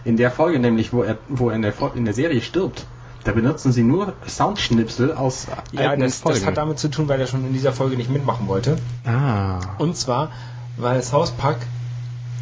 In 0.05 0.18
der 0.18 0.31
Folge 0.31 0.59
nämlich, 0.59 0.92
wo 0.92 1.03
er, 1.03 1.16
wo 1.29 1.49
er 1.49 1.57
in 1.57 1.62
der, 1.62 1.73
in 1.94 2.05
der 2.05 2.12
Serie 2.12 2.42
stirbt, 2.42 2.87
da 3.25 3.33
benutzen 3.33 3.73
sie 3.73 3.83
nur 3.83 4.12
Soundschnipsel 4.29 5.14
aus 5.14 5.47
ja, 5.73 5.97
das, 5.97 6.18
Folgen. 6.18 6.38
das 6.38 6.47
hat 6.47 6.59
damit 6.59 6.79
zu 6.79 6.88
tun, 6.88 7.09
weil 7.09 7.18
er 7.18 7.27
schon 7.27 7.47
in 7.47 7.55
dieser 7.55 7.73
Folge 7.73 7.97
nicht 7.97 8.11
mitmachen 8.11 8.47
wollte. 8.47 8.77
ah. 9.07 9.61
Und 9.79 9.97
zwar, 9.97 10.31
weil 10.77 11.03
South 11.03 11.31
Park, 11.31 11.57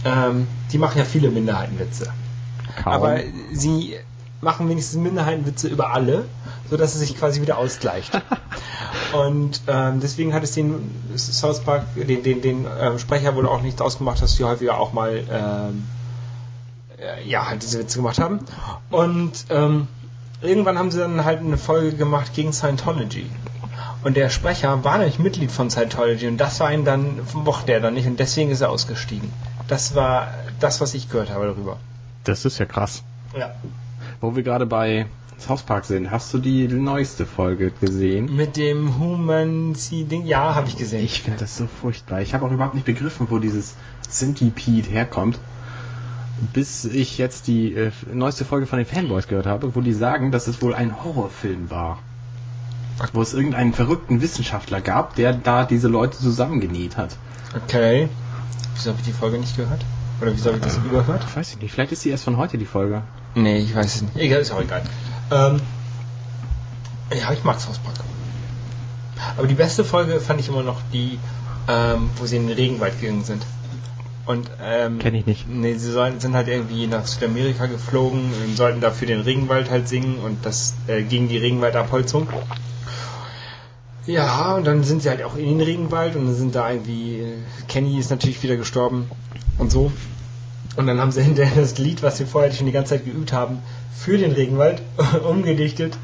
ähm, 0.05 0.49
die 0.73 0.79
machen 0.79 0.99
ja 0.99 1.05
viele 1.05 1.31
Minderheitenwitze. 1.31 2.13
Kaum. 2.83 2.93
Aber 2.93 3.21
sie 3.53 3.95
machen 4.43 4.69
wenigstens 4.69 5.01
Minderheitenwitze 5.01 5.69
über 5.69 5.95
alle, 5.95 6.27
sodass 6.69 6.95
es 6.95 7.01
sich 7.01 7.17
quasi 7.17 7.41
wieder 7.41 7.57
ausgleicht. 7.57 8.13
Und 9.13 9.63
ähm, 9.69 10.01
deswegen 10.01 10.35
hat 10.35 10.43
es 10.43 10.53
den 10.53 10.91
South 11.17 11.61
Park, 11.61 11.87
den, 11.95 12.23
den, 12.23 12.43
den 12.43 12.67
ähm, 12.81 12.99
Sprecher 12.99 13.35
wohl 13.37 13.47
auch 13.47 13.63
nicht 13.63 13.81
ausgemacht, 13.81 14.21
dass 14.21 14.35
sie 14.35 14.45
häufiger 14.45 14.79
auch 14.79 14.93
mal 14.93 15.23
ähm, 15.31 15.85
äh, 16.99 17.27
ja, 17.27 17.49
halt 17.49 17.63
diese 17.63 17.79
Witze 17.79 17.99
gemacht 17.99 18.19
haben. 18.19 18.41
Und 18.91 19.47
ähm, 19.51 19.87
irgendwann 20.41 20.77
haben 20.77 20.91
sie 20.91 20.99
dann 20.99 21.25
halt 21.25 21.39
eine 21.39 21.57
Folge 21.57 21.97
gemacht 21.97 22.35
gegen 22.35 22.53
Scientology. 22.53 23.31
Und 24.03 24.17
der 24.17 24.29
Sprecher 24.29 24.83
war 24.83 24.99
nämlich 24.99 25.21
Mitglied 25.21 25.53
von 25.53 25.71
Scientology 25.71 26.27
und 26.27 26.39
das 26.39 26.59
war 26.59 26.73
ihn 26.73 26.85
dann, 26.85 27.21
mochte 27.35 27.73
er 27.73 27.81
dann 27.81 27.95
nicht 27.95 28.09
und 28.09 28.19
deswegen 28.19 28.51
ist 28.51 28.61
er 28.61 28.71
ausgestiegen. 28.71 29.33
Das 29.69 29.95
war 29.95 30.35
das, 30.59 30.81
was 30.81 30.95
ich 30.95 31.09
gehört 31.09 31.31
habe 31.31 31.47
darüber. 31.47 31.77
das 32.25 32.45
ist 32.45 32.59
ja 32.59 32.67
krass. 32.67 33.05
Ja. 33.39 33.53
Wo 34.23 34.37
wir 34.37 34.45
gerade 34.45 34.67
bei 34.67 35.07
South 35.37 35.65
Park 35.65 35.85
sind, 35.85 36.13
hast 36.13 36.33
du 36.33 36.39
die 36.39 36.69
neueste 36.69 37.27
Folge 37.27 37.73
gesehen? 37.81 38.37
Mit 38.37 38.57
dem 38.57 39.01
Human 39.01 39.75
Ding, 39.91 40.25
ja, 40.27 40.55
habe 40.55 40.69
ich 40.69 40.77
gesehen. 40.77 41.05
Ich 41.05 41.23
finde 41.23 41.41
das 41.41 41.57
so 41.57 41.67
furchtbar. 41.67 42.23
Ich 42.23 42.33
habe 42.33 42.47
auch 42.47 42.53
überhaupt 42.53 42.77
nicht 42.77 42.87
begriffen, 42.87 43.27
wo 43.31 43.41
dieses 43.41 43.75
Centipede 44.09 44.89
herkommt. 44.89 45.41
Bis 46.53 46.85
ich 46.85 47.19
jetzt 47.19 47.49
die 47.49 47.75
äh, 47.75 47.91
neueste 48.13 48.45
Folge 48.45 48.67
von 48.67 48.79
den 48.79 48.87
Fanboys 48.87 49.27
gehört 49.27 49.47
habe, 49.47 49.75
wo 49.75 49.81
die 49.81 49.93
sagen, 49.93 50.31
dass 50.31 50.47
es 50.47 50.63
wohl 50.63 50.73
ein 50.73 51.03
Horrorfilm 51.03 51.69
war. 51.69 51.99
Wo 53.13 53.23
es 53.23 53.35
irgendeinen 53.35 53.73
verrückten 53.73 54.23
Wissenschaftler 54.23 54.81
gab, 54.81 55.17
der 55.17 55.33
da 55.33 55.65
diese 55.65 55.89
Leute 55.89 56.17
zusammengenäht 56.17 56.97
hat. 56.97 57.17
Okay. 57.65 58.09
Wieso 58.77 58.91
habe 58.91 59.01
ich 59.01 59.07
die 59.07 59.13
Folge 59.13 59.41
nicht 59.41 59.57
gehört? 59.57 59.85
Oder 60.21 60.33
wieso 60.33 60.51
habe 60.51 60.59
ich 60.59 60.65
das 60.65 60.77
überhört? 60.77 61.25
Ich 61.29 61.37
weiß 61.37 61.59
nicht, 61.59 61.73
vielleicht 61.73 61.91
ist 61.91 62.05
die 62.05 62.11
erst 62.11 62.23
von 62.23 62.37
heute 62.37 62.57
die 62.57 62.67
Folge. 62.67 63.03
Nee, 63.35 63.59
ich 63.59 63.75
weiß 63.75 63.97
es 63.97 64.03
nicht. 64.03 64.17
Egal, 64.17 64.41
ist 64.41 64.53
auch 64.53 64.61
egal. 64.61 64.83
Ähm, 65.31 65.61
ja, 67.15 67.33
ich 67.33 67.45
mag 67.45 67.61
South 67.61 67.79
Park. 67.79 67.97
Aber 69.37 69.47
die 69.47 69.55
beste 69.55 69.85
Folge 69.85 70.21
fand 70.21 70.41
ich 70.41 70.49
immer 70.49 70.63
noch 70.63 70.81
die, 70.93 71.19
ähm, 71.69 72.11
wo 72.17 72.27
sie 72.27 72.37
in 72.37 72.49
den 72.49 72.57
Regenwald 72.57 73.01
gegangen 73.01 73.25
sind. 73.25 73.45
Und, 74.25 74.51
ähm, 74.63 74.99
Kenn 74.99 75.15
ich 75.15 75.27
nicht. 75.27 75.49
Nee, 75.49 75.75
sie 75.75 75.91
sollen, 75.91 76.21
sind 76.21 76.35
halt 76.35 76.49
irgendwie 76.49 76.87
nach 76.87 77.07
Südamerika 77.07 77.67
geflogen 77.67 78.31
und 78.45 78.57
sollten 78.57 78.81
dafür 78.81 79.09
den 79.09 79.21
Regenwald 79.21 79.71
halt 79.71 79.89
singen 79.89 80.19
und 80.19 80.45
das 80.47 80.75
äh, 80.87 81.03
gegen 81.03 81.29
die 81.29 81.39
Regenwaldabholzung. 81.39 82.29
Ja, 84.07 84.55
und 84.55 84.65
dann 84.65 84.85
sind 84.85 85.03
sie 85.03 85.11
halt 85.11 85.23
auch 85.23 85.37
in 85.37 85.47
den 85.47 85.61
Regenwald 85.61 86.17
und 86.17 86.27
dann 86.27 86.35
sind 86.35 86.55
da 86.55 86.71
irgendwie, 86.71 87.21
äh, 87.21 87.37
Kenny 87.69 87.99
ist 87.99 88.11
natürlich 88.11 88.43
wieder 88.43 88.57
gestorben 88.57 89.11
und 89.59 89.71
so. 89.71 89.93
Und 90.77 90.87
dann 90.87 91.01
haben 91.01 91.13
sie 91.13 91.23
hinterher 91.25 91.61
das 91.61 91.79
Lied, 91.79 92.03
was 92.03 92.19
sie 92.19 92.25
vorher 92.25 92.53
schon 92.53 92.67
die 92.67 92.73
ganze 92.73 92.91
Zeit 92.91 93.05
geübt 93.05 93.33
haben, 93.33 93.63
für 93.97 94.19
den 94.19 94.33
Regenwald 94.33 94.83
umgedichtet, 95.29 95.97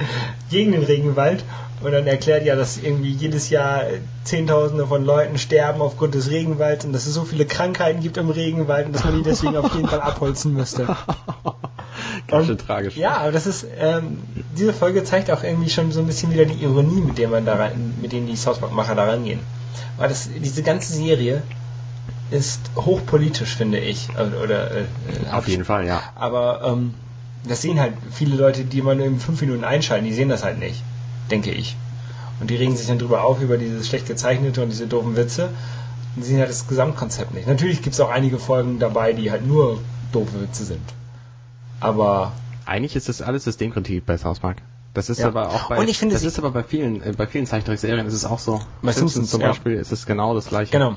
gegen 0.50 0.72
den 0.72 0.84
Regenwald. 0.84 1.44
Und 1.80 1.92
dann 1.92 2.08
erklärt 2.08 2.44
ja, 2.44 2.56
dass 2.56 2.76
irgendwie 2.76 3.10
jedes 3.10 3.50
Jahr 3.50 3.84
Zehntausende 4.24 4.88
von 4.88 5.04
Leuten 5.04 5.38
sterben 5.38 5.80
aufgrund 5.80 6.14
des 6.14 6.28
Regenwalds 6.28 6.84
und 6.84 6.92
dass 6.92 7.06
es 7.06 7.14
so 7.14 7.22
viele 7.22 7.46
Krankheiten 7.46 8.00
gibt 8.02 8.16
im 8.16 8.30
Regenwald 8.30 8.86
und 8.86 8.94
dass 8.94 9.04
man 9.04 9.16
die 9.16 9.22
deswegen 9.22 9.56
auf 9.56 9.72
jeden 9.74 9.88
Fall 9.88 10.00
abholzen 10.00 10.54
müsste. 10.54 10.88
Ganz 12.26 12.46
schön 12.46 12.58
tragisch. 12.58 12.96
Ja, 12.96 13.18
aber 13.18 13.32
das 13.32 13.46
ist, 13.46 13.64
ähm, 13.78 14.18
diese 14.56 14.72
Folge 14.72 15.04
zeigt 15.04 15.30
auch 15.30 15.44
irgendwie 15.44 15.70
schon 15.70 15.92
so 15.92 16.00
ein 16.00 16.06
bisschen 16.06 16.32
wieder 16.32 16.44
die 16.44 16.62
Ironie, 16.62 17.00
mit 17.00 17.16
der 17.16 17.28
man 17.28 17.46
da 17.46 17.54
rein, 17.54 17.94
mit 18.02 18.12
denen 18.12 18.26
die 18.26 18.36
South 18.36 18.58
Park-Macher 18.58 18.96
da 18.96 19.04
rangehen. 19.04 19.40
Weil 19.96 20.08
das, 20.08 20.28
diese 20.28 20.62
ganze 20.62 20.92
Serie 20.92 21.42
ist 22.30 22.60
hochpolitisch, 22.76 23.56
finde 23.56 23.78
ich. 23.78 24.08
Oder, 24.10 24.42
oder 24.42 24.70
äh, 24.76 24.84
Auf 25.32 25.48
jeden 25.48 25.64
Fall, 25.64 25.86
ja. 25.86 26.02
Aber 26.14 26.62
ähm, 26.64 26.94
das 27.46 27.62
sehen 27.62 27.80
halt 27.80 27.94
viele 28.10 28.36
Leute, 28.36 28.64
die 28.64 28.82
man 28.82 29.00
in 29.00 29.18
fünf 29.18 29.40
Minuten 29.40 29.64
einschalten, 29.64 30.04
die 30.04 30.12
sehen 30.12 30.28
das 30.28 30.44
halt 30.44 30.58
nicht, 30.58 30.82
denke 31.30 31.50
ich. 31.50 31.76
Und 32.40 32.50
die 32.50 32.56
regen 32.56 32.76
sich 32.76 32.86
dann 32.86 32.98
drüber 32.98 33.24
auf, 33.24 33.40
über 33.40 33.58
dieses 33.58 33.88
schlecht 33.88 34.06
gezeichnete 34.06 34.62
und 34.62 34.70
diese 34.70 34.86
doofen 34.86 35.16
Witze. 35.16 35.50
Und 36.16 36.22
sehen 36.22 36.38
halt 36.38 36.50
das 36.50 36.68
Gesamtkonzept 36.68 37.34
nicht. 37.34 37.46
Natürlich 37.46 37.82
gibt 37.82 37.94
es 37.94 38.00
auch 38.00 38.10
einige 38.10 38.38
Folgen 38.38 38.78
dabei, 38.78 39.12
die 39.12 39.30
halt 39.30 39.46
nur 39.46 39.80
doofe 40.12 40.40
Witze 40.40 40.64
sind. 40.64 40.82
Aber 41.80 42.32
Eigentlich 42.66 42.96
ist 42.96 43.08
das 43.08 43.22
alles 43.22 43.44
Systemkritik 43.44 44.04
bei 44.04 44.18
South 44.18 44.40
Park. 44.40 44.58
Das 44.98 45.08
ist 45.08 45.18
Ja. 45.18 45.28
aber 45.28 45.50
auch 45.50 45.68
bei 45.68 45.78
Und 45.78 45.88
ich 45.88 45.96
finde, 45.96 46.16
das 46.16 46.24
ist 46.24 46.38
aber 46.38 46.50
bei 46.50 46.64
vielen 46.64 47.00
äh, 47.04 47.12
bei 47.16 47.28
vielen 47.28 47.46
Zeichentrickserien 47.46 48.04
ist 48.04 48.14
es 48.14 48.24
auch 48.24 48.40
so. 48.40 48.60
Bei 48.82 48.90
Simpsons 48.90 49.30
zum 49.30 49.40
ja. 49.40 49.48
Beispiel 49.48 49.74
ist 49.74 49.92
es 49.92 50.06
genau 50.06 50.34
das 50.34 50.48
gleiche. 50.48 50.72
Genau. 50.72 50.96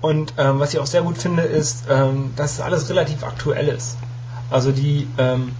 Und 0.00 0.32
ähm, 0.38 0.60
was 0.60 0.72
ich 0.72 0.80
auch 0.80 0.86
sehr 0.86 1.02
gut 1.02 1.18
finde, 1.18 1.42
ist, 1.42 1.84
ähm, 1.90 2.32
dass 2.36 2.58
alles 2.62 2.88
relativ 2.88 3.22
aktuell 3.22 3.68
ist. 3.68 3.98
Also 4.50 4.72
die, 4.72 5.06
ähm, 5.18 5.52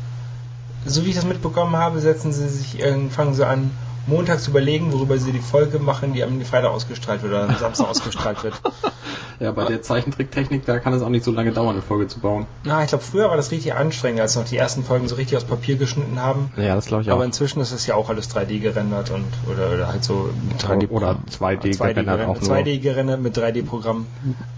so 0.87 1.05
wie 1.05 1.11
ich 1.11 1.15
das 1.15 1.27
mitbekommen 1.27 1.77
habe, 1.77 2.01
setzen 2.01 2.33
sie 2.33 2.49
sich, 2.49 2.83
fangen 3.11 3.35
sie 3.35 3.47
an, 3.47 3.71
montags 4.07 4.45
zu 4.45 4.51
überlegen, 4.51 4.93
worüber 4.93 5.19
sie 5.19 5.33
die 5.33 5.41
Folge 5.41 5.79
machen, 5.79 6.15
die 6.15 6.23
am 6.23 6.41
Freitag 6.43 6.71
ausgestrahlt 6.71 7.23
wird 7.23 7.33
oder 7.33 7.49
am 7.49 7.57
Samstag 7.57 7.89
ausgestrahlt 7.89 8.43
wird. 8.45 8.55
Ja, 9.41 9.53
bei 9.53 9.65
der 9.65 9.83
Zeichentricktechnik, 9.83 10.65
da 10.65 10.79
kann 10.79 10.93
es 10.93 11.03
auch 11.03 11.09
nicht 11.09 11.25
so 11.25 11.33
lange 11.33 11.53
dauern, 11.53 11.71
eine 11.71 11.83
Folge 11.83 12.07
zu 12.09 12.21
bauen. 12.21 12.47
Na, 12.65 12.83
ich 12.83 12.89
glaube, 12.89 13.03
früher 13.05 13.29
war 13.29 13.37
das 13.37 13.51
richtig 13.51 13.75
anstrengend, 13.75 14.21
als 14.21 14.37
noch 14.37 14.45
die 14.45 14.57
ersten 14.57 14.85
Folgen 14.85 15.09
so 15.09 15.17
richtig 15.17 15.37
aus 15.37 15.45
Papier 15.45 15.77
geschnitten 15.77 16.21
haben. 16.21 16.53
Ja, 16.57 16.75
das 16.75 16.87
glaube 16.87 17.03
ich 17.03 17.11
auch. 17.11 17.15
Aber 17.17 17.25
inzwischen 17.25 17.61
ist 17.61 17.73
es 17.73 17.87
ja 17.87 17.95
auch 17.95 18.09
alles 18.09 18.31
3D 18.35 18.61
gerendert 18.61 19.11
und 19.11 19.27
oder, 19.51 19.73
oder 19.73 19.89
halt 19.89 20.05
so 20.05 20.31
mit 20.49 20.63
3D 20.63 20.89
Oder 20.91 21.19
2D 21.31 21.79
gerendert 21.79 22.29
auch 22.29 22.41
nur. 22.41 22.51
2D 22.57 22.79
gerendert 22.81 23.21
mit 23.21 23.37
3D-Programm. 23.37 24.07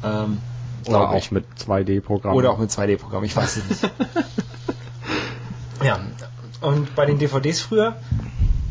Ähm, 0.04 0.38
Oder 0.86 1.10
auch 1.10 1.16
ich. 1.16 1.32
mit 1.32 1.44
2D-Programm. 1.58 2.34
Oder 2.34 2.50
auch 2.50 2.58
mit 2.58 2.70
2D-Programm, 2.70 3.24
ich 3.24 3.34
weiß 3.36 3.56
es 3.56 3.68
nicht. 3.68 3.90
Ja, 5.84 6.00
und 6.62 6.94
bei 6.96 7.04
den 7.04 7.18
DVDs 7.18 7.60
früher, 7.60 7.96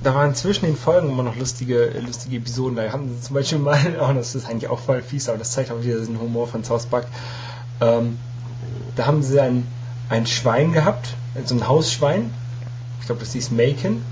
da 0.06 0.14
waren 0.14 0.36
zwischen 0.36 0.66
den 0.66 0.76
Folgen 0.78 1.10
immer 1.10 1.24
noch 1.24 1.36
lustige, 1.36 1.92
lustige 2.06 2.38
Episoden. 2.38 2.76
Da 2.76 2.92
haben 2.92 3.10
sie 3.10 3.22
zum 3.22 3.34
Beispiel 3.34 3.58
mal, 3.58 3.80
oh, 4.00 4.14
das 4.14 4.36
ist 4.36 4.48
eigentlich 4.48 4.70
auch 4.70 4.80
voll 4.80 5.02
fies, 5.02 5.28
aber 5.30 5.40
das 5.40 5.52
zeigt 5.52 5.72
auch 5.72 5.82
wieder 5.82 6.00
den 6.00 6.20
Humor 6.20 6.48
von 6.48 6.64
South 6.64 6.86
Park. 6.86 7.08
Ähm, 7.82 8.20
da 8.96 9.08
haben 9.08 9.24
sie 9.24 9.40
ein, 9.40 9.66
ein 10.10 10.28
Schwein 10.28 10.74
gehabt, 10.74 11.16
so 11.46 11.56
ein 11.56 11.68
Hausschwein. 11.68 12.32
Ich 13.00 13.08
glaube, 13.08 13.22
das 13.22 13.34
hieß 13.34 13.50
Macon. 13.52 14.04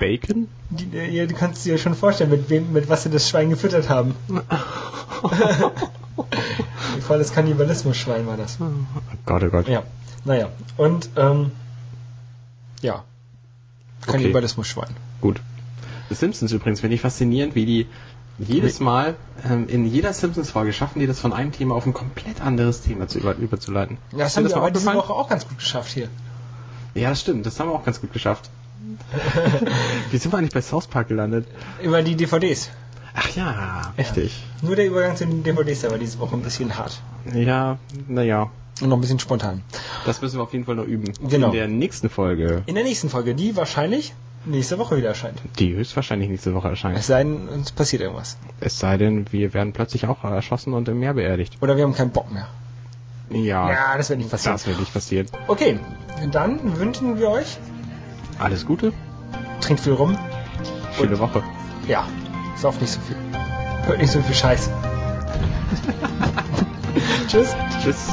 Bacon? 0.00 0.48
Die, 0.70 0.96
ja, 0.96 1.26
du 1.26 1.34
kannst 1.34 1.64
dir 1.64 1.76
schon 1.76 1.94
vorstellen, 1.94 2.30
mit 2.30 2.48
wem, 2.48 2.72
mit 2.72 2.88
was 2.88 3.02
sie 3.02 3.10
das 3.10 3.28
Schwein 3.28 3.50
gefüttert 3.50 3.88
haben. 3.88 4.14
Voll 7.00 7.18
das 7.18 7.32
Kannibalismus-Schwein 7.32 8.26
war 8.26 8.36
das. 8.36 8.58
Oh 8.60 8.70
Gott, 9.26 9.42
oh 9.42 9.50
Gott. 9.50 9.68
Ja, 9.68 9.82
naja. 10.24 10.48
Und, 10.76 11.10
ähm, 11.16 11.50
ja. 12.80 13.04
Kannibalismus-Schwein. 14.06 14.90
Gut. 15.20 15.40
The 16.08 16.14
Simpsons 16.14 16.52
übrigens 16.52 16.80
finde 16.80 16.94
ich 16.94 17.00
faszinierend, 17.00 17.54
wie 17.54 17.66
die 17.66 17.86
jedes 18.38 18.80
Mal 18.80 19.16
ähm, 19.48 19.66
in 19.68 19.86
jeder 19.86 20.12
Simpsons-Folge 20.12 20.72
schaffen 20.72 21.00
die 21.00 21.06
das 21.06 21.20
von 21.20 21.32
einem 21.32 21.52
Thema 21.52 21.74
auf 21.74 21.86
ein 21.86 21.94
komplett 21.94 22.40
anderes 22.40 22.82
Thema 22.82 23.08
zu 23.08 23.18
über, 23.18 23.34
überzuleiten. 23.34 23.96
Ja, 24.12 24.18
das 24.18 24.36
haben 24.36 24.48
wir 24.48 24.56
aber 24.56 24.70
diese? 24.70 24.92
Woche 24.92 25.12
auch 25.12 25.28
ganz 25.28 25.48
gut 25.48 25.58
geschafft 25.58 25.92
hier. 25.92 26.08
Ja, 26.94 27.10
das 27.10 27.20
stimmt. 27.20 27.46
Das 27.46 27.58
haben 27.58 27.70
wir 27.70 27.74
auch 27.74 27.84
ganz 27.84 28.00
gut 28.00 28.12
geschafft. 28.12 28.50
Wie 30.10 30.18
sind 30.18 30.32
wir 30.32 30.38
eigentlich 30.38 30.52
bei 30.52 30.62
South 30.62 30.86
Park 30.86 31.08
gelandet? 31.08 31.46
Über 31.82 32.02
die 32.02 32.14
DVDs. 32.14 32.70
Ach 33.14 33.28
ja, 33.34 33.94
richtig. 33.96 34.44
Nur 34.60 34.76
der 34.76 34.86
Übergang 34.86 35.16
zu 35.16 35.26
den 35.26 35.42
DVDs, 35.42 35.80
der 35.80 35.90
war 35.90 35.98
diese 35.98 36.18
Woche 36.18 36.36
ein 36.36 36.42
bisschen 36.42 36.76
hart. 36.76 37.00
Ja, 37.32 37.78
naja. 38.06 38.50
Und 38.82 38.88
noch 38.90 38.96
ein 38.98 39.00
bisschen 39.00 39.18
spontan. 39.18 39.62
Das 40.04 40.20
müssen 40.20 40.38
wir 40.38 40.42
auf 40.42 40.52
jeden 40.52 40.64
Fall 40.66 40.74
noch 40.74 40.84
üben. 40.84 41.12
Genau. 41.28 41.46
In 41.48 41.52
der 41.54 41.68
nächsten 41.68 42.10
Folge, 42.10 42.62
In 42.66 42.74
der 42.74 42.84
nächsten 42.84 43.08
Folge, 43.08 43.34
die 43.34 43.56
wahrscheinlich 43.56 44.12
nächste 44.44 44.78
Woche 44.78 44.96
wieder 44.98 45.08
erscheint. 45.08 45.40
die 45.58 45.74
höchstwahrscheinlich 45.74 46.28
nächste 46.28 46.52
Woche 46.54 46.68
erscheint. 46.68 46.98
Es 46.98 47.06
sei 47.06 47.24
denn, 47.24 47.48
uns 47.48 47.72
passiert 47.72 48.02
irgendwas. 48.02 48.36
Es 48.60 48.78
sei 48.78 48.96
denn, 48.98 49.26
wir 49.32 49.54
werden 49.54 49.72
plötzlich 49.72 50.06
auch 50.06 50.22
erschossen 50.24 50.72
und 50.74 50.88
im 50.88 51.00
Meer 51.00 51.14
beerdigt. 51.14 51.56
Oder 51.62 51.76
wir 51.76 51.84
haben 51.84 51.94
keinen 51.94 52.10
Bock 52.10 52.30
mehr. 52.30 52.46
Ja, 53.30 53.70
Ja, 53.72 53.96
das 53.96 54.08
wird 54.10 54.18
nicht 54.20 54.30
passieren. 54.30 54.54
das 54.54 54.66
wird 54.68 54.78
nicht 54.78 54.92
passieren. 54.92 55.26
Okay, 55.48 55.80
dann 56.30 56.78
wünschen 56.78 57.18
wir 57.18 57.30
euch, 57.30 57.56
Alles 58.38 58.66
Gute, 58.66 58.92
trinkt 59.62 59.80
viel 59.82 59.94
rum. 59.94 60.16
schöne 60.96 61.18
Woche. 61.18 61.42
Ja, 61.88 62.06
sauft 62.56 62.80
nicht 62.82 62.92
so 62.92 63.00
viel. 63.00 63.16
Hört 63.86 63.98
nicht 63.98 64.10
so 64.12 64.20
viel 64.20 64.34
Scheiß. 64.34 64.70
Tschüss. 67.26 67.54
Tschüss. 67.82 68.06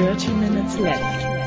Dirty 0.00 0.32
Minutes 0.32 0.78
Left. 0.78 1.39